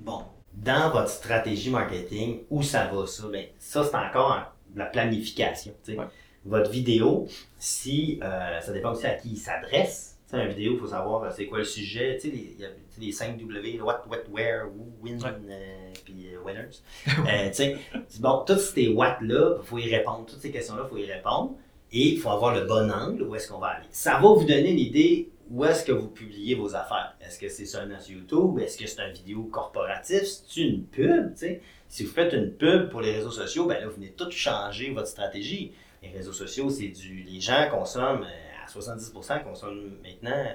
Bon, 0.00 0.22
dans 0.54 0.90
votre 0.90 1.08
stratégie 1.10 1.70
marketing, 1.70 2.40
où 2.50 2.62
ça 2.62 2.86
va 2.92 3.06
ça? 3.06 3.24
Ben, 3.32 3.46
ça, 3.58 3.84
c'est 3.84 3.96
encore 3.96 4.52
la 4.74 4.86
planification. 4.86 5.72
Ouais. 5.88 5.96
Votre 6.44 6.70
vidéo, 6.70 7.26
si 7.58 8.18
euh, 8.22 8.60
ça 8.60 8.72
dépend 8.72 8.92
aussi 8.92 9.06
à 9.06 9.14
qui 9.14 9.30
il 9.30 9.36
s'adresse. 9.36 10.09
Sais, 10.30 10.44
une 10.44 10.48
vidéo, 10.50 10.72
il 10.74 10.78
faut 10.78 10.86
savoir 10.86 11.24
euh, 11.24 11.30
c'est 11.34 11.46
quoi 11.46 11.58
le 11.58 11.64
sujet. 11.64 12.16
Tu 12.20 12.28
sais, 12.30 12.34
les, 12.36 12.54
il 12.56 12.60
y 12.60 12.64
a, 12.64 12.68
les 13.00 13.12
5 13.12 13.36
W, 13.38 13.80
what, 13.80 14.02
what, 14.08 14.18
where, 14.30 14.66
who, 14.66 14.86
Ouais. 15.02 15.12
euh, 15.24 15.92
puis 16.04 16.28
euh, 16.34 16.40
winners. 16.44 16.78
Euh, 17.08 17.48
tu 17.48 17.54
sais, 17.54 17.76
bon, 18.20 18.44
tous 18.46 18.58
ces 18.58 18.88
what-là, 18.88 19.56
il 19.60 19.66
faut 19.66 19.78
y 19.78 19.94
répondre. 19.94 20.26
Toutes 20.26 20.38
ces 20.40 20.50
questions-là, 20.52 20.82
il 20.86 20.88
faut 20.88 20.98
y 20.98 21.10
répondre. 21.10 21.56
Et 21.92 22.10
il 22.10 22.18
faut 22.18 22.30
avoir 22.30 22.54
le 22.54 22.64
bon 22.66 22.88
angle 22.92 23.24
où 23.24 23.34
est-ce 23.34 23.48
qu'on 23.50 23.58
va 23.58 23.68
aller. 23.68 23.86
Ça 23.90 24.12
va 24.20 24.28
vous 24.28 24.44
donner 24.44 24.72
l'idée 24.72 25.30
où 25.50 25.64
est-ce 25.64 25.84
que 25.84 25.90
vous 25.90 26.06
publiez 26.06 26.54
vos 26.54 26.76
affaires. 26.76 27.16
Est-ce 27.20 27.36
que 27.40 27.48
c'est 27.48 27.66
seulement 27.66 27.98
sur 27.98 28.16
YouTube? 28.16 28.60
Est-ce 28.60 28.78
que 28.78 28.86
c'est 28.86 29.04
une 29.04 29.12
vidéo 29.12 29.42
corporatif? 29.50 30.22
C'est 30.22 30.60
une 30.60 30.84
pub? 30.84 31.32
tu 31.32 31.40
sais? 31.40 31.60
Si 31.88 32.04
vous 32.04 32.12
faites 32.12 32.32
une 32.32 32.52
pub 32.52 32.88
pour 32.90 33.00
les 33.00 33.10
réseaux 33.10 33.32
sociaux, 33.32 33.66
ben 33.66 33.80
là, 33.80 33.88
vous 33.88 33.94
venez 33.96 34.12
tout 34.12 34.30
changer 34.30 34.92
votre 34.92 35.08
stratégie. 35.08 35.72
Les 36.04 36.10
réseaux 36.10 36.32
sociaux, 36.32 36.70
c'est 36.70 36.86
du. 36.86 37.24
Les 37.24 37.40
gens 37.40 37.66
consomment 37.68 38.24
70% 38.70 39.44
consomment 39.44 39.98
maintenant, 40.02 40.30
euh, 40.32 40.54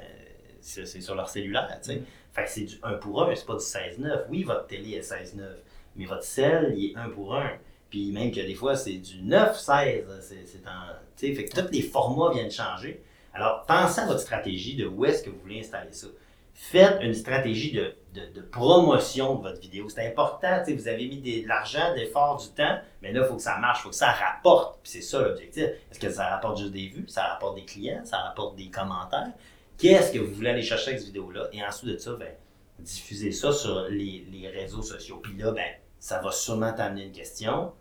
c'est 0.62 0.86
sur 1.02 1.16
leur 1.16 1.30
cellulaire. 1.30 1.70
tu 1.82 1.92
sais. 1.92 2.02
Fait 2.34 2.44
que 2.44 2.50
c'est 2.50 2.64
du 2.64 2.76
1 2.84 2.94
pour 2.96 3.24
1, 3.24 3.36
c'est 3.36 3.46
pas 3.46 3.54
du 3.54 3.60
16-9. 3.60 4.26
Oui, 4.30 4.44
votre 4.44 4.68
télé 4.68 4.96
est 4.96 5.10
16-9, 5.10 5.42
mais 5.96 6.06
votre 6.06 6.24
cell, 6.24 6.74
il 6.76 6.92
est 6.92 6.98
1 6.98 7.10
pour 7.10 7.36
1. 7.36 7.52
Puis 7.90 8.12
même 8.12 8.32
que 8.32 8.42
des 8.42 8.56
fois, 8.56 8.76
c'est 8.76 8.98
du 8.98 9.22
9-16. 9.22 10.04
C'est 10.22 10.46
c'est 10.46 10.68
en. 10.68 10.94
tu 11.16 11.28
sais, 11.28 11.34
Fait 11.34 11.46
que 11.46 11.62
tous 11.62 11.72
les 11.72 11.82
formats 11.82 12.34
viennent 12.34 12.52
changer. 12.52 13.02
Alors, 13.34 13.66
pensez 13.66 14.02
à 14.02 14.06
votre 14.06 14.22
stratégie 14.22 14.76
de 14.76 14.86
où 14.86 15.06
est-ce 15.06 15.24
que 15.24 15.30
vous 15.30 15.40
voulez 15.40 15.60
installer 15.60 15.92
ça. 15.92 16.08
Faites 16.58 16.98
une 17.02 17.14
stratégie 17.14 17.74
de, 17.74 17.94
de- 18.14 18.32
de 18.34 18.42
promotion 18.42 19.36
de 19.36 19.42
votre 19.42 19.60
vidéo. 19.60 19.90
C'est 19.90 20.08
important. 20.08 20.60
tu 20.66 20.72
sais, 20.72 20.78
Vous 20.78 20.88
avez 20.88 21.06
mis 21.08 21.18
des- 21.20 21.42
de 21.44 21.48
l'argent, 21.50 21.92
de 21.94 22.00
l'effort, 22.00 22.38
du 22.38 22.48
temps, 22.50 22.80
mais 23.02 23.12
là, 23.12 23.22
il 23.24 23.28
faut 23.28 23.36
que 23.36 23.42
ça 23.42 23.58
marche, 23.58 23.80
il 23.82 23.84
faut 23.84 23.90
que 23.90 23.96
ça 23.96 24.12
rapporte. 24.12 24.80
Puis 24.82 24.94
c'est 24.94 25.02
ça 25.02 25.22
l'objectif. 25.22 25.64
Est-ce 25.64 26.00
que 26.00 26.10
ça 26.10 26.30
rapporte 26.30 26.58
juste 26.58 26.72
des 26.72 26.88
vues? 26.88 27.06
Ça 27.10 27.24
rapporte 27.24 27.56
des 27.56 27.66
clients? 27.66 28.02
Ça 28.06 28.18
rapporte 28.20 28.56
des 28.56 28.70
commentaires? 28.72 29.28
Qu'est-ce 29.78 30.14
que 30.14 30.20
vous 30.20 30.34
voulez 30.34 30.50
aller 30.52 30.62
chercher 30.62 30.90
avec 30.92 31.00
cette 31.00 31.08
vidéo-là? 31.08 31.50
Et 31.52 31.62
ensuite 31.62 31.92
de 31.92 31.98
ça, 31.98 32.14
ben, 32.14 32.32
diffusez 32.80 33.34
ça 33.34 33.52
sur 33.52 33.88
les, 33.90 34.26
les 34.32 34.48
réseaux 34.48 34.82
sociaux. 34.82 35.18
Puis 35.22 35.36
là, 35.38 35.52
ben, 35.52 35.66
ça 36.00 36.20
va 36.22 36.32
sûrement 36.32 36.72
t'amener 36.72 37.04
une 37.04 37.12
question 37.12 37.74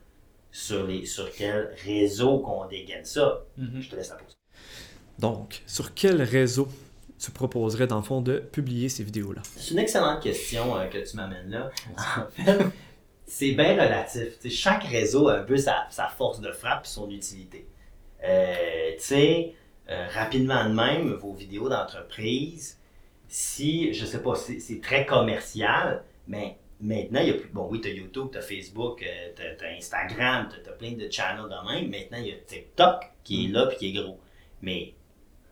sur, 0.50 0.84
les, 0.84 1.06
sur 1.06 1.30
quel 1.32 1.72
réseau 1.84 2.40
qu'on 2.40 2.66
dégaine 2.66 3.04
ça. 3.04 3.42
Je 3.56 3.88
te 3.88 3.94
laisse 3.94 4.10
la 4.10 4.16
pause. 4.16 4.34
Donc, 5.20 5.62
sur 5.66 5.94
quel 5.94 6.20
réseau? 6.22 6.66
Tu 7.24 7.30
proposerais, 7.30 7.86
dans 7.86 7.96
le 7.96 8.02
fond, 8.02 8.20
de 8.20 8.38
publier 8.38 8.88
ces 8.88 9.04
vidéos-là? 9.04 9.42
C'est 9.56 9.72
une 9.72 9.78
excellente 9.78 10.22
question 10.22 10.76
euh, 10.76 10.86
que 10.86 10.98
tu 10.98 11.16
m'amènes 11.16 11.50
là. 11.50 11.70
En 11.96 12.30
fait, 12.30 12.64
c'est 13.26 13.52
bien 13.52 13.72
relatif. 13.72 14.38
Chaque 14.50 14.84
réseau 14.84 15.28
a 15.28 15.38
un 15.38 15.42
peu 15.42 15.56
sa, 15.56 15.86
sa 15.90 16.08
force 16.08 16.40
de 16.40 16.52
frappe 16.52 16.84
et 16.84 16.88
son 16.88 17.10
utilité. 17.10 17.66
Euh, 18.22 18.92
tu 18.96 19.02
sais, 19.02 19.54
euh, 19.90 20.06
rapidement 20.12 20.68
de 20.68 20.74
même, 20.74 21.14
vos 21.14 21.32
vidéos 21.32 21.68
d'entreprise, 21.68 22.78
si, 23.28 23.92
je 23.92 24.04
sais 24.04 24.22
pas, 24.22 24.34
c'est 24.34 24.60
c'est 24.60 24.80
très 24.80 25.06
commercial, 25.06 26.04
mais 26.28 26.58
maintenant, 26.80 27.20
il 27.20 27.28
y 27.28 27.30
a 27.30 27.34
plus. 27.34 27.48
Bon, 27.48 27.68
oui, 27.70 27.80
tu 27.80 27.88
as 27.88 27.92
YouTube, 27.92 28.28
tu 28.32 28.38
as 28.38 28.42
Facebook, 28.42 29.04
tu 29.36 29.64
as, 29.64 29.76
Instagram, 29.76 30.48
tu 30.50 30.68
as, 30.68 30.72
plein 30.72 30.92
de 30.92 31.10
channels 31.10 31.44
de 31.44 31.72
même. 31.72 31.90
Maintenant, 31.90 32.18
il 32.18 32.28
y 32.28 32.32
a 32.32 32.36
TikTok 32.36 33.04
qui 33.24 33.46
est 33.46 33.48
là 33.48 33.70
et 33.72 33.76
qui 33.76 33.88
est 33.88 33.92
gros. 33.92 34.18
Mais 34.62 34.94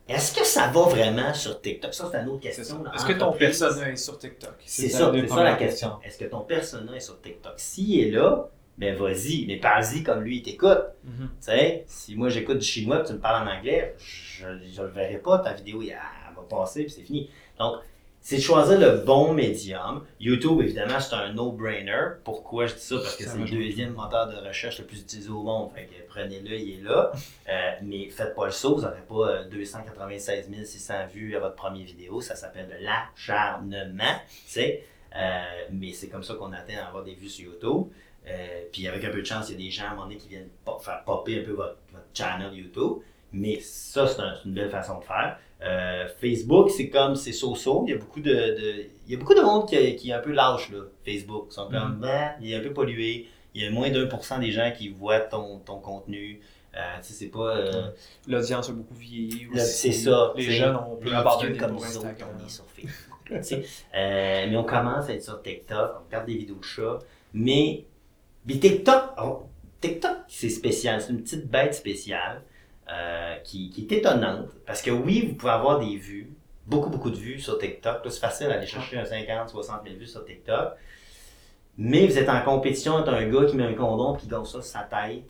est-ce 0.07 0.35
que 0.37 0.45
ça 0.45 0.67
va 0.67 0.81
vraiment 0.83 1.33
sur 1.33 1.61
TikTok? 1.61 1.93
Ça, 1.93 2.09
c'est 2.11 2.21
une 2.21 2.29
autre 2.29 2.41
question. 2.41 2.83
Est-ce 2.93 3.05
que 3.05 3.13
ton 3.13 3.31
persona 3.31 3.89
est 3.89 3.95
sur 3.95 4.17
TikTok? 4.17 4.55
C'est 4.65 4.89
ça, 4.89 5.11
c'est 5.13 5.27
ça 5.27 5.43
la 5.43 5.55
question. 5.55 5.91
Est-ce 6.03 6.17
que 6.17 6.25
ton 6.25 6.41
persona 6.41 6.95
est 6.95 6.99
sur 6.99 7.21
TikTok? 7.21 7.53
S'il 7.57 7.99
est 8.01 8.11
là, 8.11 8.49
ben 8.77 8.95
vas-y, 8.95 9.45
mais 9.47 9.57
parle-y 9.57 10.03
comme 10.03 10.21
lui 10.21 10.37
il 10.37 10.43
t'écoute. 10.43 10.83
Mhm. 11.03 11.29
Tu 11.29 11.29
sais, 11.39 11.83
si 11.87 12.15
moi 12.15 12.29
j'écoute 12.29 12.57
du 12.57 12.65
chinois 12.65 13.01
et 13.01 13.03
tu 13.03 13.13
me 13.13 13.19
parles 13.19 13.47
en 13.47 13.51
anglais, 13.51 13.95
je 13.97 14.47
ne 14.47 14.87
le 14.87 14.91
verrai 14.91 15.19
pas, 15.19 15.39
ta 15.39 15.53
vidéo 15.53 15.81
elle, 15.81 15.89
elle 15.89 16.35
va 16.35 16.41
passer 16.49 16.83
puis 16.83 16.91
c'est 16.91 17.03
fini. 17.03 17.29
Donc, 17.59 17.77
c'est 18.23 18.37
de 18.37 18.41
choisir 18.41 18.79
le 18.79 18.97
bon 19.05 19.33
médium. 19.33 20.03
YouTube, 20.19 20.61
évidemment, 20.61 20.99
c'est 20.99 21.13
un 21.13 21.33
no-brainer. 21.33 22.13
Pourquoi 22.23 22.65
je 22.65 22.73
dis 22.73 22.79
ça? 22.79 22.95
Parce 22.95 23.15
que 23.17 23.25
c'est 23.25 23.37
le 23.37 23.45
deuxième 23.63 23.93
moteur 23.93 24.27
de 24.29 24.37
recherche 24.47 24.79
le 24.79 24.85
plus 24.85 25.01
utilisé 25.01 25.29
au 25.29 25.43
monde. 25.43 25.71
Fait 25.75 25.85
que 25.85 25.93
prenez-le, 26.07 26.55
il 26.57 26.79
est 26.79 26.83
là. 26.83 27.11
Euh, 27.49 27.71
mais 27.83 28.09
faites 28.09 28.33
pas 28.33 28.45
le 28.45 28.51
saut, 28.51 28.75
vous 28.77 28.81
n'aurez 28.81 29.01
pas 29.07 29.29
euh, 29.41 29.49
296 29.49 30.49
600 30.65 30.93
vues 31.13 31.35
à 31.35 31.39
votre 31.39 31.55
première 31.55 31.85
vidéo. 31.85 32.21
Ça 32.21 32.35
s'appelle 32.35 32.67
de 32.67 32.83
l'acharnement. 32.83 34.15
tu 34.27 34.51
sais. 34.51 34.83
Euh, 35.15 35.41
mais 35.71 35.91
c'est 35.93 36.07
comme 36.07 36.23
ça 36.23 36.33
qu'on 36.35 36.51
atteint 36.53 36.77
à 36.83 36.87
avoir 36.87 37.03
des 37.03 37.13
vues 37.13 37.29
sur 37.29 37.45
YouTube. 37.51 37.87
Euh, 38.25 38.61
puis 38.71 38.87
avec 38.87 39.03
un 39.03 39.09
peu 39.11 39.19
de 39.21 39.25
chance, 39.25 39.49
il 39.49 39.51
y 39.51 39.55
a 39.55 39.65
des 39.65 39.69
gens 39.71 39.83
à 39.83 39.87
un 39.87 39.89
moment 39.91 40.03
donné 40.03 40.15
qui 40.17 40.29
viennent 40.29 40.47
pop- 40.63 40.81
faire 40.81 41.03
popper 41.05 41.41
un 41.41 41.43
peu 41.43 41.51
votre, 41.51 41.77
votre 41.91 42.05
channel 42.13 42.53
YouTube. 42.53 42.99
Mais 43.33 43.59
ça, 43.59 44.07
c'est 44.07 44.19
un- 44.21 44.35
c'est 44.41 44.47
une 44.47 44.53
belle 44.55 44.69
façon 44.69 44.99
de 44.99 45.03
faire. 45.03 45.37
Euh, 45.63 46.07
Facebook, 46.19 46.69
c'est 46.69 46.89
comme, 46.89 47.15
c'est 47.15 47.31
so-so. 47.31 47.83
Il 47.87 47.91
y 47.91 47.93
a 47.93 47.97
beaucoup 47.97 48.19
de, 48.19 48.31
de- 48.33 48.85
il 49.07 49.11
y 49.11 49.15
a 49.15 49.17
beaucoup 49.17 49.33
de 49.33 49.41
monde 49.41 49.67
qui, 49.67 49.95
qui 49.95 50.09
est 50.09 50.13
un 50.13 50.19
peu 50.19 50.31
lâche, 50.31 50.69
là, 50.71 50.79
Facebook. 51.05 51.47
Ils 51.49 51.53
sont 51.53 51.67
comme, 51.69 51.95
Mhm. 51.95 51.99
ben, 52.01 52.31
il 52.41 52.51
est 52.51 52.55
un 52.55 52.61
peu 52.61 52.73
pollué. 52.73 53.27
Il 53.55 53.63
y 53.63 53.67
a 53.67 53.71
moins 53.71 53.89
d'un 53.89 54.07
pour 54.07 54.25
cent 54.25 54.39
des 54.39 54.51
gens 54.51 54.71
qui 54.75 54.89
voient 54.89 55.19
ton, 55.19 55.59
ton 55.59 55.79
contenu. 55.79 56.41
Euh, 56.75 56.79
tu 57.01 57.07
sais, 57.09 57.13
c'est 57.13 57.27
pas... 57.27 57.55
euh, 57.55 57.89
L'audience 58.27 58.69
a 58.69 58.73
beaucoup 58.73 58.95
vieilli. 58.95 59.47
C'est 59.55 59.91
ça. 59.91 60.33
Les 60.35 60.43
jeunes 60.43 60.75
ont 60.75 60.95
peu 60.97 61.09
les 61.09 61.15
abandonné 61.15 61.57
comme 61.57 61.73
nous 61.73 61.97
autres, 61.97 62.07
on 62.41 62.45
est 62.45 62.49
sur 62.49 62.65
Facebook. 62.65 63.31
Euh, 63.95 64.45
mais 64.49 64.55
on 64.57 64.63
commence 64.63 65.07
à 65.09 65.13
être 65.13 65.23
sur 65.23 65.41
TikTok, 65.41 65.91
on 66.01 66.05
regarde 66.07 66.25
des 66.25 66.35
vidéos 66.35 66.55
de 66.55 66.63
chats. 66.63 66.99
Mais, 67.33 67.85
mais 68.45 68.57
TikTok, 68.57 69.03
oh, 69.23 69.43
TikTok, 69.79 70.17
c'est 70.27 70.49
spécial. 70.49 70.99
C'est 71.01 71.11
une 71.13 71.21
petite 71.21 71.47
bête 71.47 71.73
spéciale 71.73 72.41
euh, 72.89 73.35
qui, 73.43 73.73
est 73.77 73.91
étonnante. 73.91 74.49
Parce 74.65 74.81
que 74.81 74.91
oui, 74.91 75.27
vous 75.27 75.35
pouvez 75.35 75.51
avoir 75.51 75.79
des 75.79 75.95
vues, 75.95 76.33
beaucoup, 76.65 76.89
beaucoup 76.89 77.11
de 77.11 77.15
vues 77.15 77.39
sur 77.39 77.57
TikTok. 77.57 78.01
C'est 78.09 78.19
facile 78.19 78.47
d'aller 78.47 78.67
chercher 78.67 78.97
un 78.97 79.05
50, 79.05 79.49
60 79.49 79.81
000 79.85 79.95
vues 79.95 80.07
sur 80.07 80.25
TikTok. 80.25 80.73
Mais 81.77 82.05
vous 82.05 82.17
êtes 82.17 82.29
en 82.29 82.41
compétition 82.41 82.97
avec 82.97 83.09
un 83.09 83.29
gars 83.29 83.45
qui 83.45 83.55
met 83.55 83.63
un 83.65 83.73
condom 83.73 84.15
qui 84.15 84.27
gonfle 84.27 84.45
ça 84.45 84.61
sur 84.61 84.63
sa 84.63 84.79
tête. 84.81 85.29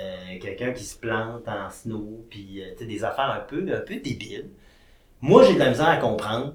Euh, 0.00 0.38
quelqu'un 0.40 0.72
qui 0.72 0.84
se 0.84 0.96
plante 0.98 1.46
en 1.46 1.68
snow, 1.68 2.24
puis 2.30 2.62
euh, 2.62 2.86
des 2.86 3.04
affaires 3.04 3.30
un 3.30 3.40
peu, 3.40 3.66
un 3.74 3.80
peu 3.80 3.96
débiles. 3.96 4.48
Moi, 5.20 5.44
j'ai 5.44 5.54
de 5.54 5.58
la 5.58 5.68
misère 5.68 5.88
à 5.88 5.96
comprendre 5.98 6.54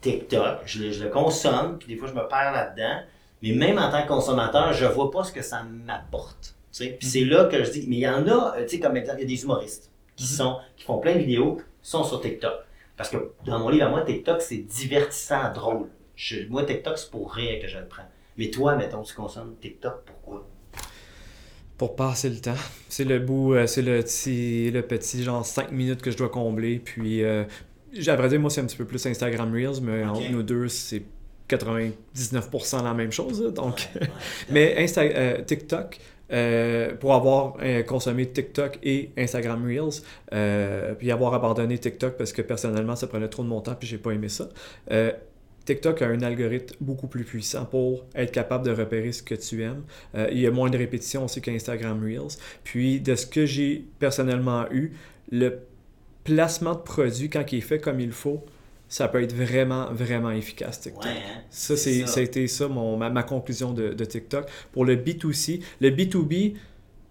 TikTok. 0.00 0.62
Je 0.64 0.82
le, 0.82 0.92
je 0.92 1.04
le 1.04 1.10
consomme, 1.10 1.78
puis 1.78 1.88
des 1.88 1.96
fois, 1.96 2.08
je 2.08 2.14
me 2.14 2.26
perds 2.26 2.52
là-dedans. 2.52 3.02
Mais 3.42 3.52
même 3.52 3.78
en 3.78 3.90
tant 3.90 4.02
que 4.02 4.08
consommateur, 4.08 4.72
je 4.72 4.86
vois 4.86 5.10
pas 5.10 5.24
ce 5.24 5.32
que 5.32 5.42
ça 5.42 5.62
m'apporte. 5.62 6.56
Puis 6.98 7.08
c'est 7.08 7.24
là 7.24 7.44
que 7.46 7.62
je 7.64 7.70
dis, 7.70 7.84
mais 7.88 7.96
il 7.96 8.00
y 8.00 8.08
en 8.08 8.26
a, 8.28 8.56
euh, 8.58 8.62
tu 8.64 8.76
sais, 8.76 8.80
comme 8.80 8.96
exemple, 8.96 9.18
il 9.20 9.22
y 9.22 9.32
a 9.32 9.36
des 9.36 9.42
humoristes 9.42 9.90
qui, 10.16 10.24
sont, 10.26 10.56
qui 10.76 10.84
font 10.84 10.98
plein 10.98 11.14
de 11.14 11.18
vidéos, 11.20 11.60
sont 11.82 12.04
sur 12.04 12.20
TikTok. 12.20 12.52
Parce 12.96 13.08
que 13.10 13.32
dans 13.46 13.58
mon 13.58 13.70
livre 13.70 13.86
à 13.86 13.88
moi, 13.88 14.02
TikTok, 14.02 14.40
c'est 14.42 14.58
divertissant, 14.58 15.52
drôle. 15.52 15.86
Je- 16.16 16.46
moi, 16.48 16.64
TikTok, 16.64 16.98
c'est 16.98 17.10
pour 17.10 17.32
rire 17.32 17.60
que 17.60 17.66
je 17.68 17.78
le 17.78 17.86
prends. 17.86 18.02
Mais 18.36 18.50
toi, 18.50 18.76
mettons, 18.76 19.02
tu 19.02 19.14
consommes 19.14 19.54
TikTok, 19.60 20.02
pourquoi? 20.04 20.46
Pour 21.78 21.96
passer 21.96 22.28
le 22.28 22.36
temps. 22.40 22.54
C'est 22.90 23.04
le 23.04 23.18
bout, 23.18 23.54
euh, 23.54 23.66
c'est 23.66 23.80
le 23.82 24.02
petit, 24.02 24.70
le 24.70 24.82
petit 24.82 25.22
genre 25.24 25.44
5 25.46 25.72
minutes 25.72 26.02
que 26.02 26.10
je 26.10 26.16
dois 26.18 26.28
combler. 26.28 26.78
Puis, 26.78 27.24
euh, 27.24 27.44
à 28.06 28.16
vrai 28.16 28.28
dire, 28.28 28.38
moi, 28.38 28.50
c'est 28.50 28.60
un 28.60 28.66
petit 28.66 28.76
peu 28.76 28.84
plus 28.84 29.04
Instagram 29.06 29.50
Reels, 29.52 29.80
mais 29.82 30.04
entre 30.04 30.30
nous 30.30 30.42
deux, 30.42 30.68
c'est 30.68 31.02
99% 31.48 32.82
la 32.84 32.94
même 32.94 33.12
chose. 33.12 33.42
donc, 33.54 33.88
Ouais, 33.94 34.00
ouais. 34.02 34.08
mais 34.50 34.74
Insta 34.84 35.02
euh, 35.02 35.42
TikTok, 35.42 35.98
euh, 36.32 36.94
pour 36.94 37.14
avoir 37.14 37.56
euh, 37.60 37.82
consommé 37.82 38.26
TikTok 38.26 38.78
et 38.82 39.10
Instagram 39.18 39.64
Reels, 39.64 40.02
euh, 40.32 40.94
puis 40.94 41.10
avoir 41.10 41.34
abandonné 41.34 41.78
TikTok 41.78 42.16
parce 42.16 42.32
que 42.32 42.42
personnellement 42.42 42.94
ça 42.94 43.06
prenait 43.06 43.28
trop 43.28 43.42
de 43.42 43.48
mon 43.48 43.60
temps 43.60 43.74
puis 43.74 43.88
j'ai 43.88 43.98
pas 43.98 44.12
aimé 44.12 44.28
ça. 44.28 44.48
TikTok 45.64 46.02
a 46.02 46.06
un 46.06 46.22
algorithme 46.22 46.74
beaucoup 46.80 47.06
plus 47.06 47.24
puissant 47.24 47.64
pour 47.64 48.04
être 48.14 48.32
capable 48.32 48.64
de 48.64 48.72
repérer 48.72 49.12
ce 49.12 49.22
que 49.22 49.34
tu 49.34 49.62
aimes. 49.62 49.82
Il 50.14 50.38
y 50.38 50.46
a 50.46 50.50
moins 50.50 50.70
de 50.70 50.76
répétitions 50.76 51.24
aussi 51.24 51.40
qu'Instagram 51.40 52.02
Reels. 52.02 52.38
Puis 52.64 53.00
de 53.00 53.14
ce 53.14 53.26
que 53.26 53.46
j'ai 53.46 53.84
personnellement 53.98 54.64
eu, 54.72 54.92
le 55.30 55.60
placement 56.24 56.74
de 56.74 56.80
produit 56.80 57.28
quand 57.28 57.44
il 57.52 57.58
est 57.58 57.60
fait 57.60 57.78
comme 57.78 58.00
il 58.00 58.10
faut, 58.10 58.44
ça 58.90 59.08
peut 59.08 59.22
être 59.22 59.34
vraiment, 59.34 59.86
vraiment 59.92 60.32
efficace 60.32 60.80
TikTok. 60.80 61.04
Ouais, 61.04 61.10
hein? 61.10 61.42
Ça, 61.48 61.76
C'est 61.76 62.00
ça. 62.00 62.06
ça 62.08 62.20
a 62.20 62.22
été 62.24 62.46
ça 62.48 62.68
mon, 62.68 62.96
ma, 62.98 63.08
ma 63.08 63.22
conclusion 63.22 63.72
de, 63.72 63.94
de 63.94 64.04
TikTok. 64.04 64.50
Pour 64.72 64.84
le 64.84 64.96
B2C, 64.96 65.62
le 65.80 65.90
B2B, 65.90 66.56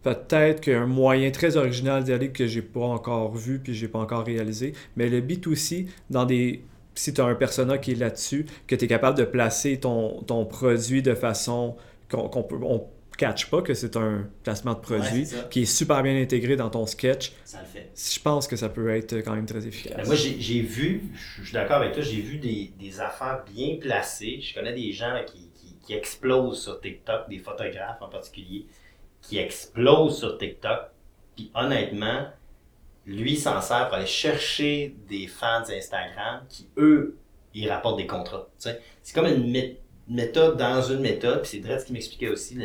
peut-être 0.04 0.62
qu'un 0.62 0.86
moyen 0.86 1.32
très 1.32 1.58
original 1.58 2.04
d'y 2.04 2.12
aller 2.14 2.32
que 2.32 2.48
j'ai 2.48 2.62
pas 2.62 2.82
encore 2.86 3.34
vu 3.36 3.60
puis 3.60 3.74
j'ai 3.74 3.88
pas 3.88 4.00
encore 4.00 4.26
réalisé, 4.26 4.74
mais 4.98 5.10
le 5.10 5.22
B2C, 5.22 5.88
dans 6.10 6.26
des 6.26 6.64
si 6.96 7.14
tu 7.14 7.22
as 7.22 7.26
un 7.26 7.36
persona 7.36 7.78
qui 7.78 7.94
est 7.94 7.96
là-dessus, 7.96 8.46
que 8.68 8.76
tu 8.76 8.86
es 8.86 8.88
capable 8.88 9.18
de 9.18 9.24
placer 9.24 9.80
ton, 9.80 10.22
ton 10.24 10.46
produit 10.46 11.02
de 11.02 11.16
façon 11.16 11.78
qu'on 12.12 12.28
qu'on 12.28 12.44
peut 12.44 12.58
on 12.62 12.86
catch 13.20 13.50
pas 13.50 13.62
que 13.62 13.74
c'est 13.74 13.96
un 13.98 14.28
placement 14.44 14.74
de 14.74 14.80
produit 14.80 15.24
Ouais, 15.24 15.48
qui 15.52 15.62
est 15.64 15.66
super 15.66 16.02
bien 16.02 16.20
intégré 16.22 16.56
dans 16.56 16.70
ton 16.70 16.86
sketch, 16.86 17.34
Ça 17.46 17.60
le 17.62 17.66
fait. 17.68 17.92
je 17.96 18.20
pense 18.20 18.48
que 18.48 18.56
ça 18.56 18.70
peut 18.70 18.90
être 18.96 19.18
quand 19.18 19.36
même 19.36 19.46
très 19.46 19.68
efficace. 19.68 19.98
Ben, 19.98 20.06
moi, 20.08 20.16
j'ai 20.16 20.62
vu, 20.62 21.04
je 21.38 21.44
suis 21.44 21.54
d'accord 21.54 21.78
avec 21.78 21.94
toi, 21.94 22.02
j'ai 22.02 22.22
vu 22.22 22.38
des, 22.38 22.72
des 22.80 23.00
affaires 23.00 23.44
bien 23.54 23.78
placées. 23.80 24.40
Je 24.42 24.54
connais 24.54 24.74
des 24.74 24.92
gens 24.92 25.14
là, 25.14 25.24
qui, 25.24 25.50
qui, 25.54 25.76
qui 25.86 25.94
explosent 25.94 26.62
sur 26.64 26.80
TikTok, 26.82 27.30
des 27.30 27.40
photographes 27.40 28.02
en 28.02 28.10
particulier, 28.10 28.66
qui 29.22 29.38
explosent 29.38 30.18
sur 30.20 30.38
TikTok. 30.38 30.80
Puis 31.36 31.52
honnêtement, 31.54 32.28
lui 33.06 33.36
s'en 33.38 33.62
sert 33.62 33.88
pour 33.88 33.98
aller 33.98 34.06
chercher 34.06 34.96
des 35.08 35.28
fans 35.28 35.64
Instagram 35.70 36.44
qui, 36.50 36.68
eux, 36.78 37.18
ils 37.54 37.70
rapportent 37.70 37.98
des 37.98 38.08
contrats. 38.08 38.48
C'est 38.58 38.80
comme 39.16 39.26
une 39.26 39.52
mé- 39.52 39.78
méthode 40.10 40.58
dans 40.58 40.82
une 40.82 41.00
méthode. 41.00 41.42
Puis 41.42 41.62
c'est 41.64 41.80
ce 41.80 41.86
qu'il 41.86 41.94
m'expliquait 41.94 42.30
aussi, 42.30 42.60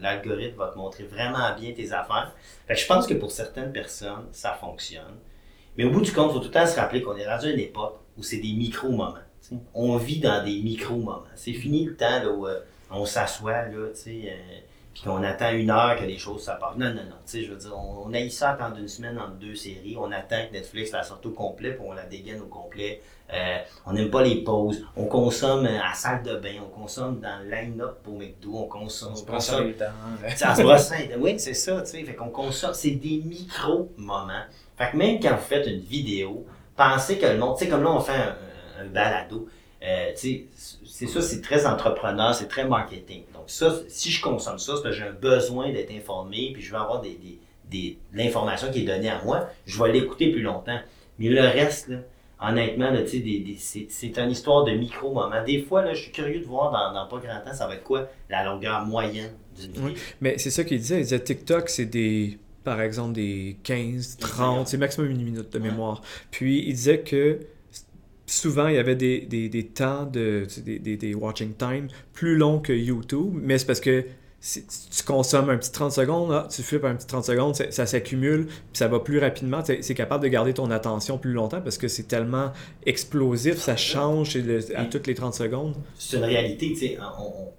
l'algorithme 0.00 0.56
va 0.58 0.68
te 0.68 0.78
montrer 0.78 1.04
vraiment 1.04 1.54
bien 1.58 1.72
tes 1.72 1.92
affaires. 1.92 2.32
Fait 2.66 2.74
que 2.74 2.80
je 2.80 2.86
pense 2.86 3.06
que 3.06 3.14
pour 3.14 3.30
certaines 3.30 3.72
personnes, 3.72 4.26
ça 4.32 4.52
fonctionne. 4.52 5.16
Mais 5.76 5.84
au 5.84 5.90
bout 5.90 6.02
du 6.02 6.12
compte, 6.12 6.30
il 6.30 6.34
faut 6.34 6.38
tout 6.38 6.46
le 6.46 6.50
temps 6.52 6.66
se 6.66 6.78
rappeler 6.78 7.02
qu'on 7.02 7.16
est 7.16 7.26
rendu 7.26 7.46
à 7.46 7.50
une 7.50 7.60
époque 7.60 7.98
où 8.16 8.22
c'est 8.22 8.38
des 8.38 8.52
micro-moments. 8.52 9.14
On 9.74 9.96
vit 9.96 10.20
dans 10.20 10.42
des 10.44 10.60
micro-moments. 10.60 11.24
C'est 11.34 11.52
fini 11.52 11.84
le 11.84 11.96
temps 11.96 12.24
où 12.26 12.46
euh, 12.46 12.60
on 12.90 13.04
s'assoit, 13.04 13.68
là, 13.68 13.76
euh, 13.76 13.90
puis 14.94 15.02
qu'on 15.02 15.22
attend 15.24 15.50
une 15.50 15.70
heure 15.70 15.96
que 15.98 16.04
les 16.04 16.18
choses 16.18 16.42
se 16.44 16.52
passent. 16.52 16.76
Non, 16.76 16.86
non, 16.86 16.94
non. 16.94 17.16
tu 17.26 17.32
sais, 17.32 17.42
Je 17.42 17.50
veux 17.50 17.58
dire, 17.58 17.76
on, 17.76 18.06
on 18.08 18.14
a 18.14 18.20
eu 18.20 18.30
ça 18.30 18.50
attendre 18.52 18.78
une 18.78 18.88
semaine 18.88 19.18
entre 19.18 19.32
deux 19.34 19.56
séries. 19.56 19.96
On 19.98 20.10
attend 20.12 20.46
que 20.48 20.52
Netflix 20.52 20.92
la 20.92 21.02
sorte 21.02 21.26
au 21.26 21.30
complet, 21.30 21.72
puis 21.72 21.82
on 21.84 21.92
la 21.92 22.04
dégaine 22.04 22.40
au 22.40 22.46
complet. 22.46 23.02
Euh, 23.32 23.58
on 23.86 23.92
n'aime 23.92 24.10
pas 24.10 24.22
les 24.22 24.44
pauses. 24.44 24.86
On 24.96 25.06
consomme 25.06 25.66
à 25.66 25.94
salle 25.94 26.22
de 26.22 26.36
bain. 26.36 26.60
On 26.64 26.68
consomme 26.68 27.20
dans 27.20 27.42
le 27.42 27.50
line-up 27.50 27.98
pour 28.04 28.16
McDo. 28.16 28.52
On 28.54 28.68
consomme. 28.68 29.14
on 29.20 29.32
consomme 29.32 29.66
les 29.66 29.72
dents. 29.74 29.86
ça 30.36 30.54
se 30.54 30.62
brosse. 30.62 30.92
Oui, 31.18 31.40
c'est 31.40 31.54
ça, 31.54 31.80
tu 31.82 31.90
sais. 31.90 32.04
Fait 32.04 32.14
qu'on 32.14 32.28
consomme. 32.28 32.74
C'est 32.74 32.92
des 32.92 33.20
micro-moments. 33.24 34.44
Fait 34.76 34.90
que 34.92 34.96
même 34.96 35.18
quand 35.20 35.34
vous 35.34 35.42
faites 35.42 35.66
une 35.66 35.80
vidéo, 35.80 36.46
pensez 36.76 37.18
que 37.18 37.26
le 37.26 37.38
monde. 37.38 37.56
Tu 37.58 37.64
sais, 37.64 37.70
comme 37.70 37.82
là, 37.82 37.90
on 37.92 38.00
fait 38.00 38.12
un, 38.12 38.36
un 38.82 38.86
balado. 38.86 39.48
Euh, 39.84 40.10
c'est 40.14 41.06
ça, 41.06 41.20
c'est 41.20 41.40
très 41.40 41.66
entrepreneur, 41.66 42.34
c'est 42.34 42.48
très 42.48 42.66
marketing. 42.66 43.22
Donc, 43.34 43.44
ça, 43.48 43.74
si 43.88 44.10
je 44.10 44.22
consomme 44.22 44.58
ça, 44.58 44.74
c'est 44.76 44.82
parce 44.82 44.94
que 44.96 45.02
j'ai 45.02 45.08
un 45.08 45.12
besoin 45.12 45.70
d'être 45.72 45.92
informé, 45.92 46.50
puis 46.54 46.62
je 46.62 46.70
veux 46.72 46.78
avoir 46.78 47.00
des, 47.00 47.10
des, 47.22 47.38
des- 47.70 47.98
de 48.12 48.18
l'information 48.18 48.70
qui 48.70 48.80
est 48.80 48.86
donnée 48.86 49.10
à 49.10 49.22
moi, 49.24 49.48
je 49.66 49.82
vais 49.82 49.92
l'écouter 49.92 50.30
plus 50.30 50.42
longtemps. 50.42 50.78
Mais 51.18 51.28
le 51.28 51.40
reste, 51.42 51.88
là, 51.88 51.98
honnêtement, 52.40 52.90
là, 52.90 53.02
tu 53.02 53.08
sais, 53.10 53.18
des, 53.20 53.40
des- 53.40 53.56
c'est, 53.58 53.86
c'est 53.90 54.16
une 54.18 54.30
histoire 54.30 54.64
de 54.64 54.72
micro-moments. 54.72 55.44
Des 55.44 55.62
fois, 55.62 55.84
là, 55.84 55.92
je 55.94 56.02
suis 56.02 56.12
curieux 56.12 56.40
de 56.40 56.44
voir 56.46 56.70
dans, 56.72 56.92
dans 56.94 57.06
pas 57.08 57.18
grand 57.26 57.40
temps, 57.44 57.54
ça 57.54 57.66
va 57.66 57.74
être 57.74 57.84
quoi 57.84 58.08
la 58.30 58.44
longueur 58.44 58.84
moyenne 58.86 59.32
d'une 59.56 59.72
vidéo. 59.72 59.82
Oui. 59.86 59.94
Mais 60.20 60.38
c'est 60.38 60.50
ça 60.50 60.64
qu'il 60.64 60.78
disait. 60.78 60.98
Il 61.00 61.02
disait 61.02 61.20
TikTok, 61.20 61.68
c'est 61.68 61.86
des, 61.86 62.38
par 62.64 62.80
exemple, 62.80 63.12
des 63.12 63.56
15, 63.62 64.16
30, 64.18 64.66
c'est 64.68 64.78
maximum 64.78 65.10
une 65.10 65.22
minute 65.22 65.52
de 65.52 65.58
Ouais. 65.58 65.68
mémoire. 65.68 66.00
Puis 66.30 66.64
il 66.66 66.72
disait 66.72 67.00
que 67.00 67.38
souvent, 68.26 68.68
il 68.68 68.74
y 68.76 68.78
avait 68.78 68.96
des, 68.96 69.20
des, 69.20 69.48
des 69.48 69.66
temps 69.66 70.06
de, 70.06 70.46
des, 70.64 70.78
des, 70.78 70.96
des 70.96 71.14
watching 71.14 71.54
time 71.54 71.88
plus 72.12 72.36
longs 72.36 72.58
que 72.60 72.72
YouTube, 72.72 73.32
mais 73.34 73.58
c'est 73.58 73.66
parce 73.66 73.80
que 73.80 74.04
si 74.40 74.62
tu 74.66 75.02
consommes 75.04 75.48
un 75.48 75.56
petit 75.56 75.72
30 75.72 75.90
secondes, 75.92 76.30
là, 76.30 76.46
tu 76.54 76.62
flippes 76.62 76.84
un 76.84 76.94
petit 76.96 77.06
30 77.06 77.24
secondes, 77.24 77.54
ça, 77.56 77.70
ça 77.70 77.86
s'accumule, 77.86 78.44
puis 78.46 78.56
ça 78.74 78.88
va 78.88 79.00
plus 79.00 79.18
rapidement. 79.18 79.62
C'est 79.64 79.94
capable 79.94 80.22
de 80.22 80.28
garder 80.28 80.52
ton 80.52 80.70
attention 80.70 81.16
plus 81.16 81.32
longtemps 81.32 81.62
parce 81.62 81.78
que 81.78 81.88
c'est 81.88 82.02
tellement 82.02 82.52
explosif, 82.84 83.56
ça 83.56 83.76
change 83.76 84.36
le- 84.36 84.76
à 84.76 84.84
toutes 84.84 85.06
les 85.06 85.14
30 85.14 85.34
secondes. 85.34 85.74
c'est 85.98 86.18
une 86.18 86.24
réalité, 86.24 86.68
tu 86.74 86.76
sais, 86.76 86.98
on, 87.18 87.22
on- 87.24 87.52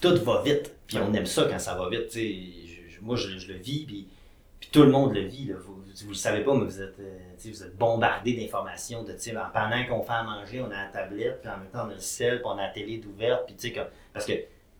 tout 0.00 0.22
va 0.24 0.42
vite, 0.42 0.72
puis 0.86 0.96
on 0.98 1.12
aime 1.14 1.26
ça 1.26 1.46
quand 1.50 1.58
ça 1.58 1.74
va 1.74 1.88
vite, 1.90 2.08
tu 2.08 2.18
sais, 2.20 2.34
Je- 2.88 2.94
je- 2.96 3.00
moi 3.02 3.16
je, 3.16 3.38
je 3.38 3.52
le 3.52 3.58
vis, 3.58 3.84
puis, 3.86 4.06
puis 4.60 4.68
tout 4.72 4.82
le 4.82 4.90
monde 4.90 5.12
le 5.14 5.22
vit, 5.26 5.44
là. 5.46 5.56
vous, 5.66 5.73
vous 6.02 6.08
le 6.10 6.14
savez 6.14 6.42
pas, 6.42 6.54
mais 6.54 6.64
vous 6.64 6.80
êtes, 6.80 6.98
euh, 6.98 7.18
vous 7.44 7.62
êtes 7.62 7.76
bombardé 7.76 8.34
d'informations, 8.34 9.02
de, 9.04 9.12
tu 9.12 9.18
sais, 9.20 9.34
pendant 9.52 9.84
qu'on 9.86 10.02
fait 10.02 10.12
à 10.12 10.22
manger, 10.24 10.60
on 10.60 10.66
a 10.70 10.84
la 10.84 10.88
tablette, 10.88 11.40
puis 11.40 11.50
en 11.50 11.58
même 11.58 11.68
temps 11.70 11.86
on 11.86 11.90
a 11.90 11.94
le 11.94 12.00
sel, 12.00 12.36
puis 12.38 12.46
on 12.46 12.58
a 12.58 12.62
la 12.66 12.68
télé 12.70 12.98
d'ouverte, 12.98 13.46
puis 13.46 13.54
tu 13.54 13.68
sais, 13.72 13.86
parce 14.12 14.26
que 14.26 14.32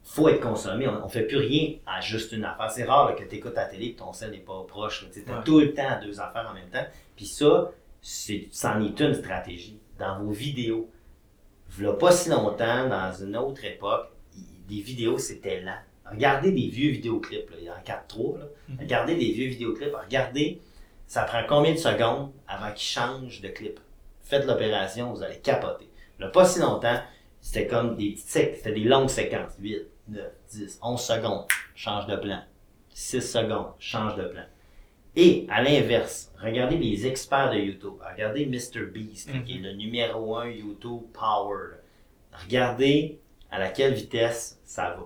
faut 0.03 0.29
être 0.29 0.41
consommé, 0.41 0.87
on, 0.89 1.05
on 1.05 1.09
fait 1.09 1.23
plus 1.23 1.37
rien 1.39 1.75
à 1.87 2.01
juste 2.01 2.33
une 2.33 2.45
affaire, 2.45 2.71
c'est 2.71 2.85
rare 2.85 3.09
là, 3.09 3.13
que 3.15 3.25
tu 3.25 3.37
écoutes 3.37 3.55
ta 3.55 3.67
télé 3.67 3.87
et 3.87 3.95
ton 3.95 4.13
sel 4.13 4.33
n'est 4.33 4.39
pas 4.39 4.65
proche, 4.67 5.07
tu 5.13 5.21
Ouais. 5.21 5.25
tout 5.45 5.61
le 5.61 5.73
temps 5.73 6.01
deux 6.03 6.21
affaires 6.21 6.49
en 6.51 6.55
même 6.55 6.69
temps, 6.69 6.85
puis 7.17 7.27
ça, 7.27 7.71
c'en 8.03 8.81
est 8.85 9.01
une 9.01 9.15
stratégie, 9.15 9.79
dans 9.99 10.19
vos 10.23 10.31
vidéos, 10.33 10.91
il 11.79 11.89
pas 11.99 12.13
si 12.13 12.29
longtemps, 12.31 12.89
dans 12.89 13.13
une 13.13 13.37
autre 13.37 13.65
époque, 13.65 14.11
des 14.69 14.81
vidéos, 14.81 15.19
c'était 15.19 15.61
lent. 15.61 15.79
Regardez 16.11 16.53
des 16.53 16.69
vieux 16.69 16.91
vidéoclips, 16.91 17.51
là, 17.51 17.57
il 17.59 17.65
y 17.65 17.71
en 17.71 17.75
a 17.75 17.81
4-3. 17.81 18.39
là. 18.39 18.45
Regardez 18.79 19.15
des 19.17 19.33
vieux 19.33 19.49
vidéoclips. 19.49 19.95
Regardez, 20.05 20.61
ça 21.07 21.23
prend 21.25 21.43
combien 21.49 21.73
de 21.73 21.79
secondes 21.79 22.33
avant 22.49 22.73
qu'ils 22.73 22.89
changent 22.89 23.41
de 23.41 23.49
clip? 23.49 23.79
Faites 24.23 24.47
l'opération, 24.47 25.13
vous 25.13 25.23
allez 25.23 25.39
capoter. 25.39 25.89
Là, 26.19 26.29
pas 26.29 26.45
si 26.45 26.61
longtemps, 26.61 27.01
c'était 27.41 27.67
comme 27.67 27.97
des 27.97 28.13
petites 28.13 28.29
c'était 28.29 28.73
des 28.73 28.85
longues 28.85 29.11
séquences. 29.11 29.53
8, 29.59 29.87
9, 30.09 30.25
10, 30.51 30.79
11 30.83 31.01
secondes, 31.01 31.45
change 31.75 32.07
de 32.07 32.17
plan. 32.17 32.41
6 32.91 33.21
secondes, 33.21 33.73
change 33.79 34.17
de 34.17 34.25
plan. 34.25 34.45
Et 35.17 35.47
à 35.49 35.63
l'inverse, 35.63 36.33
regardez 36.41 36.77
les 36.77 37.07
experts 37.07 37.53
de 37.53 37.59
YouTube. 37.59 37.95
Regardez 38.11 38.47
MrBeast, 38.47 39.29
là, 39.29 39.41
qui 39.45 39.57
est 39.57 39.61
le 39.61 39.73
numéro 39.75 40.37
1 40.37 40.49
YouTube 40.49 41.03
Power. 41.13 41.77
Regardez 42.33 43.21
à 43.51 43.61
laquelle 43.61 43.95
vitesse 43.95 44.61
ça 44.65 44.91
va. 44.91 45.05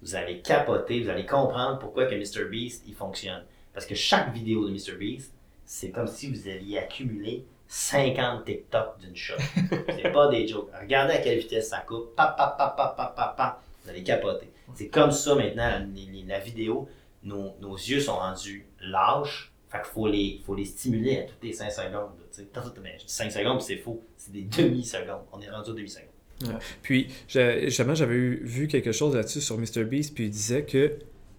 Vous 0.00 0.14
allez 0.14 0.40
capoter, 0.40 1.02
vous 1.02 1.10
allez 1.10 1.26
comprendre 1.26 1.78
pourquoi 1.78 2.06
que 2.06 2.14
MrBeast 2.14 2.84
il 2.86 2.94
fonctionne. 2.94 3.44
Parce 3.74 3.84
que 3.84 3.94
chaque 3.94 4.32
vidéo 4.32 4.66
de 4.66 4.72
MrBeast, 4.72 5.34
c'est 5.72 5.90
comme 5.90 6.08
si 6.08 6.28
vous 6.28 6.48
aviez 6.48 6.80
accumulé 6.80 7.44
50 7.68 8.44
TikTok 8.44 8.98
d'une 8.98 9.14
shot. 9.14 9.36
c'est 9.70 10.10
pas 10.10 10.28
des 10.28 10.48
jokes. 10.48 10.68
Regardez 10.80 11.14
à 11.14 11.18
quelle 11.18 11.38
vitesse 11.38 11.68
ça 11.68 11.78
coupe. 11.78 12.16
Pa, 12.16 12.26
pa, 12.36 12.56
pa, 12.58 12.74
pa, 12.76 12.92
pa, 12.96 13.14
pa, 13.16 13.34
pa. 13.36 13.62
Vous 13.84 13.90
allez 13.90 14.02
capoter. 14.02 14.50
C'est 14.74 14.88
comme 14.88 15.12
ça 15.12 15.36
maintenant, 15.36 15.86
la, 16.26 16.38
vidéo. 16.40 16.88
Nos, 17.22 17.54
nos 17.60 17.76
yeux 17.76 18.00
sont 18.00 18.16
rendus 18.16 18.66
lâches. 18.80 19.52
Fait 19.68 19.78
qu'il 19.78 19.86
faut 19.92 20.08
les, 20.08 20.40
faut 20.44 20.56
les 20.56 20.64
stimuler 20.64 21.18
à 21.18 21.22
toutes 21.22 21.44
les 21.44 21.52
5 21.52 21.70
secondes. 21.70 21.92
là, 21.92 22.24
tu 22.32 22.40
sais. 22.40 22.48
Tout- 22.52 22.60
tout- 22.62 22.80
mais 22.82 22.96
je 22.98 23.04
dis 23.06 23.12
5 23.12 23.30
secondes, 23.30 23.60
c'est 23.62 23.76
faux. 23.76 24.02
C'est 24.16 24.32
des 24.32 24.42
demi-secondes. 24.42 25.22
On 25.32 25.40
est 25.40 25.50
rendu 25.50 25.70
aux 25.70 25.74
demi-secondes. 25.74 26.58
Puis, 26.82 27.06
justement, 27.28 27.94
j'avais 27.94 28.18
vu 28.18 28.66
quelque 28.66 28.90
chose 28.90 29.14
là-dessus 29.14 29.40
sur 29.40 29.56
MrBeast, 29.56 30.14
puis 30.16 30.24
il 30.24 30.30
disait 30.30 30.64
que 30.64 30.98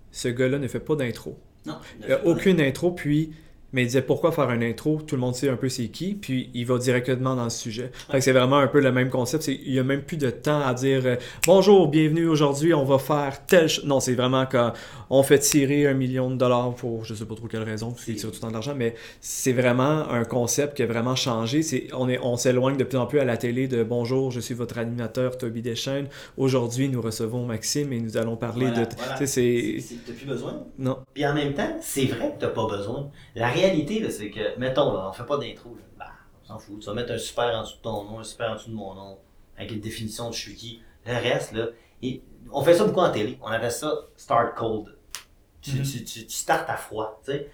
ce 0.09 0.29
gars-là 0.29 0.57
ne 0.57 0.69
fait 0.69 0.79
pas 0.79 0.95
d'intro. 0.95 1.37
Non. 1.65 1.79
Il 1.99 2.07
n'y 2.07 2.13
a 2.13 2.25
aucune 2.25 2.61
intro, 2.61 2.91
puis 2.91 3.33
mais 3.73 3.83
il 3.83 3.85
disait 3.85 4.01
pourquoi 4.01 4.31
faire 4.31 4.49
une 4.51 4.63
intro, 4.63 4.99
tout 5.05 5.15
le 5.15 5.21
monde 5.21 5.35
sait 5.35 5.49
un 5.49 5.55
peu 5.55 5.69
c'est 5.69 5.87
qui, 5.87 6.13
puis 6.13 6.49
il 6.53 6.65
va 6.65 6.77
directement 6.77 7.35
dans 7.35 7.43
le 7.45 7.49
sujet. 7.49 7.91
Fait 8.09 8.17
que 8.17 8.23
c'est 8.23 8.31
vraiment 8.31 8.57
un 8.57 8.67
peu 8.67 8.79
le 8.81 8.91
même 8.91 9.09
concept, 9.09 9.47
il 9.47 9.71
y 9.73 9.79
a 9.79 9.83
même 9.83 10.01
plus 10.03 10.17
de 10.17 10.29
temps 10.29 10.61
à 10.61 10.73
dire 10.73 11.01
euh, 11.05 11.15
bonjour, 11.45 11.87
bienvenue 11.87 12.27
aujourd'hui, 12.27 12.73
on 12.73 12.83
va 12.85 12.97
faire 12.99 13.45
tel 13.45 13.69
ch-» 13.69 13.83
Non, 13.85 13.99
c'est 13.99 14.13
vraiment 14.15 14.45
quand 14.45 14.73
on 15.09 15.23
fait 15.23 15.39
tirer 15.39 15.87
un 15.87 15.93
million 15.93 16.29
de 16.29 16.35
dollars 16.35 16.73
pour 16.75 17.05
je 17.05 17.13
sais 17.13 17.25
pas 17.25 17.35
trop 17.35 17.47
quelle 17.47 17.63
raison, 17.63 17.91
parce 17.91 18.05
qu'il 18.05 18.15
tire 18.15 18.29
tout 18.29 18.35
le 18.35 18.41
temps 18.41 18.47
de 18.49 18.53
l'argent, 18.53 18.73
mais 18.75 18.95
c'est 19.19 19.53
vraiment 19.53 20.09
un 20.09 20.23
concept 20.23 20.75
qui 20.77 20.83
a 20.83 20.85
vraiment 20.85 21.15
changé. 21.15 21.61
C'est, 21.63 21.87
on, 21.93 22.07
est, 22.09 22.19
on 22.21 22.37
s'éloigne 22.37 22.77
de 22.77 22.83
plus 22.83 22.97
en 22.97 23.05
plus 23.05 23.19
à 23.19 23.25
la 23.25 23.37
télé 23.37 23.67
de 23.67 23.83
bonjour, 23.83 24.31
je 24.31 24.39
suis 24.39 24.53
votre 24.53 24.77
animateur 24.77 25.37
Toby 25.37 25.61
Deschênes. 25.61 26.07
Aujourd'hui, 26.37 26.89
nous 26.89 27.01
recevons 27.01 27.45
Maxime 27.45 27.91
et 27.93 27.99
nous 27.99 28.17
allons 28.17 28.35
parler 28.35 28.67
Voilà, 28.67 28.85
de. 28.85 28.95
voilà. 28.97 29.13
Tu 29.13 29.17
sais, 29.19 29.27
c'est. 29.27 29.79
C'est- 29.81 29.95
T'as 30.05 30.13
plus 30.13 30.25
besoin? 30.25 30.63
Non. 30.79 30.97
Puis 31.13 31.25
en 31.25 31.33
même 31.33 31.53
temps, 31.53 31.77
c'est 31.81 32.05
vrai 32.05 32.33
que 32.35 32.41
t'as 32.41 32.49
pas 32.49 32.67
besoin. 32.67 33.09
La 33.35 33.49
réalité, 33.61 34.09
c'est 34.11 34.29
que, 34.29 34.57
mettons, 34.59 34.93
là, 34.93 35.07
on 35.09 35.13
fait 35.13 35.25
pas 35.25 35.37
d'intro. 35.37 35.75
Bah, 35.97 36.07
on 36.43 36.47
s'en 36.47 36.59
fout. 36.59 36.79
Tu 36.79 36.85
vas 36.87 36.93
mettre 36.93 37.11
un 37.13 37.17
super 37.17 37.45
en 37.55 37.61
dessous 37.63 37.77
de 37.77 37.81
ton 37.81 38.03
nom, 38.03 38.19
un 38.19 38.23
super 38.23 38.51
en 38.51 38.55
dessous 38.55 38.69
de 38.69 38.75
mon 38.75 38.93
nom, 38.93 39.17
avec 39.57 39.71
une 39.71 39.79
définition 39.79 40.29
de 40.29 40.33
je 40.35 40.39
suis 40.39 40.55
qui. 40.55 40.81
Le 41.05 41.13
reste, 41.13 41.53
là, 41.53 41.67
et 42.03 42.21
on 42.51 42.61
fait 42.63 42.73
ça 42.75 42.83
beaucoup 42.85 42.99
en 42.99 43.11
télé. 43.11 43.37
On 43.41 43.47
appelle 43.47 43.71
ça 43.71 43.91
start 44.17 44.55
cold. 44.55 44.85
Tu, 45.61 45.71
Mhm. 45.77 45.83
tu, 45.83 46.03
tu, 46.03 46.25
tu 46.25 46.35
startes 46.35 46.69
à 46.69 46.75
froid, 46.77 47.21
tu 47.25 47.31
sais. 47.31 47.49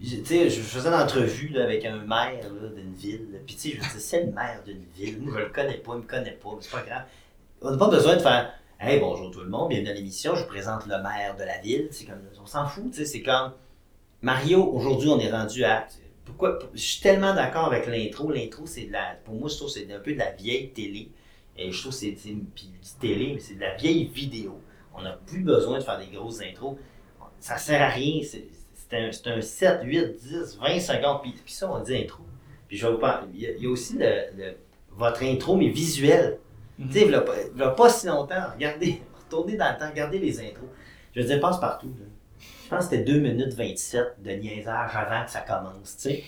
Je- 0.00 0.22
faisais 0.60 0.88
une 0.88 0.94
entrevue 0.94 1.48
là, 1.50 1.64
avec 1.64 1.84
un 1.84 1.98
maire 1.98 2.40
d'une 2.74 2.94
ville. 2.94 3.40
Puis 3.46 3.54
tu 3.54 3.70
sais, 3.70 3.76
je 3.76 3.80
disais, 3.80 3.98
c'est 4.00 4.24
le 4.24 4.32
maire 4.32 4.60
d'une 4.64 4.84
ville. 4.94 5.20
Moi, 5.20 5.34
je 5.38 5.44
le 5.44 5.50
connais 5.50 5.78
pas, 5.78 5.92
il 5.94 5.98
me 5.98 6.06
connaît 6.06 6.32
pas, 6.32 6.48
mais 6.50 6.62
c'est 6.62 6.70
pas 6.72 6.82
grave. 6.82 7.02
On 7.62 7.70
n'a 7.70 7.76
pas 7.76 7.88
besoin 7.88 8.16
de 8.16 8.20
faire 8.20 8.52
Hey, 8.80 8.98
bonjour 9.00 9.30
tout 9.30 9.40
le 9.40 9.48
monde, 9.48 9.68
bienvenue 9.70 9.88
à 9.90 9.94
l'émission, 9.94 10.34
je 10.34 10.42
vous 10.42 10.48
présente 10.48 10.84
le 10.86 11.00
maire 11.00 11.36
de 11.38 11.44
la 11.44 11.58
ville. 11.60 11.88
C'est 11.92 12.04
comme, 12.06 12.20
on 12.42 12.44
s'en 12.46 12.66
fout, 12.66 12.90
tu 12.90 12.98
sais, 12.98 13.04
c'est 13.04 13.22
comme 13.22 13.52
Mario, 14.24 14.64
aujourd'hui, 14.72 15.08
on 15.10 15.18
est 15.20 15.30
rendu 15.30 15.64
à. 15.64 15.86
Pourquoi 16.24 16.58
Je 16.74 16.80
suis 16.80 17.02
tellement 17.02 17.34
d'accord 17.34 17.66
avec 17.66 17.86
l'intro. 17.86 18.32
L'intro, 18.32 18.64
c'est 18.66 18.86
de 18.86 18.92
la. 18.92 19.16
Pour 19.24 19.34
moi, 19.34 19.48
je 19.50 19.56
trouve 19.56 19.68
que 19.68 19.74
c'est 19.78 19.92
un 19.92 19.98
peu 20.00 20.14
de 20.14 20.18
la 20.18 20.30
vieille 20.32 20.70
télé. 20.70 21.10
Et 21.58 21.70
je 21.70 21.78
trouve 21.80 21.92
que 21.92 21.98
c'est. 21.98 22.12
Puis 22.54 22.70
télé, 22.98 23.32
mais 23.34 23.40
c'est 23.40 23.56
de 23.56 23.60
la 23.60 23.74
vieille 23.74 24.06
vidéo. 24.06 24.58
On 24.96 25.02
n'a 25.02 25.12
plus 25.26 25.40
besoin 25.42 25.78
de 25.78 25.84
faire 25.84 25.98
des 25.98 26.06
grosses 26.06 26.40
intros. 26.40 26.76
Ça 27.38 27.58
sert 27.58 27.82
à 27.82 27.88
rien. 27.88 28.22
C'est 28.22 28.48
un, 28.96 29.10
un 29.36 29.40
7, 29.42 29.80
8, 29.84 30.16
10, 30.16 30.58
20 30.58 30.80
secondes. 30.80 31.20
Puis, 31.22 31.32
puis 31.44 31.52
ça, 31.52 31.70
on 31.70 31.80
dit 31.82 31.94
intro. 31.94 32.22
Puis 32.66 32.78
je 32.78 32.86
vais 32.86 32.92
vous 32.92 32.98
parler. 32.98 33.28
Il 33.34 33.40
y 33.42 33.46
a, 33.46 33.50
il 33.52 33.62
y 33.62 33.66
a 33.66 33.70
aussi 33.70 33.98
le, 33.98 34.06
le- 34.36 34.56
votre 34.92 35.22
intro, 35.22 35.56
mais 35.56 35.68
visuel. 35.68 36.38
Mhm. 36.78 36.88
Tu 36.88 36.92
sais, 36.94 37.04
il 37.06 37.10
y 37.10 37.14
a 37.14 37.20
pas- 37.20 37.84
a 37.86 37.88
si 37.90 38.06
longtemps, 38.06 38.42
regardez, 38.54 39.02
retournez 39.24 39.56
dans 39.56 39.70
le 39.70 39.78
temps, 39.78 39.90
regardez 39.90 40.18
les 40.18 40.40
intros. 40.40 40.68
Je 41.14 41.20
veux 41.20 41.26
dire, 41.26 41.40
passe 41.40 41.60
partout. 41.60 41.88
là 41.88 42.06
pense 42.74 42.88
que 42.88 42.96
c'était 42.96 43.12
2 43.12 43.20
minutes 43.20 43.54
27 43.54 44.22
de 44.22 44.30
niaisage 44.32 44.90
avant 44.94 45.24
que 45.24 45.30
ça 45.30 45.40
commence. 45.40 45.96
Tu, 45.96 46.10
sais. 46.10 46.24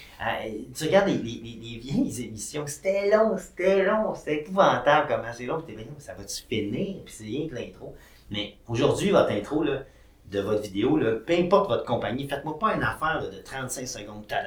Tu 0.74 0.84
regardes 0.84 1.09
les, 1.09 1.16
les, 1.16 1.59
les, 1.62 1.78
vieilles 1.78 2.24
émissions, 2.24 2.64
c'était 2.66 3.11
long, 3.11 3.36
c'était 3.36 3.84
long, 3.84 4.14
c'était 4.14 4.36
épouvantable 4.36 5.07
comment 5.09 5.32
c'est 5.32 5.47
long. 5.47 5.61
Puis 5.61 5.74
t'es 5.74 5.82
bien, 5.82 5.92
ça 5.99 6.14
va-tu 6.14 6.42
finir? 6.49 7.03
Puis 7.05 7.14
c'est 7.14 7.24
rien 7.24 7.49
que 7.49 7.55
l'intro. 7.55 7.94
Mais 8.30 8.55
aujourd'hui, 8.68 9.11
votre 9.11 9.30
intro, 9.30 9.62
là, 9.62 9.82
de 10.30 10.40
votre 10.40 10.62
vidéo, 10.62 10.97
là, 10.97 11.12
peu 11.24 11.34
importe 11.34 11.68
votre 11.68 11.84
compagnie, 11.84 12.28
faites-moi 12.28 12.59
pas 12.59 12.74
une 12.74 12.82
affaire 12.82 13.22
de 13.22 13.38
35 13.42 13.86
secondes. 13.86 14.24
Ça 14.28 14.42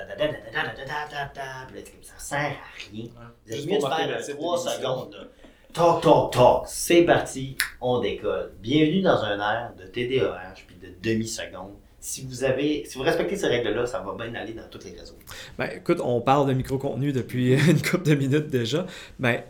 sert 2.18 2.40
à 2.40 2.92
rien. 2.92 3.06
Vous 3.46 3.54
êtes 3.54 3.66
mieux 3.66 3.78
de 3.78 4.34
3 4.34 4.58
secondes. 4.58 5.30
Toc, 5.72 6.02
toc, 6.02 6.34
toc. 6.34 6.64
C'est 6.66 7.04
parti, 7.04 7.56
on 7.80 8.00
décolle. 8.00 8.52
Bienvenue 8.60 9.02
dans 9.02 9.24
un 9.24 9.40
air 9.40 9.74
de 9.78 9.86
TDAH 9.86 10.56
puis 10.68 10.76
de 10.82 10.94
demi-seconde 11.02 11.76
si 12.02 12.26
vous 12.26 12.44
avez, 12.44 12.84
si 12.86 12.98
vous 12.98 13.04
respectez 13.04 13.36
ces 13.36 13.48
règles-là, 13.48 13.86
ça 13.86 14.00
va 14.00 14.14
bien 14.16 14.34
aller 14.36 14.54
dans 14.54 14.68
tous 14.70 14.84
les 14.86 14.92
réseaux. 15.00 15.16
Ben, 15.58 15.70
écoute, 15.76 16.00
on 16.04 16.22
parle 16.22 16.48
de 16.48 16.54
micro-contenu 16.54 17.12
depuis 17.12 17.54
une 17.70 17.82
couple 17.82 18.04
de 18.10 18.16
minutes 18.16 18.48
déjà. 18.48 18.86
Ben, 19.20 19.42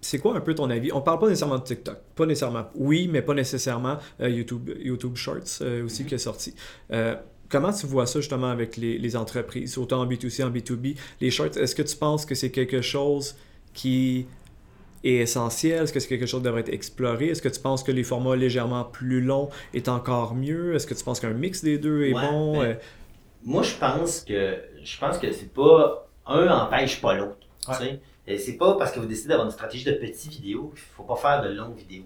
c'est 0.00 0.18
quoi 0.18 0.36
un 0.36 0.40
peu 0.40 0.54
ton 0.54 0.68
avis? 0.70 0.92
On 0.92 1.00
parle 1.00 1.18
pas 1.20 1.28
nécessairement 1.28 1.58
de 1.58 1.64
TikTok. 1.64 1.96
Pas 2.14 2.26
nécessairement. 2.26 2.66
Oui, 2.74 3.08
mais 3.10 3.22
pas 3.22 3.32
nécessairement 3.34 3.98
euh, 4.20 4.28
YouTube, 4.28 4.70
YouTube 4.80 5.16
Shorts 5.16 5.60
euh, 5.62 5.84
aussi 5.84 6.02
Mhm. 6.02 6.08
qui 6.08 6.14
est 6.16 6.18
sorti. 6.18 6.54
Euh, 6.92 7.14
comment 7.48 7.72
tu 7.72 7.86
vois 7.86 8.06
ça 8.06 8.20
justement 8.20 8.50
avec 8.50 8.76
les, 8.76 8.98
les 8.98 9.16
entreprises, 9.16 9.78
autant 9.78 10.00
en 10.02 10.06
B2C, 10.06 10.44
en 10.44 10.50
B2B? 10.50 10.96
Les 11.20 11.30
Shorts, 11.30 11.56
est-ce 11.56 11.74
que 11.74 11.82
tu 11.82 11.96
penses 11.96 12.26
que 12.26 12.34
c'est 12.34 12.50
quelque 12.50 12.82
chose 12.82 13.36
qui 13.72 14.26
est 15.04 15.16
essentiel? 15.16 15.84
Est-ce 15.84 15.92
que 15.92 16.00
c'est 16.00 16.08
quelque 16.08 16.26
chose 16.26 16.40
qui 16.40 16.46
devrait 16.46 16.62
être 16.62 16.72
exploré? 16.72 17.28
Est-ce 17.28 17.42
que 17.42 17.48
tu 17.48 17.60
penses 17.60 17.82
que 17.82 17.92
les 17.92 18.02
formats 18.02 18.34
légèrement 18.36 18.84
plus 18.84 19.20
longs 19.20 19.48
est 19.74 19.88
encore 19.88 20.34
mieux? 20.34 20.74
Est-ce 20.74 20.86
que 20.86 20.94
tu 20.94 21.04
penses 21.04 21.20
qu'un 21.20 21.30
mix 21.34 21.62
des 21.62 21.78
deux 21.78 22.04
est 22.06 22.14
Ouais, 22.14 22.20
bon? 22.30 22.58
ben, 22.60 22.70
Euh, 22.70 22.74
Moi, 23.44 23.62
je 23.62 23.74
pense 23.74 24.20
que 24.20 24.58
je 24.82 24.98
pense 24.98 25.18
que 25.18 25.30
c'est 25.32 25.52
pas 25.52 26.08
un 26.26 26.48
empêche 26.48 27.00
pas 27.00 27.14
l'autre. 27.14 27.38
Et 28.26 28.38
C'est 28.38 28.56
pas 28.56 28.74
parce 28.78 28.92
que 28.92 29.00
vous 29.00 29.06
décidez 29.06 29.28
d'avoir 29.28 29.46
une 29.46 29.52
stratégie 29.52 29.84
de 29.84 29.92
petites 29.92 30.32
vidéos 30.32 30.68
qu'il 30.74 30.78
faut 30.96 31.02
pas 31.02 31.16
faire 31.16 31.42
de 31.42 31.50
longues 31.50 31.76
vidéos. 31.76 32.04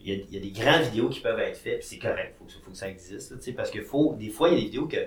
Il 0.00 0.12
y, 0.12 0.12
a, 0.12 0.22
il 0.28 0.34
y 0.34 0.36
a 0.36 0.40
des 0.40 0.50
grandes 0.50 0.82
vidéos 0.82 1.08
qui 1.08 1.20
peuvent 1.20 1.38
être 1.40 1.56
faites, 1.56 1.78
puis 1.80 1.88
c'est 1.88 1.98
correct, 1.98 2.34
il 2.34 2.38
faut, 2.38 2.44
que- 2.44 2.64
faut 2.64 2.70
que 2.70 2.76
ça 2.76 2.88
existe. 2.88 3.30
là, 3.32 3.52
parce 3.56 3.70
que 3.72 3.82
faut, 3.82 4.14
des 4.18 4.28
fois, 4.28 4.48
il 4.50 4.54
y 4.54 4.56
a 4.56 4.60
des 4.60 4.66
vidéos 4.66 4.86
que 4.86 4.98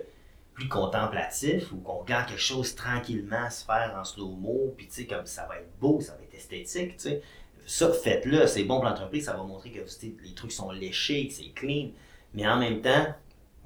plus 0.60 0.68
contemplatifs 0.68 1.72
ou 1.72 1.78
qu'on 1.78 2.00
regarde 2.00 2.28
quelque 2.28 2.42
chose 2.42 2.76
tranquillement 2.76 3.50
se 3.50 3.64
faire 3.64 3.96
en 3.98 4.04
slow-mo, 4.04 4.74
puis 4.76 4.88
tu 4.88 4.94
sais, 4.94 5.06
comme 5.06 5.26
ça 5.26 5.46
va 5.48 5.58
être 5.58 5.72
beau, 5.80 6.02
ça 6.02 6.16
va 6.16 6.24
être 6.24 6.36
esthétique. 6.36 6.98
tu 6.98 7.10
sais. 7.10 7.22
Ça, 7.66 7.94
faites-le, 7.94 8.46
c'est 8.46 8.64
bon 8.64 8.76
pour 8.76 8.86
l'entreprise, 8.86 9.26
ça 9.26 9.38
va 9.38 9.44
montrer 9.44 9.72
que 9.72 9.80
les 9.80 10.34
trucs 10.34 10.52
sont 10.52 10.72
léchés, 10.72 11.28
que 11.28 11.34
c'est 11.34 11.52
clean. 11.54 11.92
Mais 12.34 12.46
en 12.48 12.58
même 12.58 12.82
temps, 12.82 13.06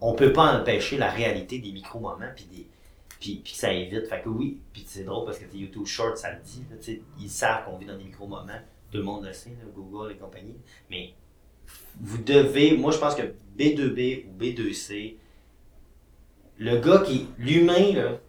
on 0.02 0.14
peut 0.14 0.34
pas 0.34 0.60
empêcher 0.60 0.98
la 0.98 1.10
réalité 1.10 1.60
des 1.60 1.72
micro-moments 1.72 2.32
puis 2.36 2.46
des 2.46 2.68
puis, 3.20 3.42
puis 3.42 3.54
ça 3.54 3.72
évite. 3.72 4.08
Fait 4.08 4.22
que 4.22 4.28
oui, 4.28 4.60
puis 4.74 4.84
c'est 4.86 5.06
drôle 5.06 5.26
parce 5.26 5.40
que 5.40 5.46
YouTube 5.56 5.86
Short, 5.86 6.18
ça 6.18 6.34
le 6.34 6.42
dit. 6.42 6.66
là, 6.70 6.76
ils 7.22 7.30
savent 7.30 7.64
qu'on 7.64 7.78
vit 7.78 7.86
dans 7.86 7.98
des 7.98 8.04
micro-moments. 8.04 8.60
Tout 8.92 8.98
le 8.98 9.04
monde 9.04 9.26
le 9.26 9.32
sait, 9.32 9.52
là, 9.52 9.66
Google 9.74 10.12
et 10.12 10.18
compagnie. 10.18 10.58
Mais 10.90 11.14
vous 12.02 12.18
devez, 12.18 12.76
moi 12.76 12.92
je 12.92 12.98
pense 12.98 13.16
que 13.16 13.24
B2B 13.58 14.26
ou 14.28 14.38
B2C, 14.38 15.16
le 16.58 16.78
gars 16.78 17.00
qui, 17.06 17.28
l'humain, 17.38 17.94
là, 17.94 18.20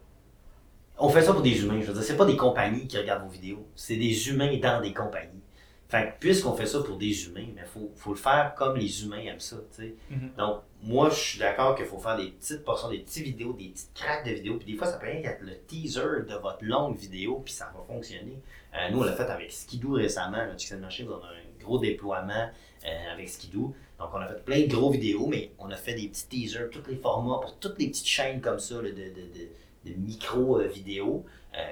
on 0.97 1.09
fait 1.09 1.21
ça 1.21 1.33
pour 1.33 1.41
des 1.41 1.61
humains. 1.61 1.81
Je 1.81 1.87
veux 1.87 1.93
dire, 1.93 2.03
c'est 2.03 2.17
pas 2.17 2.25
des 2.25 2.37
compagnies 2.37 2.87
qui 2.87 2.97
regardent 2.97 3.23
vos 3.23 3.29
vidéos. 3.29 3.67
C'est 3.75 3.97
des 3.97 4.29
humains 4.29 4.57
dans 4.57 4.81
des 4.81 4.93
compagnies. 4.93 5.41
Fait 5.87 6.07
que 6.07 6.19
puisqu'on 6.19 6.55
fait 6.55 6.65
ça 6.65 6.81
pour 6.81 6.97
des 6.97 7.27
humains, 7.27 7.45
il 7.55 7.63
faut, 7.65 7.91
faut 7.95 8.11
le 8.11 8.17
faire 8.17 8.55
comme 8.57 8.75
les 8.75 9.03
humains 9.03 9.19
aiment 9.19 9.39
ça. 9.39 9.57
tu 9.75 9.83
sais. 9.83 9.95
Mhm. 10.09 10.31
Donc, 10.37 10.61
moi, 10.81 11.09
je 11.09 11.15
suis 11.15 11.39
d'accord 11.39 11.75
qu'il 11.75 11.85
faut 11.85 11.99
faire 11.99 12.17
des 12.17 12.29
petites 12.29 12.63
portions, 12.63 12.89
des 12.89 12.99
petites 12.99 13.23
vidéos, 13.23 13.53
des 13.53 13.69
petites 13.69 13.93
craques 13.93 14.25
de 14.25 14.31
vidéos. 14.31 14.57
Puis 14.57 14.71
des 14.71 14.77
fois, 14.77 14.87
ça 14.87 14.97
peut 14.97 15.07
être 15.07 15.41
le 15.41 15.57
teaser 15.67 16.23
de 16.27 16.35
votre 16.41 16.63
longue 16.63 16.97
vidéo, 16.97 17.41
puis 17.45 17.53
ça 17.53 17.71
va 17.75 17.83
fonctionner. 17.83 18.41
Euh, 18.73 18.89
nous, 18.91 18.99
on 18.99 19.03
l'a 19.03 19.13
fait 19.13 19.29
avec 19.29 19.51
Skidoo 19.51 19.93
récemment. 19.93 20.37
Là, 20.37 20.57
Chicken 20.57 20.79
Machine, 20.79 21.07
on 21.09 21.23
a 21.23 21.27
un 21.27 21.63
gros 21.63 21.77
déploiement 21.77 22.49
euh, 22.85 23.13
avec 23.13 23.29
Skidoo. 23.29 23.75
Donc, 23.99 24.09
on 24.13 24.17
a 24.17 24.27
fait 24.27 24.43
plein 24.43 24.61
de 24.61 24.67
gros 24.67 24.91
vidéos, 24.91 25.27
mais 25.27 25.51
on 25.57 25.69
a 25.69 25.75
fait 25.75 25.93
des 25.93 26.07
petits 26.07 26.27
teasers, 26.27 26.69
tous 26.69 26.83
les 26.89 26.97
formats, 26.97 27.39
pour 27.41 27.57
toutes 27.59 27.79
les 27.79 27.87
petites 27.87 28.07
chaînes 28.07 28.41
comme 28.41 28.59
ça 28.59 28.75
de, 28.75 28.89
de, 28.89 28.91
de, 28.91 29.89
de 29.89 29.95
micro-vidéos. 29.97 31.25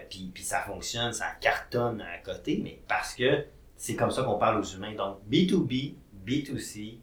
puis, 0.09 0.31
ça 0.43 0.61
fonctionne, 0.61 1.11
ça 1.11 1.27
cartonne 1.41 2.01
à 2.01 2.17
côté, 2.19 2.61
mais 2.63 2.79
parce 2.87 3.13
que 3.15 3.45
c'est 3.75 3.95
comme 3.95 4.11
ça 4.11 4.23
qu'on 4.23 4.37
parle 4.37 4.61
aux 4.61 4.63
humains. 4.63 4.95
Donc, 4.95 5.17
B2B, 5.29 5.95
B2C, 6.25 6.97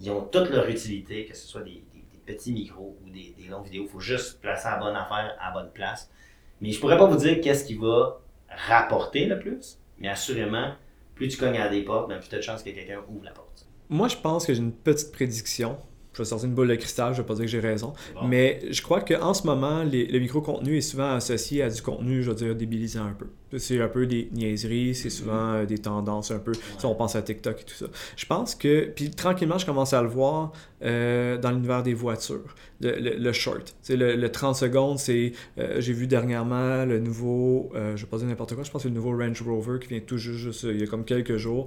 ils 0.00 0.10
ont 0.10 0.22
toute 0.22 0.50
leur 0.50 0.68
utilité, 0.68 1.26
que 1.26 1.36
ce 1.36 1.46
soit 1.46 1.62
des, 1.62 1.82
petits 2.24 2.52
micros 2.52 2.98
ou 3.04 3.10
des, 3.10 3.36
des 3.38 3.46
longues 3.46 3.66
vidéos. 3.66 3.84
Il 3.84 3.88
faut 3.88 4.00
juste 4.00 4.40
placer 4.40 4.68
la 4.68 4.78
bonne 4.78 4.96
affaire 4.96 5.36
à 5.38 5.46
la 5.46 5.52
bonne 5.52 5.70
place. 5.70 6.10
Mais 6.60 6.72
je 6.72 6.80
pourrais 6.80 6.96
pas 6.96 7.06
vous 7.06 7.18
dire 7.18 7.40
qu'est-ce 7.40 7.64
qui 7.64 7.74
va 7.74 8.20
rapporter 8.48 9.26
le 9.26 9.38
plus, 9.38 9.78
mais 9.98 10.08
assurément, 10.08 10.74
plus 11.14 11.28
tu 11.28 11.36
cognes 11.36 11.58
à 11.58 11.68
des 11.68 11.82
portes, 11.82 12.08
ben, 12.08 12.18
plus 12.18 12.28
tu 12.28 12.34
as 12.34 12.38
de 12.38 12.42
chances 12.42 12.62
que 12.62 12.70
quelqu'un 12.70 13.00
ouvre 13.08 13.24
la 13.24 13.30
porte. 13.30 13.45
Moi, 13.88 14.08
je 14.08 14.16
pense 14.16 14.46
que 14.46 14.54
j'ai 14.54 14.60
une 14.60 14.72
petite 14.72 15.12
prédiction. 15.12 15.76
Je 16.12 16.22
vais 16.22 16.26
sortir 16.30 16.48
une 16.48 16.54
boule 16.54 16.68
de 16.68 16.74
cristal, 16.76 17.12
je 17.12 17.20
vais 17.20 17.26
pas 17.26 17.34
dire 17.34 17.44
que 17.44 17.50
j'ai 17.50 17.60
raison. 17.60 17.92
Bon? 18.14 18.26
Mais 18.26 18.62
je 18.70 18.80
crois 18.80 19.02
qu'en 19.02 19.34
ce 19.34 19.46
moment, 19.46 19.82
les- 19.82 20.06
le 20.06 20.18
micro-contenu 20.18 20.78
est 20.78 20.80
souvent 20.80 21.10
associé 21.12 21.62
à 21.62 21.68
du 21.68 21.82
contenu, 21.82 22.22
je 22.22 22.30
veux 22.30 22.34
dire, 22.34 22.56
débilisant 22.56 23.04
un 23.04 23.12
peu. 23.12 23.26
C'est 23.58 23.78
un 23.82 23.88
peu 23.88 24.06
des 24.06 24.30
niaiseries, 24.32 24.94
c'est 24.94 25.10
souvent 25.10 25.52
euh, 25.52 25.66
des 25.66 25.76
tendances 25.76 26.30
un 26.30 26.38
peu. 26.38 26.52
Si 26.78 26.86
on 26.86 26.94
pense 26.94 27.16
à 27.16 27.20
TikTok 27.22 27.60
et 27.60 27.64
tout 27.64 27.74
ça. 27.74 27.84
Je 28.16 28.24
pense 28.24 28.54
que, 28.54 28.86
puis 28.86 29.10
tranquillement, 29.10 29.58
je 29.58 29.66
commence 29.66 29.92
à 29.92 30.00
le 30.00 30.08
voir 30.08 30.52
euh, 30.82 31.36
dans 31.36 31.50
l'univers 31.50 31.82
des 31.82 31.92
voitures, 31.92 32.54
le, 32.80 32.92
le- 32.98 33.16
le 33.18 33.32
short. 33.34 33.76
Le, 33.90 34.16
le 34.16 34.32
30 34.32 34.56
secondes, 34.56 34.98
c'est. 34.98 35.32
euh, 35.58 35.82
J'ai 35.82 35.92
vu 35.92 36.06
dernièrement 36.06 36.86
le 36.86 36.98
nouveau, 36.98 37.70
euh, 37.74 37.94
je 37.94 38.06
vais 38.06 38.08
pas 38.10 38.16
dire 38.16 38.26
n'importe 38.26 38.54
quoi, 38.54 38.64
je 38.64 38.70
pense 38.70 38.82
que 38.84 38.88
c'est 38.88 38.94
le 38.94 38.98
nouveau 38.98 39.14
Range 39.14 39.42
Rover 39.42 39.80
qui 39.82 39.88
vient 39.88 40.00
tout 40.00 40.16
juste, 40.16 40.38
juste, 40.38 40.62
il 40.62 40.80
y 40.80 40.82
a 40.82 40.86
comme 40.86 41.04
quelques 41.04 41.36
jours. 41.36 41.66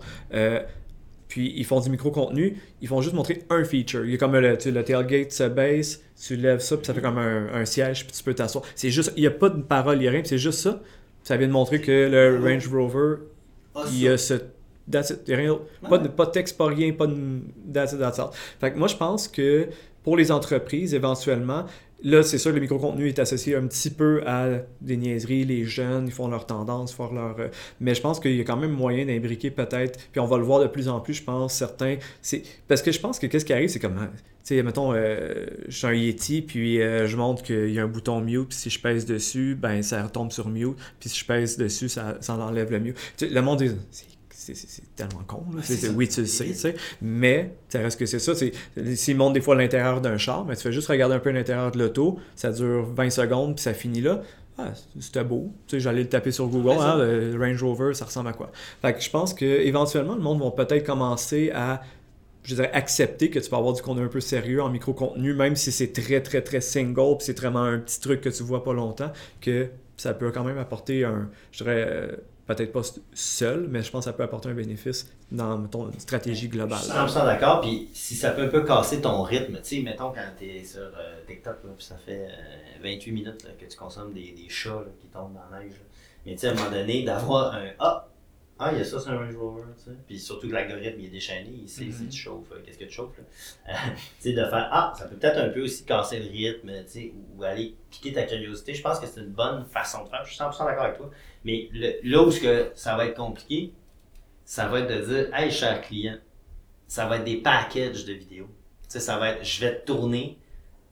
Puis 1.29 1.53
ils 1.55 1.63
font 1.63 1.79
du 1.79 1.89
micro-contenu, 1.89 2.57
ils 2.81 2.87
font 2.87 3.01
juste 3.01 3.15
montrer 3.15 3.43
un 3.49 3.63
feature. 3.63 4.03
Il 4.03 4.11
y 4.11 4.15
a 4.15 4.17
comme 4.17 4.35
le, 4.35 4.57
tu 4.57 4.71
le 4.71 4.83
tailgate 4.83 5.31
se 5.31 5.43
baisse, 5.43 6.01
tu 6.21 6.35
lèves 6.35 6.59
ça, 6.59 6.75
puis 6.75 6.85
ça 6.87 6.93
fait 6.93 7.01
comme 7.01 7.19
un, 7.19 7.53
un 7.53 7.65
siège, 7.65 8.05
puis 8.05 8.17
tu 8.17 8.23
peux 8.23 8.33
t'asseoir. 8.33 8.65
C'est 8.75 8.89
juste, 8.89 9.13
il 9.15 9.21
n'y 9.21 9.27
a 9.27 9.31
pas 9.31 9.49
de 9.49 9.61
parole, 9.61 9.97
il 9.97 10.01
n'y 10.01 10.07
a 10.07 10.11
rien, 10.11 10.21
c'est 10.25 10.39
juste 10.39 10.59
ça. 10.59 10.81
Ça 11.23 11.37
vient 11.37 11.47
de 11.47 11.53
montrer 11.53 11.79
que 11.79 11.91
le 12.09 12.39
Range 12.43 12.67
Rover, 12.67 13.15
Ah, 13.75 13.83
il 13.91 14.01
y 14.01 14.07
a 14.09 14.17
ce. 14.17 14.33
That's 14.91 15.11
it, 15.11 15.19
y 15.27 15.33
a 15.33 15.37
rien 15.37 15.49
d'autre. 15.49 15.65
Pas, 15.87 15.99
de, 15.99 16.07
pas 16.07 16.25
de 16.25 16.31
texte, 16.31 16.57
pas 16.57 16.65
rien, 16.65 16.91
pas 16.93 17.05
de. 17.05 17.15
That's 17.71 17.93
it, 17.93 17.99
that's. 17.99 18.19
Fait 18.59 18.71
que 18.73 18.77
moi, 18.79 18.87
je 18.87 18.95
pense 18.95 19.27
que 19.27 19.67
pour 20.03 20.17
les 20.17 20.31
entreprises, 20.31 20.95
éventuellement, 20.95 21.65
Là, 22.01 22.23
c'est 22.23 22.37
sûr 22.37 22.53
le 22.53 22.61
micro-contenu 22.61 23.09
est 23.09 23.19
associé 23.19 23.55
un 23.55 23.67
petit 23.67 23.89
peu 23.89 24.21
à 24.25 24.47
des 24.79 24.95
niaiseries, 24.95 25.43
les 25.43 25.65
jeunes, 25.65 26.05
ils 26.07 26.13
font 26.13 26.29
leur 26.29 26.45
tendance, 26.45 26.93
font 26.93 27.11
leur... 27.11 27.37
euh, 27.39 27.49
Mais 27.81 27.93
je 27.93 27.99
pense 28.01 28.21
qu'il 28.21 28.35
y 28.37 28.39
a 28.39 28.45
quand 28.45 28.55
même 28.55 28.71
moyen 28.71 29.05
d'imbriquer 29.05 29.51
peut-être, 29.51 29.99
puis 30.11 30.21
on 30.21 30.25
va 30.25 30.37
le 30.37 30.43
voir 30.43 30.61
de 30.61 30.67
plus 30.67 30.87
en 30.87 31.01
plus, 31.01 31.15
je 31.15 31.23
pense, 31.23 31.53
certains... 31.53 31.97
c'est 32.21 32.43
Parce 32.69 32.81
que 32.81 32.93
je 32.93 32.99
pense 33.01 33.19
que 33.19 33.27
qu'est-ce 33.27 33.43
qui 33.43 33.51
arrive, 33.51 33.67
c'est 33.67 33.79
comme... 33.79 33.97
hein, 33.97 34.11
Tu 34.45 34.55
sais, 34.55 34.63
mettons, 34.63 34.93
euh, 34.93 35.45
je 35.67 35.77
suis 35.77 35.87
un 35.87 35.93
Yeti, 35.93 36.41
puis 36.41 36.81
euh, 36.81 37.05
je 37.05 37.17
montre 37.17 37.43
qu'il 37.43 37.71
y 37.71 37.79
a 37.79 37.83
un 37.83 37.87
bouton 37.87 38.21
mute, 38.21 38.47
puis 38.47 38.57
si 38.57 38.69
je 38.69 38.79
pèse 38.79 39.05
dessus, 39.05 39.55
ben 39.59 39.81
ça 39.83 40.01
retombe 40.03 40.31
sur 40.31 40.47
mute, 40.47 40.77
puis 41.01 41.09
si 41.09 41.19
je 41.19 41.25
pèse 41.25 41.57
dessus, 41.57 41.89
ça, 41.89 42.17
ça 42.21 42.35
enlève 42.35 42.71
le 42.71 42.79
mute. 42.79 42.95
Tu 43.17 43.27
sais, 43.27 43.33
le 43.33 43.41
monde 43.41 43.59
dit... 43.59 43.71
C'est- 43.91 44.05
c'est 44.55 44.95
tellement 44.95 45.23
con. 45.25 45.43
Là. 45.55 45.61
Oui, 45.95 46.07
tu 46.07 46.21
le 46.21 46.27
sais, 46.27 46.45
tu 46.45 46.53
sais. 46.53 46.75
Mais 47.01 47.55
ça 47.69 47.79
reste 47.79 47.99
que 47.99 48.05
c'est 48.05 48.19
ça. 48.19 48.33
S'ils 48.95 49.17
montrent 49.17 49.33
des 49.33 49.41
fois 49.41 49.55
l'intérieur 49.55 50.01
d'un 50.01 50.17
char, 50.17 50.45
mais 50.45 50.55
tu 50.55 50.63
fais 50.63 50.71
juste 50.71 50.87
regarder 50.87 51.15
un 51.15 51.19
peu 51.19 51.31
l'intérieur 51.31 51.71
de 51.71 51.79
l'auto, 51.79 52.19
ça 52.35 52.51
dure 52.51 52.85
20 52.93 53.09
secondes, 53.09 53.55
puis 53.55 53.63
ça 53.63 53.73
finit 53.73 54.01
là. 54.01 54.21
Ah, 54.57 54.73
c'était 54.99 55.23
beau. 55.23 55.53
Tu 55.67 55.77
sais, 55.77 55.79
j'allais 55.79 56.01
le 56.01 56.09
taper 56.09 56.31
sur 56.31 56.47
Google, 56.47 56.81
hein, 56.81 56.97
le 56.97 57.37
Range 57.39 57.63
Rover, 57.63 57.93
ça 57.93 58.05
ressemble 58.05 58.29
à 58.29 58.33
quoi? 58.33 58.51
Fait 58.81 58.93
que 58.93 59.01
je 59.01 59.09
pense 59.09 59.33
que 59.33 59.45
éventuellement 59.45 60.15
le 60.15 60.21
monde 60.21 60.41
va 60.41 60.51
peut-être 60.51 60.85
commencer 60.85 61.51
à 61.53 61.81
je 62.43 62.55
dirais, 62.55 62.71
accepter 62.73 63.29
que 63.29 63.39
tu 63.39 63.49
peux 63.49 63.55
avoir 63.55 63.73
du 63.73 63.81
contenu 63.81 64.03
un 64.03 64.09
peu 64.09 64.21
sérieux 64.21 64.61
en 64.61 64.69
micro-contenu, 64.69 65.33
même 65.33 65.55
si 65.55 65.71
c'est 65.71 65.91
très, 65.93 66.21
très, 66.21 66.41
très 66.41 66.61
single, 66.61 67.17
puis 67.17 67.25
c'est 67.25 67.37
vraiment 67.37 67.63
un 67.63 67.79
petit 67.79 67.99
truc 67.99 68.21
que 68.21 68.29
tu 68.29 68.43
vois 68.43 68.63
pas 68.63 68.73
longtemps, 68.73 69.11
que 69.41 69.69
ça 69.97 70.13
peut 70.13 70.31
quand 70.31 70.43
même 70.43 70.57
apporter 70.57 71.03
un, 71.03 71.29
je 71.51 71.63
dirais, 71.63 71.85
euh, 71.87 72.15
peut-être 72.55 72.71
pas 72.71 72.81
seul, 73.13 73.67
mais 73.69 73.81
je 73.83 73.91
pense 73.91 74.05
que 74.05 74.11
ça 74.11 74.13
peut 74.13 74.23
apporter 74.23 74.49
un 74.49 74.53
bénéfice 74.53 75.07
dans 75.31 75.65
ton 75.67 75.91
stratégie 75.97 76.45
Je 76.47 76.51
globale. 76.51 76.79
suis 76.79 76.91
100% 76.91 77.25
d'accord, 77.25 77.61
puis 77.61 77.89
si 77.93 78.15
ça 78.15 78.31
peut 78.31 78.43
un 78.43 78.47
peu 78.47 78.63
casser 78.63 79.01
ton 79.01 79.21
rythme, 79.23 79.57
tu 79.57 79.77
sais, 79.77 79.81
mettons 79.81 80.11
quand 80.11 80.21
tu 80.37 80.45
es 80.45 80.63
sur 80.63 80.81
euh, 80.81 81.21
TikTok, 81.27 81.63
là, 81.63 81.69
puis 81.77 81.85
ça 81.85 81.95
fait 81.97 82.27
euh, 82.27 82.83
28 82.83 83.11
minutes 83.11 83.43
là, 83.43 83.51
que 83.59 83.65
tu 83.65 83.77
consommes 83.77 84.13
des, 84.13 84.31
des 84.31 84.49
chats 84.49 84.69
là, 84.71 84.91
qui 84.99 85.07
tombent 85.07 85.33
dans 85.33 85.55
la 85.55 85.63
neige. 85.63 85.71
là. 85.73 85.77
Mais 86.25 86.33
tu 86.33 86.39
sais, 86.39 86.47
à 86.47 86.51
un 86.51 86.53
moment 86.55 86.71
donné, 86.71 87.03
d'avoir 87.05 87.53
un 87.55 87.67
Ah, 87.79 88.05
ah, 88.61 88.71
il 88.73 88.79
y 88.79 88.81
a 88.81 88.83
ça 88.83 88.99
sur 88.99 89.11
un 89.11 89.19
Range 89.19 89.37
Rover, 89.37 89.61
tu 89.77 89.85
sais. 89.85 89.91
Puis 90.05 90.19
surtout 90.19 90.49
que 90.49 90.53
l'algorithme 90.53 90.99
il 90.99 91.05
est 91.05 91.09
déchaîné, 91.09 91.49
il 91.61 91.69
sait 91.69 91.89
si 91.91 92.03
Mhm. 92.03 92.09
tu 92.09 92.17
chauffes, 92.19 92.51
euh, 92.51 92.59
qu'est-ce 92.65 92.77
que 92.77 92.83
tu 92.83 92.91
chauffes. 92.91 93.17
Là. 93.17 93.23
Euh, 93.73 93.91
tu 93.95 94.01
sais, 94.21 94.31
de 94.33 94.43
faire 94.43 94.67
Ah, 94.71 94.91
ça 94.97 95.05
peut 95.05 95.15
peut-être 95.15 95.37
un 95.37 95.47
peu 95.47 95.61
aussi 95.61 95.85
casser 95.85 96.19
le 96.19 96.29
rythme, 96.29 96.69
tu 96.83 96.91
sais, 96.91 97.13
ou, 97.15 97.39
ou 97.39 97.43
aller 97.45 97.75
piquer 97.89 98.11
ta 98.11 98.23
curiosité. 98.23 98.73
Je 98.73 98.81
pense 98.81 98.99
que 98.99 99.07
c'est 99.07 99.21
une 99.21 99.27
bonne 99.27 99.63
façon 99.65 100.03
de 100.03 100.09
faire. 100.09 100.25
Je 100.25 100.31
suis 100.33 100.37
100% 100.43 100.65
d'accord 100.65 100.83
avec 100.83 100.97
toi. 100.97 101.09
Mais 101.45 101.69
là 102.03 102.23
où 102.23 102.31
que 102.31 102.71
ça 102.75 102.95
va 102.95 103.05
être 103.05 103.17
compliqué, 103.17 103.73
ça 104.45 104.67
va 104.67 104.79
être 104.79 104.89
de 104.89 105.05
dire 105.05 105.35
Hey, 105.35 105.51
cher 105.51 105.81
client, 105.81 106.17
ça 106.87 107.07
va 107.07 107.17
être 107.17 107.25
des 107.25 107.37
packages 107.37 108.05
de 108.05 108.13
vidéos. 108.13 108.49
Ça 108.87 109.19
va 109.19 109.31
être, 109.31 109.45
je 109.45 109.61
vais 109.61 109.79
te 109.79 109.85
tourner 109.85 110.37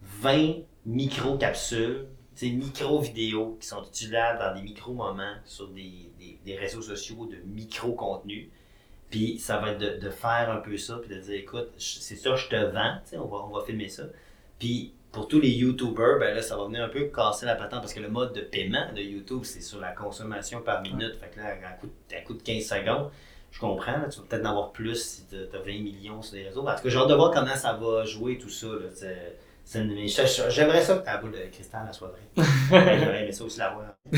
20 0.02 0.58
micro-capsules, 0.86 2.08
micro-vidéos 2.44 3.58
qui 3.60 3.68
sont 3.68 3.84
utilisables 3.84 4.40
dans 4.40 4.54
des 4.54 4.62
micro-moments 4.62 5.36
sur 5.44 5.70
des, 5.70 6.12
des, 6.46 6.56
réseaux 6.56 6.84
sociaux 6.84 7.26
de 7.26 7.38
micro-contenu. 7.46 8.52
Puis 9.10 9.40
ça 9.40 9.58
va 9.58 9.72
être 9.72 9.80
de, 9.80 10.10
faire 10.10 10.52
un 10.52 10.58
peu 10.58 10.78
ça, 10.78 10.98
puis 10.98 11.16
de 11.16 11.20
dire, 11.20 11.36
écoute, 11.36 11.70
c'est 11.78 12.16
ça, 12.16 12.36
je 12.36 12.48
te 12.48 12.56
vends, 12.56 13.00
on 13.14 13.26
va, 13.26 13.38
on 13.46 13.58
va 13.58 13.66
filmer 13.66 13.90
ça. 13.90 14.04
Puis 14.60 14.94
pour 15.12 15.28
tous 15.28 15.40
les 15.40 15.50
YouTubers, 15.50 16.20
ben 16.20 16.36
là, 16.36 16.42
ça 16.42 16.58
va 16.58 16.66
venir 16.66 16.84
un 16.84 16.90
peu 16.90 17.06
casser 17.06 17.46
la 17.46 17.56
patente 17.56 17.82
parce 17.82 17.94
que 17.94 18.00
le 18.00 18.10
mode 18.10 18.34
de 18.34 18.42
paiement 18.42 18.92
de 18.96 19.02
YouTube, 19.02 19.42
c'est 19.44 19.62
sur 19.62 19.80
la 19.80 19.92
consommation 19.92 20.62
par 20.62 20.82
minute. 20.82 21.16
Fait 21.20 21.30
que 21.30 21.40
là, 21.40 21.48
à 21.48 21.56
de- 21.56 22.16
à 22.16 22.34
de 22.34 22.42
15 22.42 22.64
secondes, 22.66 23.10
je 23.52 23.60
comprends, 23.60 23.94
là, 23.94 24.08
tu 24.12 24.20
vas 24.20 24.26
peut-être 24.30 24.46
en 24.46 24.50
avoir 24.50 24.72
plus 24.72 24.96
si 25.02 25.26
tu 25.28 25.36
as 25.36 25.60
20 25.60 25.82
millions 25.82 26.22
sur 26.22 26.36
les 26.36 26.44
réseaux. 26.48 26.62
En 26.68 26.76
tout 26.76 26.84
cas, 26.84 26.90
j'ai 26.90 26.98
hâte 26.98 27.08
de 27.10 27.16
voir 27.16 27.32
comment 27.32 27.56
ça 27.56 27.74
va 27.74 28.04
jouer 28.06 28.38
tout 28.38 28.50
ça. 28.50 28.68
Là, 28.68 28.90
J'aimerais 29.70 30.82
ça 30.82 30.96
que 30.98 31.04
ta 31.06 31.18
boule 31.18 31.32
de 31.32 31.52
cristal 31.52 31.88
soit 31.92 32.08
vraie. 32.08 32.46
J'aurais 32.70 33.24
aimé 33.24 33.32
ça 33.34 33.44
aussi 33.44 33.60
la 33.60 33.74
voir. 33.74 33.96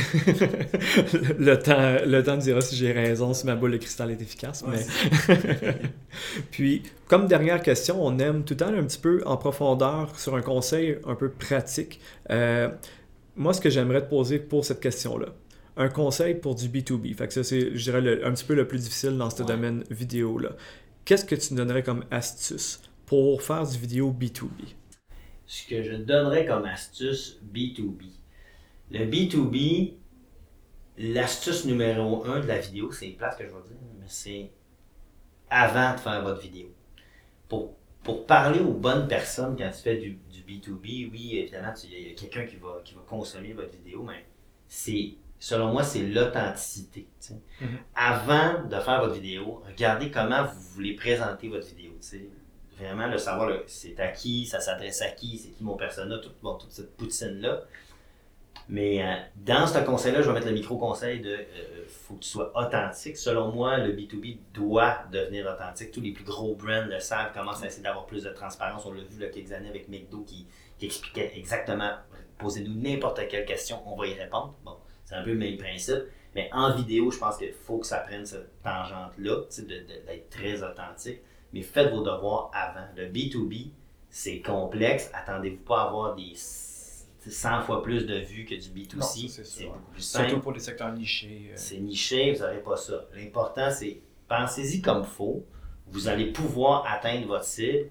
le, 1.39 1.55
temps, 1.55 2.05
le 2.05 2.21
temps 2.21 2.37
dira 2.37 2.61
si 2.61 2.75
j'ai 2.75 2.91
raison, 2.91 3.33
si 3.33 3.45
ma 3.47 3.55
boule 3.55 3.71
de 3.71 3.77
cristal 3.77 4.11
est 4.11 4.21
efficace. 4.21 4.63
Mais... 4.67 4.85
Puis, 6.51 6.83
comme 7.07 7.27
dernière 7.27 7.61
question, 7.61 8.03
on 8.05 8.17
aime 8.19 8.43
tout 8.43 8.53
le 8.53 8.57
temps 8.57 8.67
un 8.73 8.83
petit 8.83 8.99
peu 8.99 9.23
en 9.25 9.37
profondeur 9.37 10.17
sur 10.19 10.35
un 10.35 10.41
conseil 10.41 10.97
un 11.07 11.15
peu 11.15 11.29
pratique. 11.29 11.99
Euh, 12.29 12.69
moi, 13.35 13.53
ce 13.53 13.61
que 13.61 13.69
j'aimerais 13.69 14.01
te 14.01 14.09
poser 14.09 14.37
pour 14.39 14.65
cette 14.65 14.79
question-là, 14.81 15.27
un 15.77 15.89
conseil 15.89 16.35
pour 16.35 16.55
du 16.55 16.67
B2B. 16.67 17.15
Fait 17.15 17.27
que 17.27 17.33
ça, 17.33 17.43
c'est, 17.43 17.75
je 17.75 17.83
dirais, 17.83 18.01
le- 18.01 18.25
un 18.25 18.31
petit 18.33 18.45
peu 18.45 18.53
le 18.53 18.67
plus 18.67 18.79
difficile 18.83 19.17
dans 19.17 19.29
ce 19.29 19.41
Ouais. 19.41 19.47
domaine 19.47 19.83
vidéo-là. 19.89 20.49
Qu'est-ce 21.05 21.25
que 21.25 21.35
tu 21.35 21.53
donnerais 21.55 21.81
comme 21.83 22.03
astuce 22.11 22.81
pour 23.05 23.41
faire 23.41 23.65
du 23.65 23.77
vidéo 23.77 24.11
B2B? 24.11 24.75
Ce 25.49 25.67
que 25.67 25.81
je 25.81 25.95
donnerais 25.95 26.45
comme 26.45 26.65
astuce 26.65 27.39
B2B. 27.51 28.11
Le 28.91 28.99
B2B, 28.99 29.93
l'astuce 30.99 31.65
numéro 31.65 32.23
un 32.25 32.39
de 32.39 32.45
la 32.45 32.59
vidéo, 32.59 32.91
c'est 32.91 33.07
plate 33.07 33.35
que 33.35 33.45
je 33.45 33.49
vais 33.49 33.61
dire, 33.63 33.77
mais 33.99 34.05
c'est 34.07 34.51
avant 35.49 35.95
de 35.95 35.99
faire 35.99 36.21
votre 36.21 36.39
vidéo. 36.39 36.67
Pour, 37.47 37.75
pour 38.03 38.27
parler 38.27 38.59
aux 38.59 38.73
bonnes 38.75 39.07
personnes 39.07 39.57
quand 39.57 39.71
tu 39.71 39.81
fais 39.81 39.97
du, 39.97 40.19
du 40.31 40.43
B2B, 40.43 41.09
oui, 41.11 41.37
évidemment, 41.39 41.73
il 41.83 42.09
y 42.09 42.11
a 42.11 42.13
quelqu'un 42.13 42.45
qui 42.45 42.57
va, 42.57 42.81
qui 42.85 42.93
va 42.93 43.01
consommer 43.07 43.53
votre 43.53 43.71
vidéo, 43.71 44.03
mais 44.03 44.27
c'est, 44.67 45.15
selon 45.39 45.71
moi, 45.71 45.81
c'est 45.81 46.03
l'authenticité. 46.03 47.07
Mhm. 47.59 47.67
Avant 47.95 48.65
de 48.65 48.79
faire 48.79 49.01
votre 49.01 49.15
vidéo, 49.15 49.63
regardez 49.65 50.11
comment 50.11 50.43
vous 50.43 50.61
voulez 50.75 50.93
présenter 50.93 51.49
votre 51.49 51.65
vidéo. 51.65 51.93
Vraiment, 52.79 53.07
le 53.07 53.17
savoir, 53.17 53.51
c'est 53.67 53.99
à 53.99 54.07
qui, 54.07 54.45
ça 54.45 54.59
s'adresse 54.59 55.01
à 55.01 55.09
qui, 55.09 55.37
c'est 55.37 55.49
qui 55.49 55.63
mon 55.63 55.75
persona, 55.75 56.17
toute 56.19 56.71
cette 56.71 56.95
poutine-là. 56.95 57.61
Mais 58.69 59.03
euh, 59.03 59.15
dans 59.35 59.65
ce 59.65 59.79
conseil-là, 59.79 60.21
je 60.21 60.27
vais 60.27 60.33
mettre 60.33 60.47
le 60.47 60.53
micro-conseil 60.53 61.21
de 61.21 61.31
euh, 61.31 61.85
faut 61.87 62.13
que 62.13 62.19
tu 62.19 62.29
sois 62.29 62.51
authentique. 62.55 63.17
Selon 63.17 63.51
moi, 63.51 63.77
le 63.77 63.93
B2B 63.93 64.37
doit 64.53 64.99
devenir 65.11 65.47
authentique. 65.47 65.91
Tous 65.91 66.01
les 66.01 66.11
plus 66.11 66.23
gros 66.23 66.55
brands 66.55 66.85
le 66.85 66.99
savent, 66.99 67.33
commencent 67.33 67.63
à 67.63 67.67
essayer 67.67 67.83
d'avoir 67.83 68.05
plus 68.05 68.23
de 68.23 68.29
transparence. 68.29 68.85
On 68.85 68.93
l'a 68.93 69.01
vu 69.01 69.15
il 69.15 69.21
y 69.21 69.25
a 69.25 69.29
quelques 69.29 69.51
années 69.51 69.69
avec 69.69 69.89
McDo 69.89 70.21
qui, 70.21 70.45
qui 70.77 70.85
expliquait 70.85 71.31
exactement 71.35 71.93
posez-nous 72.39 72.73
n'importe 72.73 73.27
quelle 73.27 73.45
question, 73.45 73.81
on 73.85 73.95
va 73.95 74.07
y 74.07 74.13
répondre. 74.15 74.55
Bon, 74.65 74.77
c'est 75.05 75.15
un 75.15 75.23
peu 75.23 75.31
le 75.31 75.37
même 75.37 75.57
principe. 75.57 76.05
Mais 76.33 76.49
en 76.53 76.73
vidéo, 76.75 77.11
je 77.11 77.19
pense 77.19 77.37
qu'il 77.37 77.53
faut 77.53 77.77
que 77.79 77.85
ça 77.85 77.99
prenne 77.99 78.25
cette 78.25 78.61
tangente-là, 78.63 79.41
d'être 79.67 80.29
très 80.29 80.63
authentique. 80.63 81.21
Mais 81.53 81.61
faites 81.61 81.91
vos 81.91 82.01
devoirs 82.01 82.51
avant. 82.53 82.85
Le 82.95 83.05
B2B, 83.07 83.69
c'est 84.09 84.39
complexe. 84.41 85.09
Attendez-vous 85.13 85.63
pas 85.63 85.81
à 85.83 85.87
avoir 85.87 86.15
des 86.15 86.33
100 86.35 87.61
fois 87.61 87.83
plus 87.83 88.05
de 88.05 88.15
vues 88.19 88.45
que 88.45 88.55
du 88.55 88.69
B2C. 88.69 88.95
Non, 88.97 89.01
ça, 89.27 89.43
c'est 89.43 89.65
beaucoup 89.65 89.79
plus 89.93 90.01
simple. 90.01 90.29
Surtout 90.29 90.41
pour 90.41 90.51
les 90.53 90.59
secteurs 90.59 90.91
nichés. 90.93 91.47
euh, 91.49 91.53
C'est 91.55 91.77
niché, 91.77 92.33
vous 92.33 92.39
n'aurez 92.41 92.61
pas 92.61 92.77
ça. 92.77 93.05
L'important, 93.15 93.69
c'est 93.71 94.01
pensez-y 94.27 94.81
comme 94.81 95.03
faut. 95.03 95.43
Vous 95.87 96.07
allez 96.07 96.31
pouvoir 96.31 96.85
atteindre 96.87 97.27
votre 97.27 97.43
cible. 97.45 97.89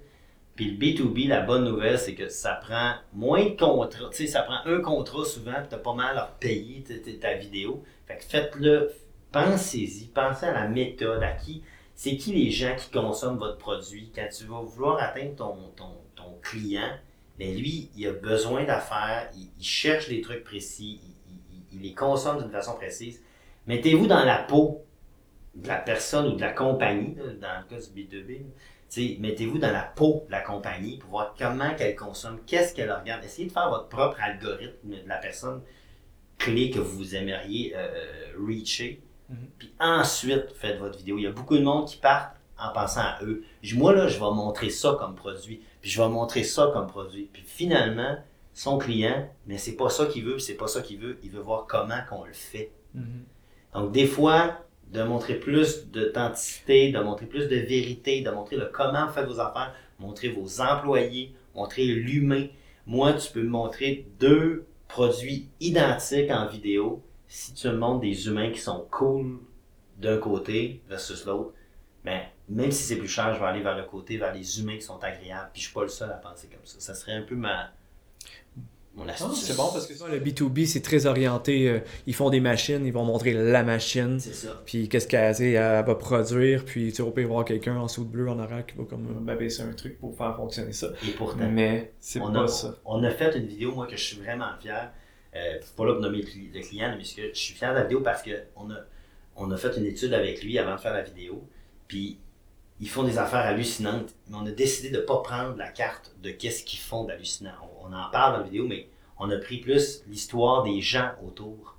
Puis 0.55 0.73
le 0.73 0.77
B2B, 0.79 1.29
la 1.29 1.43
bonne 1.43 1.65
nouvelle, 1.65 1.99
c'est 1.99 2.15
que 2.15 2.29
ça 2.29 2.55
prend 2.55 2.95
moins 3.13 3.45
de 3.45 3.51
contrats. 3.57 4.09
Tu 4.11 4.17
sais, 4.17 4.27
ça 4.27 4.43
prend 4.43 4.59
un 4.65 4.81
contrat 4.81 5.25
souvent, 5.25 5.53
puis 5.53 5.69
tu 5.69 5.75
as 5.77 5.79
pas 5.79 5.95
mal 5.95 6.19
à 6.19 6.37
payer 6.41 6.83
ta 7.21 7.35
vidéo. 7.35 7.85
Fait 8.07 8.17
que 8.17 8.25
faites-le, 8.25 8.91
pensez-y, 9.31 10.07
pensez 10.07 10.47
à 10.47 10.53
la 10.53 10.67
méthode, 10.69 11.23
à 11.23 11.31
qui, 11.33 11.63
c'est 11.99 12.17
qui 12.17 12.33
les 12.33 12.53
gens 12.53 12.77
qui 12.77 12.93
consomment 12.93 13.39
votre 13.39 13.59
produit? 13.59 14.13
Quand 14.15 14.29
tu 14.31 14.45
vas 14.45 14.61
vouloir 14.61 15.03
atteindre 15.03 15.35
ton, 15.35 16.39
client, 16.41 16.97
mais 17.41 17.53
lui, 17.53 17.91
il 17.97 18.07
a 18.07 18.13
besoin 18.13 18.63
d'affaires, 18.63 19.29
il, 19.35 19.65
cherche 19.65 20.09
des 20.09 20.21
trucs 20.21 20.45
précis, 20.45 21.01
il, 21.73 21.83
les 21.83 21.95
consomme 21.95 22.41
d'une 22.41 22.53
façon 22.53 22.77
précise. 22.77 23.21
Mettez-vous 23.67 24.07
dans 24.07 24.25
la 24.25 24.39
peau 24.39 24.85
de 25.57 25.67
la 25.67 25.75
personne 25.75 26.29
ou 26.29 26.37
de 26.37 26.41
la 26.41 26.53
compagnie, 26.53 27.17
dans 27.17 27.65
le 27.65 27.69
cas 27.69 27.85
du 27.93 28.05
B2B. 28.05 28.29
là. 28.29 28.45
Tu 28.89 29.09
sais, 29.09 29.17
Mettez-vous 29.19 29.59
dans 29.59 29.73
la 29.73 29.83
peau 29.83 30.25
de 30.29 30.31
la 30.31 30.41
compagnie 30.41 30.99
pour 30.99 31.11
voir 31.11 31.35
comment 31.37 31.75
qu'elle 31.75 31.97
consomme, 31.97 32.39
qu'est-ce 32.47 32.77
qu'elle 32.77 32.93
regarde. 32.93 33.25
Essayez 33.25 33.49
de 33.49 33.53
faire 33.53 33.71
votre 33.71 33.89
propre 33.89 34.19
algorithme 34.23 34.89
de 34.89 35.09
la 35.09 35.17
personne 35.17 35.63
clé 36.39 36.71
que 36.71 36.79
vous 36.79 37.17
aimeriez 37.17 37.75
euh, 37.75 37.89
euh, 37.89 38.33
Mhm. 39.29 39.37
Puis 39.59 39.73
ensuite, 39.81 40.53
faites 40.55 40.79
votre 40.79 40.99
vidéo. 40.99 41.19
Il 41.19 41.23
y 41.25 41.27
a 41.27 41.33
beaucoup 41.33 41.57
de 41.57 41.63
monde 41.63 41.87
qui 41.87 41.97
partent 41.99 42.35
en 42.59 42.73
pensant 42.73 43.01
à 43.03 43.19
eux. 43.23 43.45
Je- 43.63 43.77
Moi, 43.77 43.93
là, 43.95 44.09
je 44.09 44.15
vais 44.19 44.31
montrer 44.35 44.71
ça 44.71 44.97
comme 44.99 45.15
produit. 45.15 45.63
Puis 45.81 45.91
je 45.91 46.01
vais 46.03 46.09
montrer 46.09 46.45
ça 46.45 46.71
comme 46.73 46.87
produit. 46.87 47.29
Puis 47.33 47.43
finalement, 47.45 48.17
son 48.55 48.79
client, 48.79 49.29
mais 49.47 49.59
c'est 49.59 49.77
pas 49.77 49.89
ça 49.91 50.07
qu'il 50.07 50.25
veut, 50.25 50.39
c'est 50.39 50.55
pas 50.57 50.67
ça 50.67 50.81
qu'il 50.83 50.99
veut. 50.99 51.19
Il 51.23 51.31
veut 51.31 51.41
voir 51.41 51.67
comment 51.69 51.99
qu'on 52.09 52.25
le 52.25 52.33
fait. 52.33 52.73
Donc, 53.75 53.93
des 53.93 54.07
fois, 54.07 54.59
de 54.93 55.03
montrer 55.03 55.35
plus 55.35 55.87
d'authenticité, 55.89 56.91
de 56.91 56.99
montrer 56.99 57.27
plus 57.27 57.47
de 57.49 57.57
vérité, 57.57 58.23
de 58.23 58.31
montrer 58.31 58.57
le 58.57 58.67
comment 58.73 59.07
vous 59.07 59.13
faites 59.13 59.27
vos 59.27 59.39
affaires, 59.41 59.75
montrer 59.99 60.29
vos 60.31 60.61
employés, 60.61 61.35
montrer 61.55 61.85
l'humain. 61.85 62.47
Moi, 62.87 63.13
tu 63.13 63.31
peux 63.31 63.43
me 63.43 63.51
montrer 63.51 64.09
deux 64.19 64.67
produits 64.89 65.49
identiques 65.61 66.31
en 66.31 66.47
vidéo. 66.49 67.03
Si 67.29 67.53
tu 67.55 67.69
me 67.69 67.77
montres 67.77 68.01
des 68.01 68.27
humains 68.27 68.51
qui 68.51 68.61
sont 68.61 68.87
cool 68.91 69.39
d'un 69.99 70.19
côté 70.19 70.83
versus 70.89 71.25
l'autre, 71.27 71.53
ben, 72.05 72.21
même 72.49 72.71
si 72.73 72.83
c'est 72.85 72.97
plus 72.97 73.09
cher, 73.09 73.35
je 73.35 73.39
vais 73.41 73.47
aller 73.47 73.63
vers 73.63 73.77
le 73.77 73.85
côté, 73.85 74.17
vers 74.17 74.33
les 74.35 74.61
humains 74.61 74.77
qui 74.77 74.83
sont 74.83 74.99
agréables. 75.03 75.51
Puis 75.53 75.61
je 75.63 75.67
suis 75.67 75.75
pas 75.75 75.83
le 75.83 75.89
seul 75.89 76.11
à 76.11 76.15
penser 76.15 76.49
comme 76.49 76.65
ça. 76.65 76.77
Ça 76.81 76.95
serait 76.95 77.13
un 77.13 77.23
peu 77.23 77.35
ma, 77.35 77.71
mon 78.95 79.07
Ah, 79.09 79.13
astuce. 79.13 79.43
c'est 79.45 79.57
bon 79.57 79.69
parce 79.73 79.87
que 79.87 79.95
ça, 79.95 80.09
le 80.09 80.19
B2B, 80.21 80.65
c'est 80.67 80.81
très 80.81 81.05
orienté. 81.07 81.69
euh, 81.69 81.81
ils 82.07 82.15
font 82.15 82.31
des 82.31 82.41
machines, 82.41 82.87
ils 82.87 82.93
vont 82.93 83.05
montrer 83.05 83.33
la 83.35 83.63
machine, 83.63 84.19
C'est 84.19 84.33
ça. 84.35 84.63
puis 84.65 84.89
qu'est-ce 84.89 85.07
qu'elle 85.07 85.35
elle 85.43 85.85
va 85.85 85.95
produire, 85.97 86.65
puis 86.65 86.89
tu 86.91 86.95
sais, 86.97 87.03
au 87.03 87.11
pire, 87.11 87.25
il 87.25 87.27
va 87.27 87.31
y 87.31 87.33
avoir 87.33 87.45
quelqu'un 87.45 87.77
en 87.77 87.89
sous 87.89 88.05
de 88.05 88.09
bleu 88.11 88.29
en 88.31 88.39
arrière 88.39 88.65
qui 88.65 88.77
va 88.77 88.85
comme 88.85 89.07
euh, 89.29 89.35
baisser 89.37 89.63
un 89.63 89.73
truc 89.73 89.99
pour 89.99 90.17
faire 90.17 90.35
fonctionner 90.35 90.73
ça. 90.73 90.89
Et 91.07 91.11
pourtant, 91.11 91.49
Mais 91.51 91.93
c'est 92.01 92.21
on 92.21 92.33
pas 92.33 92.45
a, 92.45 92.49
ça. 92.49 92.77
on 92.87 93.05
a 93.05 93.11
fait 93.11 93.37
une 93.37 93.47
vidéo, 93.47 93.73
moi, 93.75 93.87
que 93.87 93.97
je 93.97 94.03
suis 94.03 94.19
vraiment 94.19 94.49
fier. 94.61 94.91
Euh, 95.39 95.61
pas 95.77 95.85
là 95.87 95.93
pour 95.95 96.03
nommer 96.03 96.19
le 96.19 96.25
cli- 96.25 96.53
le 96.53 96.61
client, 96.61 96.95
mais 96.99 97.05
je 97.05 97.33
suis 97.39 97.55
fier 97.55 97.71
de 97.73 97.77
la 97.79 97.83
vidéo 97.85 98.01
parce 98.01 98.23
qu'on 98.23 98.71
a, 98.71 98.79
on 99.37 99.51
a 99.51 99.57
fait 99.57 99.77
une 99.77 99.87
étude 99.87 100.13
avec 100.15 100.43
lui 100.43 100.59
avant 100.59 100.75
de 100.75 100.81
faire 100.81 100.95
la 100.95 101.03
vidéo. 101.03 101.45
Puis, 101.87 102.19
ils 102.81 102.89
font 102.89 103.05
des 103.05 103.19
affaires 103.19 103.47
hallucinantes, 103.47 104.15
mais 104.29 104.37
on 104.37 104.47
a 104.47 104.51
décidé 104.51 104.91
de 104.91 104.99
ne 104.99 105.03
pas 105.03 105.19
prendre 105.23 105.57
la 105.57 105.69
carte 105.69 106.15
de 106.23 106.31
qu'est-ce 106.31 106.65
qu'ils 106.65 106.81
font 106.81 107.05
d'hallucinant. 107.05 107.53
On, 107.63 107.89
on 107.89 107.93
en 107.93 108.11
parle 108.11 108.33
dans 108.35 108.39
la 108.41 108.45
vidéo, 108.45 108.67
mais 108.67 108.89
on 109.19 109.31
a 109.31 109.39
pris 109.39 109.59
plus 109.59 110.03
l'histoire 110.09 110.63
des 110.65 110.81
gens 110.81 111.11
autour 111.27 111.77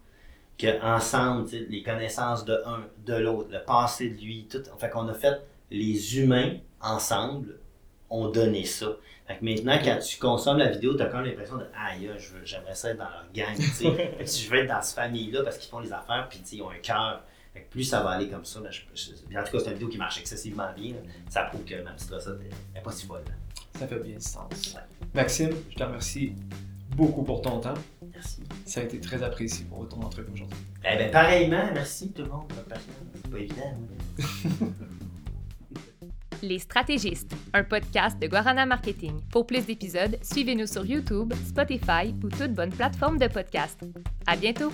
que 0.58 0.82
ensemble, 0.84 1.46
tu 1.50 1.58
sais, 1.58 1.66
les 1.70 1.84
connaissances 1.84 2.44
de 2.44 2.54
un, 2.66 2.86
de 3.06 3.14
l'autre, 3.16 3.50
le 3.52 3.64
passé 3.64 4.10
de 4.10 4.20
lui, 4.20 4.48
tout. 4.52 4.62
Fait 4.78 4.90
qu'on 4.90 5.08
a 5.08 5.14
fait 5.14 5.42
les 5.72 6.18
humains 6.20 6.58
ensemble 6.82 7.60
ont 8.10 8.30
donné 8.30 8.66
ça. 8.66 8.98
Fait 9.30 9.38
que 9.38 9.46
maintenant, 9.46 9.80
quand 9.84 10.00
tu 10.00 10.18
consommes 10.18 10.58
la 10.58 10.70
vidéo, 10.72 10.96
tu 10.96 11.04
as 11.04 11.06
quand 11.06 11.18
même 11.20 11.28
l'impression 11.28 11.58
de 11.58 11.66
Aïe, 11.78 12.08
veux- 12.08 12.44
j'aimerais 12.44 12.74
ça 12.74 12.90
être 12.90 12.98
dans 12.98 13.04
leur 13.10 13.26
gang. 13.32 13.56
Fait 13.58 13.86
que 14.18 14.26
je 14.26 14.50
veux 14.50 14.58
être 14.58 14.68
dans 14.70 14.82
cette 14.82 14.96
famille-là 14.96 15.44
parce 15.44 15.58
qu'ils 15.60 15.70
font 15.70 15.80
les 15.80 15.94
affaires, 15.94 16.28
puis 16.30 16.42
ils 16.52 16.62
ont 16.64 16.70
un 16.72 16.80
cœur. 16.80 17.22
Fait 17.54 17.62
que 17.62 17.70
plus 17.70 17.84
ça 17.84 18.02
va 18.02 18.10
aller 18.12 18.28
comme 18.28 18.44
ça, 18.46 18.60
ben, 18.60 18.72
je- 18.72 18.82
je- 18.96 19.12
puis 19.28 19.38
en 19.38 19.44
tout 19.44 19.52
cas, 19.52 19.60
c'est 19.60 19.68
une 19.68 19.74
vidéo 19.74 19.88
qui 19.88 19.98
marche 20.00 20.20
excessivement 20.20 20.72
bien. 20.76 20.94
là. 20.94 21.00
Ça 21.30 21.44
prouve 21.44 21.64
que 21.64 21.80
ma 21.84 21.92
petite 21.92 22.10
recette 22.12 22.40
n'est 22.74 22.82
pas 22.82 22.92
si 22.92 23.06
folle. 23.06 23.24
Ça 23.78 23.88
fait 23.88 24.00
bien 24.00 24.16
du 24.16 24.22
sens. 24.22 24.74
Ouais. 24.76 24.82
Maxime, 25.14 25.52
je 25.70 25.76
te 25.76 25.84
remercie 25.84 26.34
beaucoup 26.96 27.22
pour 27.24 27.42
ton 27.42 27.60
temps. 27.60 27.76
Merci. 28.12 28.42
Ça 28.66 28.82
a 28.82 28.84
été 28.84 29.00
très 29.00 29.22
apprécié 29.24 29.66
pour 29.66 29.88
ton 29.88 30.02
entrevue 30.02 30.32
aujourd'hui. 30.34 30.58
Eh 30.84 30.98
ben, 30.98 31.12
pareillement, 31.12 31.70
merci 31.74 32.12
tout 32.12 32.24
le 32.24 32.30
monde. 32.30 32.52
C'est 33.24 33.32
pas 33.32 33.38
évident. 33.38 33.74
Les 36.42 36.60
Stratégistes, 36.60 37.36
un 37.54 37.64
podcast 37.64 38.20
de 38.22 38.28
Guarana 38.28 38.66
Marketing. 38.66 39.20
Pour 39.32 39.46
plus 39.46 39.66
d'épisodes, 39.66 40.18
suivez-nous 40.22 40.68
sur 40.68 40.86
YouTube, 40.86 41.34
Spotify 41.46 42.16
ou 42.24 42.30
toute 42.30 42.54
bonne 42.54 42.72
plateforme 42.72 43.18
de 43.18 43.28
podcast. 43.28 43.82
À 44.26 44.36
bientôt! 44.36 44.72